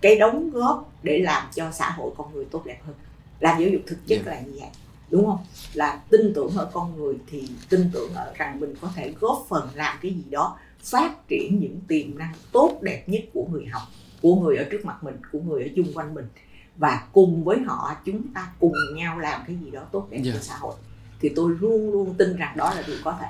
[0.01, 2.95] cái đóng góp để làm cho xã hội con người tốt đẹp hơn.
[3.41, 4.27] Làm giáo dục thực chất yeah.
[4.27, 4.69] là như vậy
[5.11, 5.39] đúng không?
[5.75, 9.47] Là tin tưởng ở con người thì tin tưởng ở rằng mình có thể góp
[9.49, 13.67] phần làm cái gì đó phát triển những tiềm năng tốt đẹp nhất của người
[13.67, 13.83] học
[14.23, 16.29] của người ở trước mặt mình của người ở chung quanh mình.
[16.77, 20.35] Và cùng với họ chúng ta cùng nhau làm cái gì đó tốt đẹp yeah.
[20.37, 20.75] cho xã hội.
[21.21, 23.29] Thì tôi luôn luôn tin rằng đó là điều có thể.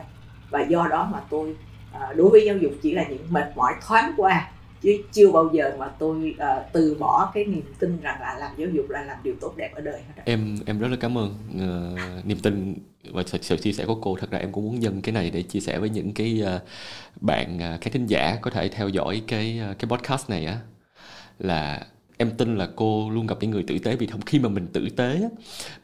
[0.51, 1.57] Và do đó mà tôi
[1.93, 4.51] à, đối với giáo dục chỉ là những mệt mỏi thoáng qua
[4.87, 8.51] chứ chưa bao giờ mà tôi uh, từ bỏ cái niềm tin rằng là làm
[8.59, 11.19] giáo dục là làm điều tốt đẹp ở đời hết em em rất là cảm
[11.19, 12.75] ơn uh, niềm tin
[13.11, 14.17] và sự, sự chia sẻ của cô.
[14.21, 16.61] Thật ra em cũng muốn nhân cái này để chia sẻ với những cái uh,
[17.21, 20.59] bạn uh, các thính giả có thể theo dõi cái uh, cái podcast này á.
[21.39, 24.49] Là em tin là cô luôn gặp những người tử tế vì thông khi mà
[24.49, 25.21] mình tử tế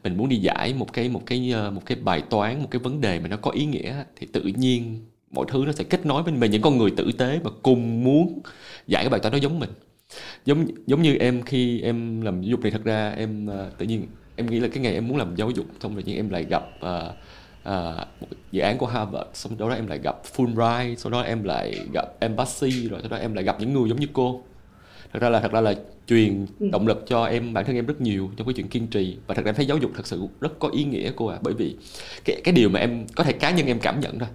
[0.03, 3.01] mình muốn đi giải một cái một cái một cái bài toán một cái vấn
[3.01, 6.23] đề mà nó có ý nghĩa thì tự nhiên mọi thứ nó sẽ kết nối
[6.23, 6.51] với mình.
[6.51, 8.41] Những con người tử tế mà cùng muốn
[8.87, 9.69] giải cái bài toán đó giống mình.
[10.45, 13.85] Giống giống như em khi em làm giáo dục này thật ra em uh, tự
[13.85, 16.29] nhiên em nghĩ là cái ngày em muốn làm giáo dục xong rồi nhưng em
[16.29, 17.13] lại gặp uh,
[17.63, 21.21] uh, một dự án của Harvard xong đó, đó em lại gặp Fulbright sau đó
[21.21, 24.41] em lại gặp Embassy rồi sau đó em lại gặp những người giống như cô.
[25.13, 25.73] Thật ra là thật ra là
[26.07, 26.69] truyền ừ.
[26.71, 29.17] động lực cho em bản thân em rất nhiều trong cái chuyện kiên trì.
[29.27, 31.39] Và thật ra em thấy giáo dục thật sự rất có ý nghĩa cô à
[31.41, 31.75] bởi vì
[32.25, 34.29] cái cái điều mà em có thể cá nhân em cảm nhận thôi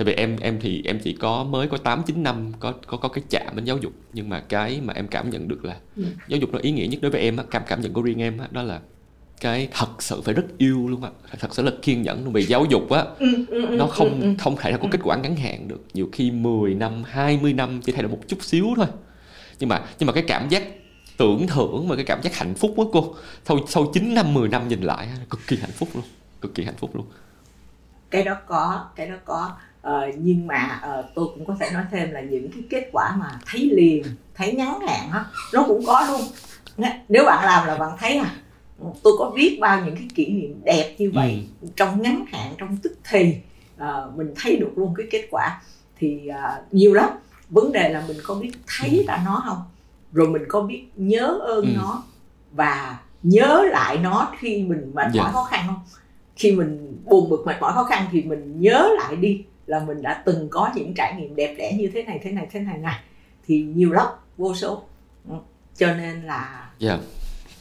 [0.00, 2.96] tại vì em em thì em chỉ có mới có 8 9 năm có có
[2.96, 3.92] có cái chạm đến giáo dục.
[4.12, 6.04] Nhưng mà cái mà em cảm nhận được là ừ.
[6.28, 8.22] giáo dục nó ý nghĩa nhất đối với em á cảm cảm nhận của riêng
[8.22, 8.80] em á đó là
[9.40, 11.10] cái thật sự phải rất yêu luôn á.
[11.40, 12.32] Thật sự là kiên nhẫn luôn.
[12.32, 14.34] Vì giáo dục á ừ, ừ, ừ, nó không ừ, ừ.
[14.38, 15.80] không thể là có kết quả ngắn hạn được.
[15.94, 18.86] Nhiều khi 10 năm 20 năm chỉ thay đổi một chút xíu thôi.
[19.58, 20.62] Nhưng mà nhưng mà cái cảm giác
[21.18, 24.48] tưởng thưởng và cái cảm giác hạnh phúc á cô sau sau 9 năm 10
[24.48, 26.04] năm nhìn lại cực kỳ hạnh phúc luôn.
[26.40, 27.06] Cực kỳ hạnh phúc luôn.
[28.10, 29.50] Cái đó có cái đó có
[29.82, 33.16] ờ, nhưng mà ờ, tôi cũng có thể nói thêm là những cái kết quả
[33.16, 34.02] mà thấy liền
[34.34, 35.24] thấy ngắn hạn á
[35.54, 36.20] nó cũng có luôn
[37.08, 38.36] nếu bạn làm là bạn thấy à
[39.02, 41.68] tôi có biết bao những cái kỷ niệm đẹp như vậy ừ.
[41.76, 43.36] trong ngắn hạn trong tức thì
[43.76, 45.62] uh, mình thấy được luôn cái kết quả
[45.98, 47.08] thì uh, nhiều lắm
[47.50, 49.04] vấn đề là mình có biết thấy ừ.
[49.08, 49.62] ra nó không
[50.12, 51.70] rồi mình có biết nhớ ơn ừ.
[51.76, 52.02] nó
[52.52, 55.22] và nhớ lại nó khi mình mệt dạ.
[55.22, 55.80] mỏi khó khăn không
[56.36, 60.02] khi mình buồn bực mệt mỏi khó khăn thì mình nhớ lại đi là mình
[60.02, 62.78] đã từng có những trải nghiệm đẹp đẽ như thế này thế này thế này
[62.78, 63.00] này
[63.46, 64.06] thì nhiều lắm
[64.36, 64.82] vô số
[65.28, 65.34] ừ.
[65.76, 67.00] cho nên là yeah.
[67.00, 67.06] Dạ.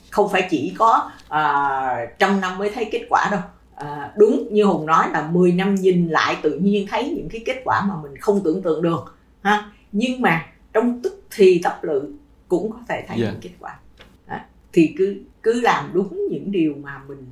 [0.09, 3.41] không phải chỉ có uh, trăm năm mới thấy kết quả đâu
[3.75, 7.41] à, đúng như hùng nói là 10 năm nhìn lại tự nhiên thấy những cái
[7.45, 11.79] kết quả mà mình không tưởng tượng được ha nhưng mà trong tức thì tập
[11.81, 12.13] lự
[12.47, 13.33] cũng có thể thấy yeah.
[13.33, 13.79] những kết quả
[14.27, 17.25] à, thì cứ cứ làm đúng những điều mà mình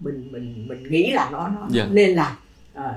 [0.00, 1.92] mình mình mình nghĩ là nó nó yeah.
[1.92, 2.51] nên là uh,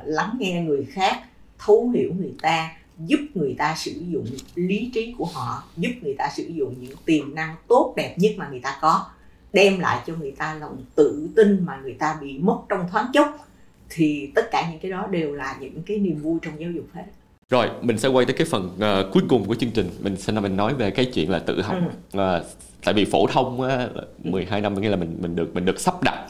[0.05, 1.23] lắng nghe người khác
[1.59, 6.15] thấu hiểu người ta giúp người ta sử dụng lý trí của họ giúp người
[6.17, 9.05] ta sử dụng những tiềm năng tốt đẹp nhất mà người ta có
[9.53, 13.05] đem lại cho người ta lòng tự tin mà người ta bị mất trong thoáng
[13.13, 13.47] chốc.
[13.89, 16.86] Thì tất cả những cái đó đều là những cái niềm vui trong giáo dục
[16.93, 17.03] hết.
[17.49, 19.89] Rồi mình sẽ quay tới cái phần uh, cuối cùng của chương trình.
[19.99, 21.78] Mình sẽ mình nói về cái chuyện là tự học.
[22.13, 22.38] Ừ.
[22.38, 22.45] uh,
[22.84, 26.03] tại vì phổ thông uh, 12 năm nghĩa là mình mình được mình được sắp
[26.03, 26.28] đặt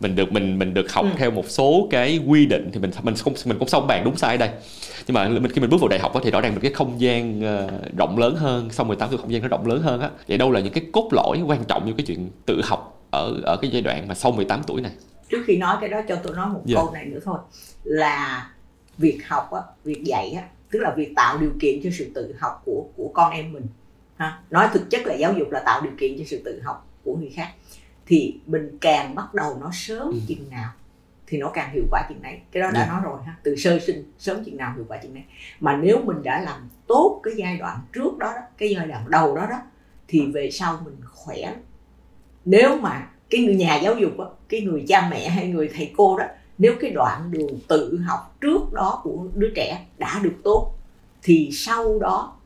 [0.00, 1.10] mình được mình mình được học ừ.
[1.16, 4.16] theo một số cái quy định thì mình mình không mình cũng xong bàn đúng
[4.16, 4.50] sai đây
[5.06, 7.00] nhưng mà mình khi mình bước vào đại học thì rõ ràng được cái không
[7.00, 10.10] gian uh, rộng lớn hơn sau 18 tuổi không gian nó rộng lớn hơn á
[10.28, 13.40] vậy đâu là những cái cốt lõi quan trọng như cái chuyện tự học ở
[13.42, 14.92] ở cái giai đoạn mà sau 18 tuổi này
[15.30, 16.68] trước khi nói cái đó cho tôi nói một yeah.
[16.68, 16.74] Dạ.
[16.76, 17.38] câu này nữa thôi
[17.84, 18.50] là
[18.98, 22.34] việc học á việc dạy á tức là việc tạo điều kiện cho sự tự
[22.38, 23.66] học của của con em mình
[24.16, 26.88] ha nói thực chất là giáo dục là tạo điều kiện cho sự tự học
[27.04, 27.52] của người khác
[28.10, 30.18] thì mình càng bắt đầu nó sớm ừ.
[30.26, 30.70] chừng nào
[31.26, 32.88] thì nó càng hiệu quả chừng đấy cái đó đã yeah.
[32.88, 32.94] Dạ.
[32.94, 35.24] nói rồi ha từ sơ sinh sớm chừng nào hiệu quả chừng đấy
[35.60, 39.04] mà nếu mình đã làm tốt cái giai đoạn trước đó, đó cái giai đoạn
[39.08, 39.56] đầu đó đó
[40.08, 41.54] thì về sau mình khỏe
[42.44, 45.92] nếu mà cái người nhà giáo dục đó, cái người cha mẹ hay người thầy
[45.96, 46.24] cô đó
[46.58, 50.74] nếu cái đoạn đường tự học trước đó của đứa trẻ đã được tốt
[51.22, 52.36] thì sau đó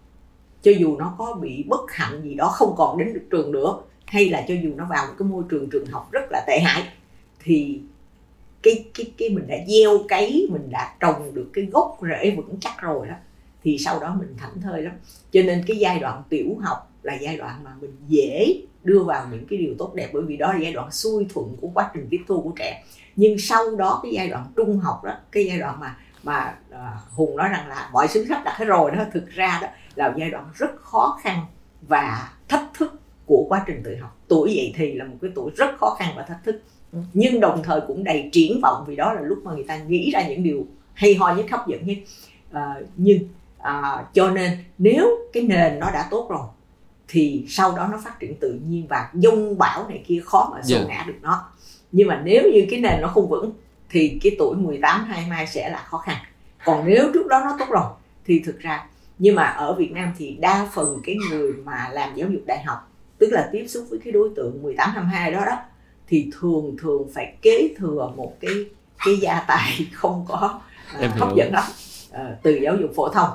[0.62, 3.78] cho dù nó có bị bất hạnh gì đó không còn đến được trường nữa
[4.06, 6.60] hay là cho dù nó vào một cái môi trường trường học rất là tệ
[6.60, 6.88] hại
[7.40, 7.80] thì
[8.62, 12.56] cái cái cái mình đã gieo cấy mình đã trồng được cái gốc rễ vững
[12.60, 13.14] chắc rồi đó
[13.64, 14.92] thì sau đó mình thảnh thơi lắm.
[15.32, 19.26] Cho nên cái giai đoạn tiểu học là giai đoạn mà mình dễ đưa vào
[19.30, 21.90] những cái điều tốt đẹp bởi vì đó là giai đoạn xuôi thuận của quá
[21.94, 22.84] trình tiếp thu của trẻ.
[23.16, 27.12] Nhưng sau đó cái giai đoạn trung học đó cái giai đoạn mà mà uh,
[27.12, 30.14] hùng nói rằng là mọi thứ sắp đặt hết rồi đó thực ra đó là
[30.18, 31.40] giai đoạn rất khó khăn
[31.88, 34.18] và thách thức của quá trình tự học.
[34.28, 36.62] Tuổi dậy thì là một cái tuổi rất khó khăn và thách thức.
[37.12, 40.10] Nhưng đồng thời cũng đầy triển vọng vì đó là lúc mà người ta nghĩ
[40.10, 41.96] ra những điều hay ho nhất hấp dẫn nhất.
[42.52, 43.18] À, nhưng
[43.58, 46.46] à, cho nên nếu cái nền nó đã tốt rồi
[47.08, 50.62] thì sau đó nó phát triển tự nhiên và dông bão này kia khó mà
[50.62, 50.88] xô yeah.
[50.88, 51.44] Ngã được nó.
[51.92, 53.52] Nhưng mà nếu như cái nền nó không vững
[53.90, 56.16] thì cái tuổi 18 22 sẽ là khó khăn.
[56.64, 57.84] Còn nếu trước đó nó tốt rồi
[58.24, 58.86] thì thực ra
[59.18, 62.62] nhưng mà ở Việt Nam thì đa phần cái người mà làm giáo dục đại
[62.64, 62.90] học
[63.24, 65.56] tức là tiếp xúc với cái đối tượng 18 22 đó đó
[66.06, 68.52] thì thường thường phải kế thừa một cái
[69.04, 70.60] cái gia tài không có
[71.04, 71.64] uh, hấp dẫn lắm
[72.10, 73.30] uh, từ giáo dục phổ thông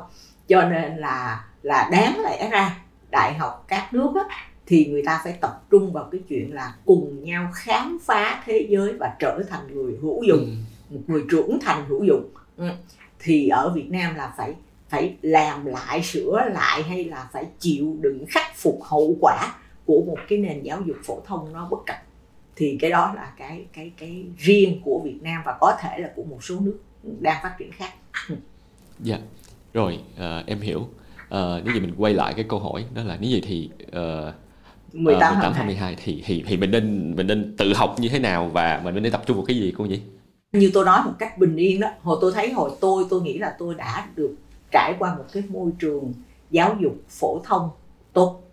[0.47, 2.77] cho nên là là đáng lẽ ra
[3.11, 4.35] đại học các nước á,
[4.65, 8.67] thì người ta phải tập trung vào cái chuyện là cùng nhau khám phá thế
[8.69, 10.45] giới và trở thành người hữu dụng
[10.89, 10.95] ừ.
[10.95, 12.69] một người trưởng thành hữu dụng ừ.
[13.19, 14.55] thì ở Việt Nam là phải
[14.89, 19.53] phải làm lại sửa lại hay là phải chịu đựng khắc phục hậu quả
[19.89, 21.95] của một cái nền giáo dục phổ thông nó bất cập
[22.55, 26.09] thì cái đó là cái cái cái riêng của Việt Nam và có thể là
[26.15, 26.79] của một số nước
[27.19, 27.93] đang phát triển khác.
[28.99, 29.19] dạ
[29.73, 33.17] rồi uh, em hiểu uh, nếu gì mình quay lại cái câu hỏi đó là
[33.21, 34.33] nếu gì thì uh,
[34.93, 38.49] 18 18 22 thì thì thì mình nên mình nên tự học như thế nào
[38.53, 40.01] và mình nên tập trung vào cái gì cô nhỉ?
[40.51, 43.37] Như tôi nói một cách bình yên đó, hồi tôi thấy hồi tôi tôi nghĩ
[43.37, 44.35] là tôi đã được
[44.71, 46.13] trải qua một cái môi trường
[46.51, 47.69] giáo dục phổ thông
[48.13, 48.48] tốt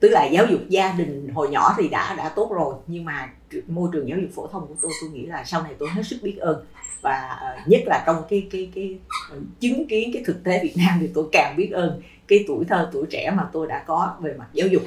[0.00, 3.28] tức là giáo dục gia đình hồi nhỏ thì đã đã tốt rồi, nhưng mà
[3.66, 6.02] môi trường giáo dục phổ thông của tôi tôi nghĩ là sau này tôi hết
[6.06, 6.64] sức biết ơn.
[7.00, 8.98] Và ờ, nhất là trong cái cái cái
[9.30, 12.64] ờ, chứng kiến cái thực tế Việt Nam thì tôi càng biết ơn cái tuổi
[12.68, 14.82] thơ, tuổi trẻ mà tôi đã có về mặt giáo dục.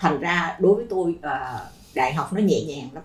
[0.00, 3.02] Thành ra đối với tôi ờ, đại học nó nhẹ nhàng lắm.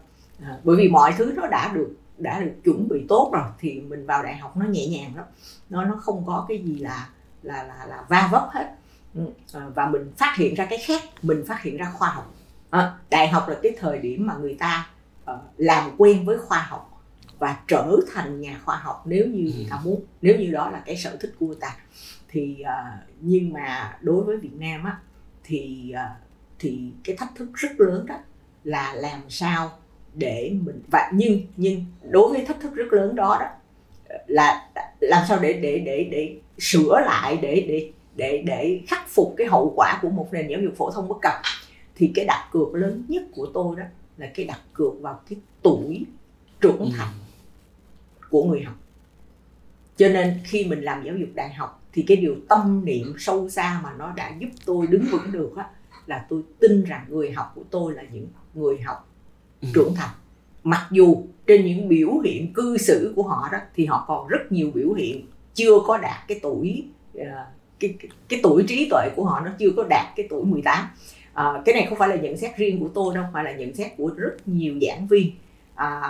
[0.63, 4.05] Bởi vì mọi thứ nó đã được đã được chuẩn bị tốt rồi thì mình
[4.05, 5.25] vào đại học nó nhẹ nhàng lắm.
[5.69, 7.09] Nó nó không có cái gì là
[7.41, 8.75] là là là va vấp hết
[9.53, 12.33] và mình phát hiện ra cái khác mình phát hiện ra khoa học.
[12.69, 14.89] À, đại học là cái thời điểm mà người ta
[15.31, 17.03] uh, làm quen với khoa học
[17.39, 20.83] và trở thành nhà khoa học nếu như người ta muốn nếu như đó là
[20.85, 21.75] cái sở thích của người ta.
[22.27, 24.99] Thì uh, nhưng mà đối với Việt Nam á
[25.43, 26.21] thì uh,
[26.59, 28.15] thì cái thách thức rất lớn đó
[28.63, 29.71] là làm sao
[30.13, 33.47] để mình và nhưng nhưng đối với thách thức rất lớn đó đó
[34.27, 34.69] là
[34.99, 39.47] làm sao để để để để sửa lại để để để để khắc phục cái
[39.47, 41.33] hậu quả của một nền giáo dục phổ thông bất cập
[41.95, 43.83] thì cái đặt cược lớn nhất của tôi đó
[44.17, 46.05] là cái đặt cược vào cái tuổi
[46.61, 46.89] trưởng ừ.
[46.97, 47.13] thành
[48.29, 48.75] của người học
[49.97, 53.49] cho nên khi mình làm giáo dục đại học thì cái điều tâm niệm sâu
[53.49, 55.65] xa mà nó đã giúp tôi đứng vững được á
[56.05, 59.09] là tôi tin rằng người học của tôi là những người học
[59.61, 59.67] ừ.
[59.73, 60.15] trưởng thành
[60.63, 64.51] mặc dù trên những biểu hiện cư xử của họ đó thì họ còn rất
[64.51, 66.85] nhiều biểu hiện chưa có đạt cái tuổi
[67.17, 67.23] uh,
[67.81, 70.87] cái, cái, cái tuổi trí tuệ của họ nó chưa có đạt cái tuổi 18
[71.33, 73.73] à, cái này không phải là nhận xét riêng của tôi đâu mà là nhận
[73.73, 75.31] xét của rất nhiều giảng viên
[75.75, 76.01] à,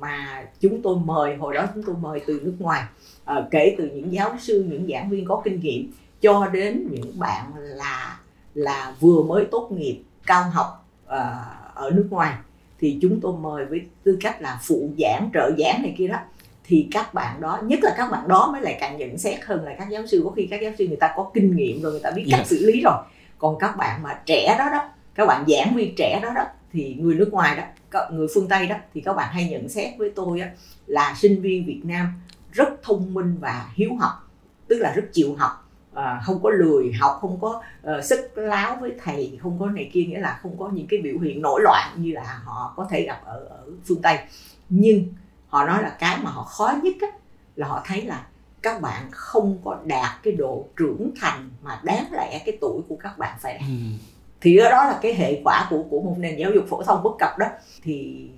[0.00, 2.84] mà chúng tôi mời hồi đó chúng tôi mời từ nước ngoài
[3.24, 7.18] à, kể từ những giáo sư những giảng viên có kinh nghiệm cho đến những
[7.18, 8.18] bạn là
[8.54, 11.44] là vừa mới tốt nghiệp cao học à,
[11.74, 12.34] ở nước ngoài.
[12.78, 16.18] Thì chúng tôi mời với tư cách là phụ giảng trợ giảng này kia đó
[16.70, 19.64] thì các bạn đó nhất là các bạn đó mới lại càng nhận xét hơn
[19.64, 20.22] là các giáo sư.
[20.24, 22.38] Có khi các giáo sư người ta có kinh nghiệm rồi người ta biết cách
[22.38, 22.46] yeah.
[22.46, 22.94] xử lý rồi.
[23.38, 26.96] Còn các bạn mà trẻ đó đó các bạn giảng viên trẻ đó đó thì
[27.00, 27.64] người nước ngoài đó
[28.10, 30.50] người phương tây đó thì các bạn hay nhận xét với tôi á,
[30.86, 32.06] là sinh viên việt nam
[32.52, 34.12] rất thông minh và hiếu học
[34.68, 35.50] tức là rất chịu học.
[35.94, 37.62] À, không có lười học không có
[37.96, 41.00] uh, sức láo với thầy không có này kia nghĩa là không có những cái
[41.02, 44.18] biểu hiện nổi loạn như là họ có thể gặp ở, ở phương tây.
[44.68, 45.04] Nhưng
[45.50, 47.08] họ nói là cái mà họ khó nhất á,
[47.56, 48.26] là họ thấy là
[48.62, 52.96] các bạn không có đạt cái độ trưởng thành mà đáng lẽ cái tuổi của
[52.96, 53.62] các bạn phải đạt.
[53.62, 53.74] Ừ.
[54.40, 57.12] thì đó là cái hệ quả của của một nền giáo dục phổ thông bất
[57.18, 57.46] cập đó.
[57.82, 58.28] Thì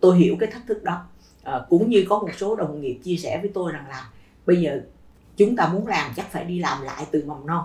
[0.00, 1.00] tôi hiểu cái thách thức đó.
[1.42, 4.08] À, cũng như có một số đồng nghiệp chia sẻ với tôi rằng là
[4.46, 4.80] bây giờ
[5.36, 7.64] chúng ta muốn làm chắc phải đi làm lại từ mầm non.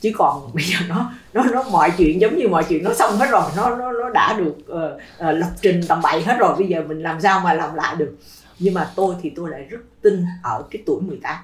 [0.00, 3.16] Chứ còn bây giờ nó nó nó mọi chuyện giống như mọi chuyện nó xong
[3.16, 4.96] hết rồi nó nó nó đã được uh,
[5.28, 6.54] uh, lập trình tầm bậy hết rồi.
[6.58, 8.16] Bây giờ mình làm sao mà làm lại được
[8.60, 11.36] nhưng mà tôi thì tôi lại rất tin ở cái tuổi 18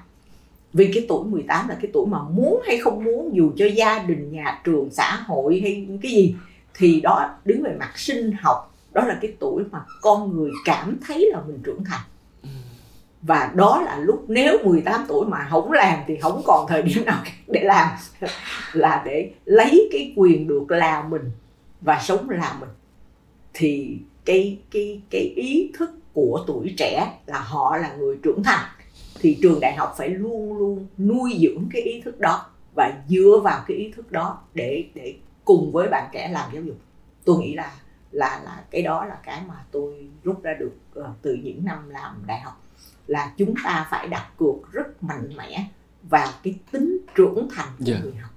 [0.73, 3.99] vì cái tuổi 18 là cái tuổi mà muốn hay không muốn, dù cho gia
[3.99, 6.35] đình, nhà trường, xã hội hay cái gì,
[6.75, 10.97] thì đó đứng về mặt sinh học, đó là cái tuổi mà con người cảm
[11.07, 12.01] thấy là mình trưởng thành.
[13.21, 17.05] Và đó là lúc nếu 18 tuổi mà không làm thì không còn thời điểm
[17.05, 17.89] nào để làm,
[18.73, 21.31] là để lấy cái quyền được làm mình
[21.81, 22.69] và sống làm mình.
[23.53, 28.65] Thì cái cái cái ý thức của tuổi trẻ là họ là người trưởng thành
[29.19, 32.45] thì trường đại học phải luôn luôn nuôi dưỡng cái ý thức đó
[32.75, 35.15] và dựa vào cái ý thức đó để để
[35.45, 36.75] cùng với bạn trẻ làm giáo dục
[37.25, 37.71] tôi nghĩ là
[38.11, 41.89] là là cái đó là cái mà tôi rút ra được uh, từ những năm
[41.89, 42.61] làm đại học
[43.07, 45.65] là chúng ta phải đặt cược rất mạnh mẽ
[46.09, 47.99] vào cái tính trưởng thành của yeah.
[47.99, 48.03] Dạ.
[48.03, 48.31] người học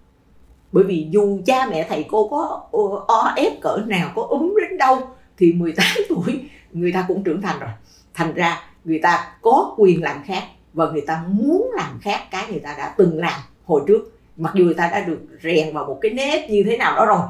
[0.73, 2.69] bởi vì dù cha mẹ thầy cô có
[3.09, 4.99] o ép cỡ nào có ấm đến đâu
[5.37, 7.71] thì 18 tuổi người ta cũng trưởng thành rồi.
[8.15, 10.43] Thành ra người ta có quyền làm khác
[10.73, 14.19] và người ta muốn làm khác cái người ta đã từng làm hồi trước.
[14.37, 17.07] Mặc dù người ta đã được rèn vào một cái nếp như thế nào đó
[17.07, 17.21] rồi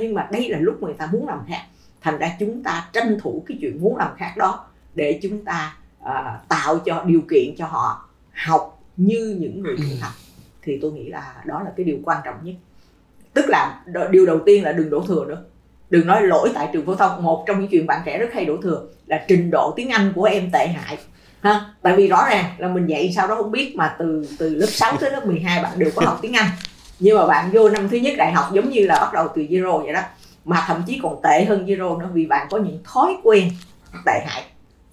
[0.00, 1.62] nhưng mà đây là lúc người ta muốn làm khác.
[2.00, 5.76] Thành ra chúng ta tranh thủ cái chuyện muốn làm khác đó để chúng ta
[6.02, 8.08] uh, tạo cho điều kiện cho họ
[8.46, 10.12] học như những người trưởng thành.
[10.62, 12.54] Thì tôi nghĩ là đó là cái điều quan trọng nhất.
[13.34, 15.44] Tức là điều đầu tiên là đừng đổ thừa nữa
[15.90, 18.44] đừng nói lỗi tại trường phổ thông một trong những chuyện bạn trẻ rất hay
[18.44, 20.98] đổ thừa là trình độ tiếng anh của em tệ hại.
[21.40, 24.54] Ha tại vì rõ ràng là mình dạy sao đó không biết mà từ từ
[24.54, 26.48] lớp 6 tới lớp 12 bạn đều có học tiếng anh.
[26.98, 29.42] Nhưng mà bạn vô năm thứ nhất đại học giống như là bắt đầu từ
[29.42, 30.00] zero vậy đó
[30.44, 33.50] mà thậm chí còn tệ hơn zero nữa vì bạn có những thói quen
[34.06, 34.42] tệ hại.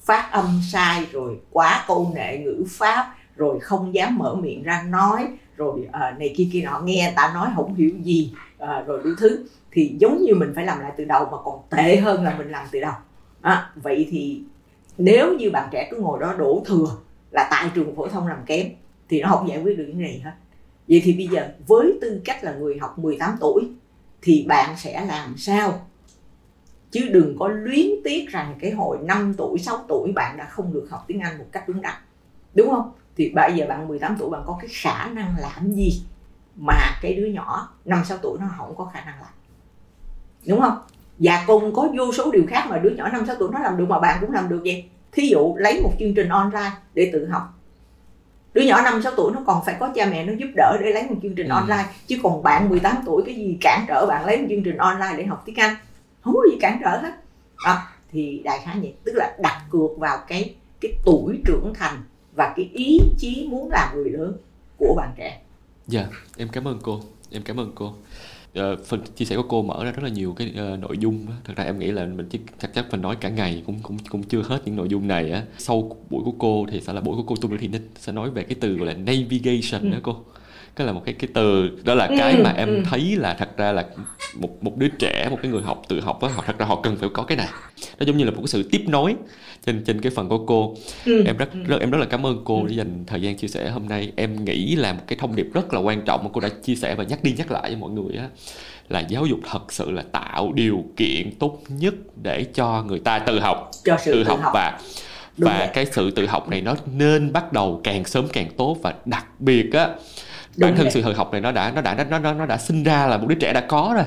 [0.06, 4.86] Phát âm sai rồi quá câu nệ ngữ pháp rồi không dám mở miệng ra
[4.90, 5.28] nói
[5.58, 9.10] rồi uh, này kia kia nọ nghe ta nói không hiểu gì uh, rồi đủ
[9.20, 9.46] thứ
[9.76, 12.50] thì giống như mình phải làm lại từ đầu mà còn tệ hơn là mình
[12.50, 12.94] làm từ đầu.
[13.42, 14.42] À, vậy thì
[14.98, 16.98] nếu như bạn trẻ cứ ngồi đó đổ thừa
[17.32, 18.68] là tại trường phổ thông làm kém
[19.10, 20.32] thì nó không giải quyết được những này hết.
[20.88, 23.70] Vậy thì bây giờ với tư cách là người học 18 tuổi
[24.22, 25.88] thì bạn sẽ làm sao?
[26.92, 30.74] Chứ đừng có luyến tiếc rằng cái hồi 5 tuổi 6 tuổi bạn đã không
[30.74, 31.96] được học tiếng Anh một cách đúng đắn.
[32.54, 32.92] Đúng không?
[33.18, 36.04] Thì bây giờ bạn 18 tuổi bạn có cái khả năng làm gì
[36.56, 39.35] mà cái đứa nhỏ 5 6 tuổi nó không có khả năng làm?
[40.48, 40.78] Đúng không?
[41.20, 43.78] Và cùng có vô số điều khác mà đứa nhỏ 5 6 tuổi nó làm
[43.78, 44.86] được mà bạn cũng làm được vậy.
[45.12, 47.54] Thí dụ lấy một chương trình online để tự học.
[48.54, 50.90] Đứa nhỏ 5 6 tuổi nó còn phải có cha mẹ nó giúp đỡ để
[50.90, 51.54] lấy một chương trình ừ.
[51.54, 51.86] online.
[52.08, 55.14] Chứ còn bạn 18 tuổi cái gì cản trở bạn lấy một chương trình online
[55.18, 55.76] để học tiếng Anh?
[56.22, 57.12] Không có gì cản trở hết.
[57.56, 58.94] À, thì đại khái vậy.
[59.04, 62.04] Tức là đặt cược vào cái cái tuổi trưởng thành
[62.36, 64.38] và cái ý chí muốn làm người lớn
[64.78, 65.42] của bạn trẻ.
[65.88, 67.00] Dạ yeah, em cảm ơn cô.
[67.32, 67.94] Em cảm ơn cô
[68.56, 70.98] Ờ, uh, phần chia sẻ của cô mở ra rất là nhiều cái uh, nội
[70.98, 73.80] dung thật ra em nghĩ là mình chắc chắc chắc mình nói cả ngày cũng
[73.84, 76.94] cũng cũng chưa hết những nội dung này á sau buổi của cô thì sẽ
[76.94, 79.82] là buổi của cô Tung Thị Ninh sẽ nói về cái từ gọi là navigation
[79.82, 79.90] ừ.
[79.90, 80.16] đó cô
[80.76, 82.82] cái là một cái cái từ đó là cái ừ, mà em ừ.
[82.86, 83.86] thấy là thật ra là
[84.36, 86.80] một một đứa trẻ một cái người học tự học á họ thật ra họ
[86.84, 87.48] cần phải có cái này
[88.00, 89.16] nó giống như là một cái sự tiếp nối
[89.66, 90.76] trên trên cái phần của cô
[91.06, 91.24] ừ.
[91.26, 92.68] em rất, rất em rất là cảm ơn cô ừ.
[92.70, 95.48] để dành thời gian chia sẻ hôm nay em nghĩ là một cái thông điệp
[95.54, 97.76] rất là quan trọng mà cô đã chia sẻ và nhắc đi nhắc lại với
[97.76, 98.28] mọi người á
[98.90, 101.94] là giáo dục thật sự là tạo điều kiện tốt nhất
[102.24, 104.80] để cho người ta tự học cho sự tự, tự học, học và
[105.38, 105.70] Đúng và vậy.
[105.74, 109.26] cái sự tự học này nó nên bắt đầu càng sớm càng tốt và đặc
[109.40, 109.90] biệt á
[110.58, 112.84] bản thân sự tự học này nó đã nó đã nó nó nó đã sinh
[112.84, 114.06] ra là một đứa trẻ đã có rồi.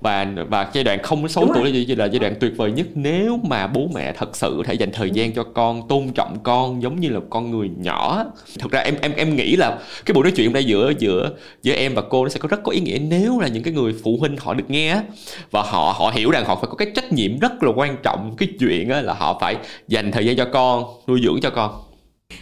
[0.00, 2.86] Và và giai đoạn không đến 6 tuổi là, là giai đoạn tuyệt vời nhất
[2.94, 6.36] nếu mà bố mẹ thật sự có thể dành thời gian cho con tôn trọng
[6.42, 8.24] con giống như là con người nhỏ.
[8.58, 11.30] Thực ra em em em nghĩ là cái buổi nói chuyện đây giữa giữa
[11.62, 13.74] giữa em và cô nó sẽ có rất có ý nghĩa nếu là những cái
[13.74, 15.02] người phụ huynh họ được nghe
[15.50, 18.34] và họ họ hiểu rằng họ phải có cái trách nhiệm rất là quan trọng
[18.38, 19.56] cái chuyện là họ phải
[19.88, 21.82] dành thời gian cho con nuôi dưỡng cho con.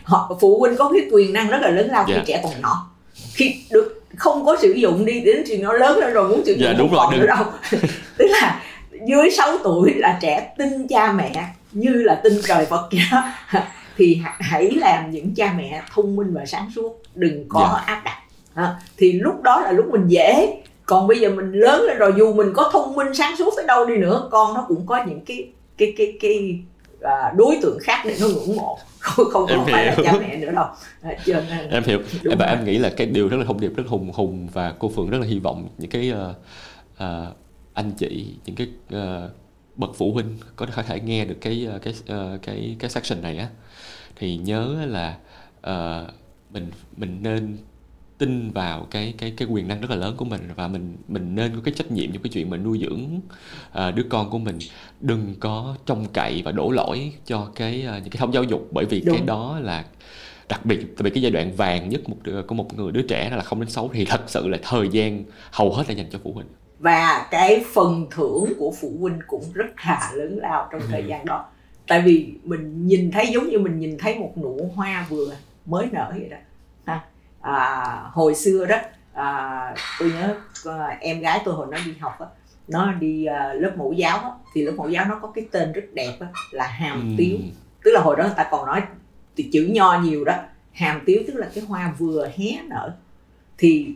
[0.02, 2.26] Họ phụ huynh có cái quyền năng rất là lớn lao khi yeah.
[2.26, 2.34] Dạ.
[2.34, 2.97] trẻ còn nhỏ
[3.38, 6.52] khi được không có sử dụng đi đến khi nó lớn lên rồi muốn sử
[6.52, 7.44] dụng dạ, đúng rồi, nữa đâu.
[8.16, 8.62] Tức là
[9.06, 11.32] dưới 6 tuổi là trẻ tin cha mẹ
[11.72, 13.22] như là tin trời Phật vậy
[13.96, 17.94] thì hãy làm những cha mẹ thông minh và sáng suốt đừng có dạ.
[17.94, 18.18] áp đặt.
[18.54, 20.62] À, thì lúc đó là lúc mình dễ.
[20.86, 23.64] Còn bây giờ mình lớn lên rồi dù mình có thông minh sáng suốt tới
[23.68, 25.48] đâu đi nữa con nó cũng có những cái
[25.78, 26.58] cái cái cái
[27.00, 28.78] à, đối tượng khác để nó ngưỡng mộ.
[28.98, 30.66] Không không em phải là cha mẹ nữa đâu.
[31.02, 32.02] À, cho nên em hiểu.
[32.30, 34.88] em, em nghĩ là cái điều rất là thông điệp rất hùng hùng và cô
[34.88, 36.36] phượng rất là hy vọng những cái uh,
[37.02, 37.36] uh,
[37.74, 39.30] anh chị những cái uh,
[39.76, 41.94] bậc phụ huynh có thể nghe được cái cái
[42.34, 43.48] uh, cái cái section này á.
[44.16, 45.16] Thì nhớ là
[45.60, 46.14] uh,
[46.50, 47.56] mình mình nên
[48.18, 51.34] tin vào cái cái cái quyền năng rất là lớn của mình và mình mình
[51.34, 53.20] nên có cái trách nhiệm trong cái chuyện mà nuôi dưỡng
[53.88, 54.58] uh, đứa con của mình.
[55.00, 58.68] Đừng có trông cậy và đổ lỗi cho cái uh, những cái thống giáo dục
[58.70, 59.16] bởi vì Đúng.
[59.16, 59.84] cái đó là
[60.48, 62.16] đặc biệt đặc biệt cái giai đoạn vàng nhất một
[62.46, 65.24] của một người đứa trẻ là không đến sáu thì thật sự là thời gian
[65.50, 66.46] hầu hết là dành cho phụ huynh.
[66.78, 71.24] Và cái phần thưởng của phụ huynh cũng rất là lớn lao trong thời gian
[71.24, 71.44] đó.
[71.86, 75.36] Tại vì mình nhìn thấy giống như mình nhìn thấy một nụ hoa vừa
[75.66, 76.36] mới nở vậy đó
[77.56, 78.76] à, hồi xưa đó
[79.12, 80.34] à, tôi nhớ
[80.64, 82.26] à, em gái tôi hồi nó đi học á
[82.68, 85.72] nó đi à, lớp mẫu giáo á, thì lớp mẫu giáo nó có cái tên
[85.72, 87.14] rất đẹp á, là hàm ừ.
[87.18, 87.38] tiếu.
[87.84, 88.82] Tức là hồi đó người ta còn nói
[89.36, 90.34] thì chữ nho nhiều đó
[90.72, 92.94] hàm tiếu tức là cái hoa vừa hé nở.
[93.58, 93.94] Thì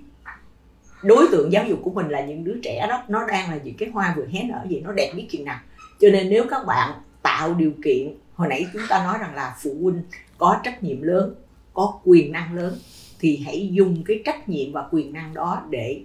[1.03, 3.77] đối tượng giáo dục của mình là những đứa trẻ đó nó đang là những
[3.77, 5.59] cái hoa vừa hé nở gì nó đẹp biết chừng nào.
[6.01, 6.93] Cho nên nếu các bạn
[7.23, 10.03] tạo điều kiện hồi nãy chúng ta nói rằng là phụ huynh
[10.39, 11.35] có trách nhiệm lớn
[11.73, 12.79] có quyền năng lớn
[13.23, 16.01] thì hãy dùng cái trách nhiệm và quyền năng đó để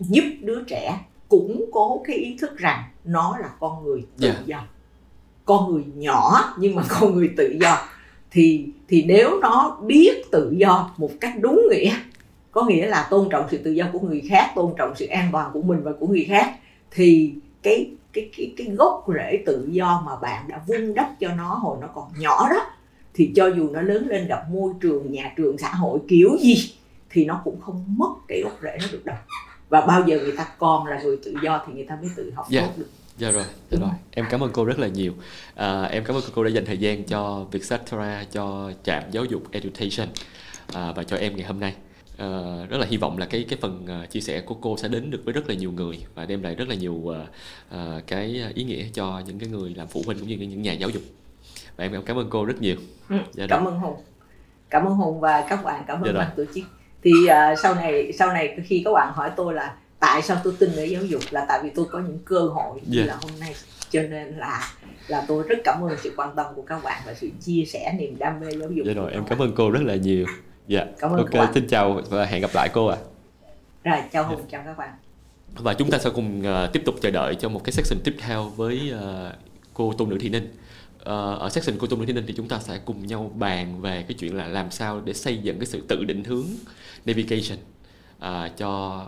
[0.00, 4.36] giúp đứa trẻ củng cố cái ý thức rằng nó là con người tự yeah.
[4.46, 4.56] Dạ.
[4.56, 4.64] do
[5.44, 7.78] con người nhỏ nhưng mà con người tự do
[8.30, 11.94] thì thì nếu nó biết tự do một cách đúng nghĩa
[12.50, 15.28] có nghĩa là tôn trọng sự tự do của người khác tôn trọng sự an
[15.32, 16.54] toàn của mình và của người khác
[16.90, 21.28] thì cái cái cái cái gốc rễ tự do mà bạn đã vun đắp cho
[21.28, 22.66] nó hồi nó còn nhỏ đó
[23.14, 26.72] thì cho dù nó lớn lên gặp môi trường nhà trường xã hội kiểu gì
[27.10, 29.16] thì nó cũng không mất cái gốc rễ nó được đâu
[29.68, 32.32] và bao giờ người ta còn là người tự do thì người ta mới tự
[32.34, 32.64] học yeah.
[32.64, 32.68] Dạ.
[32.68, 33.90] tốt được Dạ rồi, dạ rồi.
[34.10, 35.12] Em cảm ơn cô rất là nhiều.
[35.54, 39.42] À, em cảm ơn cô đã dành thời gian cho Vietcetera, cho trạm giáo dục
[39.52, 40.08] Education
[40.72, 41.74] à, và cho em ngày hôm nay.
[42.18, 42.26] À,
[42.70, 45.10] rất là hy vọng là cái cái phần uh, chia sẻ của cô sẽ đến
[45.10, 47.16] được với rất là nhiều người và đem lại rất là nhiều uh,
[47.74, 50.72] uh, cái ý nghĩa cho những cái người làm phụ huynh cũng như những nhà
[50.72, 51.02] giáo dục
[51.76, 52.76] và em cảm ơn cô rất nhiều.
[53.08, 53.96] Ừ, dạ cảm ơn hùng.
[54.70, 56.24] Cảm ơn hùng và các bạn cảm Dạ ơn rồi.
[56.24, 56.64] ban tổ chức
[57.04, 60.54] thì uh, sau này sau này khi các bạn hỏi tôi là tại sao tôi
[60.58, 63.04] tin ở giáo dục là tại vì tôi có những cơ hội như Dạ.
[63.06, 63.54] là hôm nay.
[63.90, 64.68] Cho nên là
[65.08, 67.94] là tôi rất cảm ơn sự quan tâm của các bạn và sự chia sẻ
[67.98, 70.26] niềm đam mê giáo dục dạ rồi em cảm ơn cô rất là nhiều.
[70.68, 72.96] Dạ Cảm ơn ok xin chào và hẹn gặp lại cô ạ.
[73.84, 74.28] Rồi chào Dạ.
[74.28, 74.90] hùng chào các bạn.
[75.58, 78.16] Và chúng ta sẽ cùng ờ, tiếp tục chờ đợi cho một cái section tiếp
[78.18, 79.32] theo với ờ,
[79.74, 80.54] cô Tôn Nữ Thị Ninh
[81.04, 83.80] Ờ, ở section cô Tôn Nguyễn Thị Ninh thì chúng ta sẽ cùng nhau bàn
[83.80, 86.46] về cái chuyện là làm sao để xây dựng cái sự tự định hướng
[87.04, 87.58] navigation
[88.18, 89.06] ờ, cho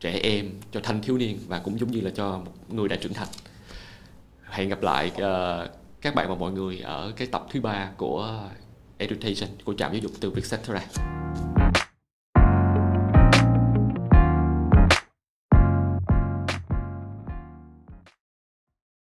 [0.00, 2.96] trẻ em cho thanh thiếu niên và cũng giống như là cho một người đã
[2.96, 3.28] trưởng thành.
[4.44, 5.70] Hẹn gặp lại uh,
[6.00, 8.48] các bạn và mọi người ở cái tập thứ ba của
[8.98, 10.80] education của trạm giáo dục từ Vietcetera.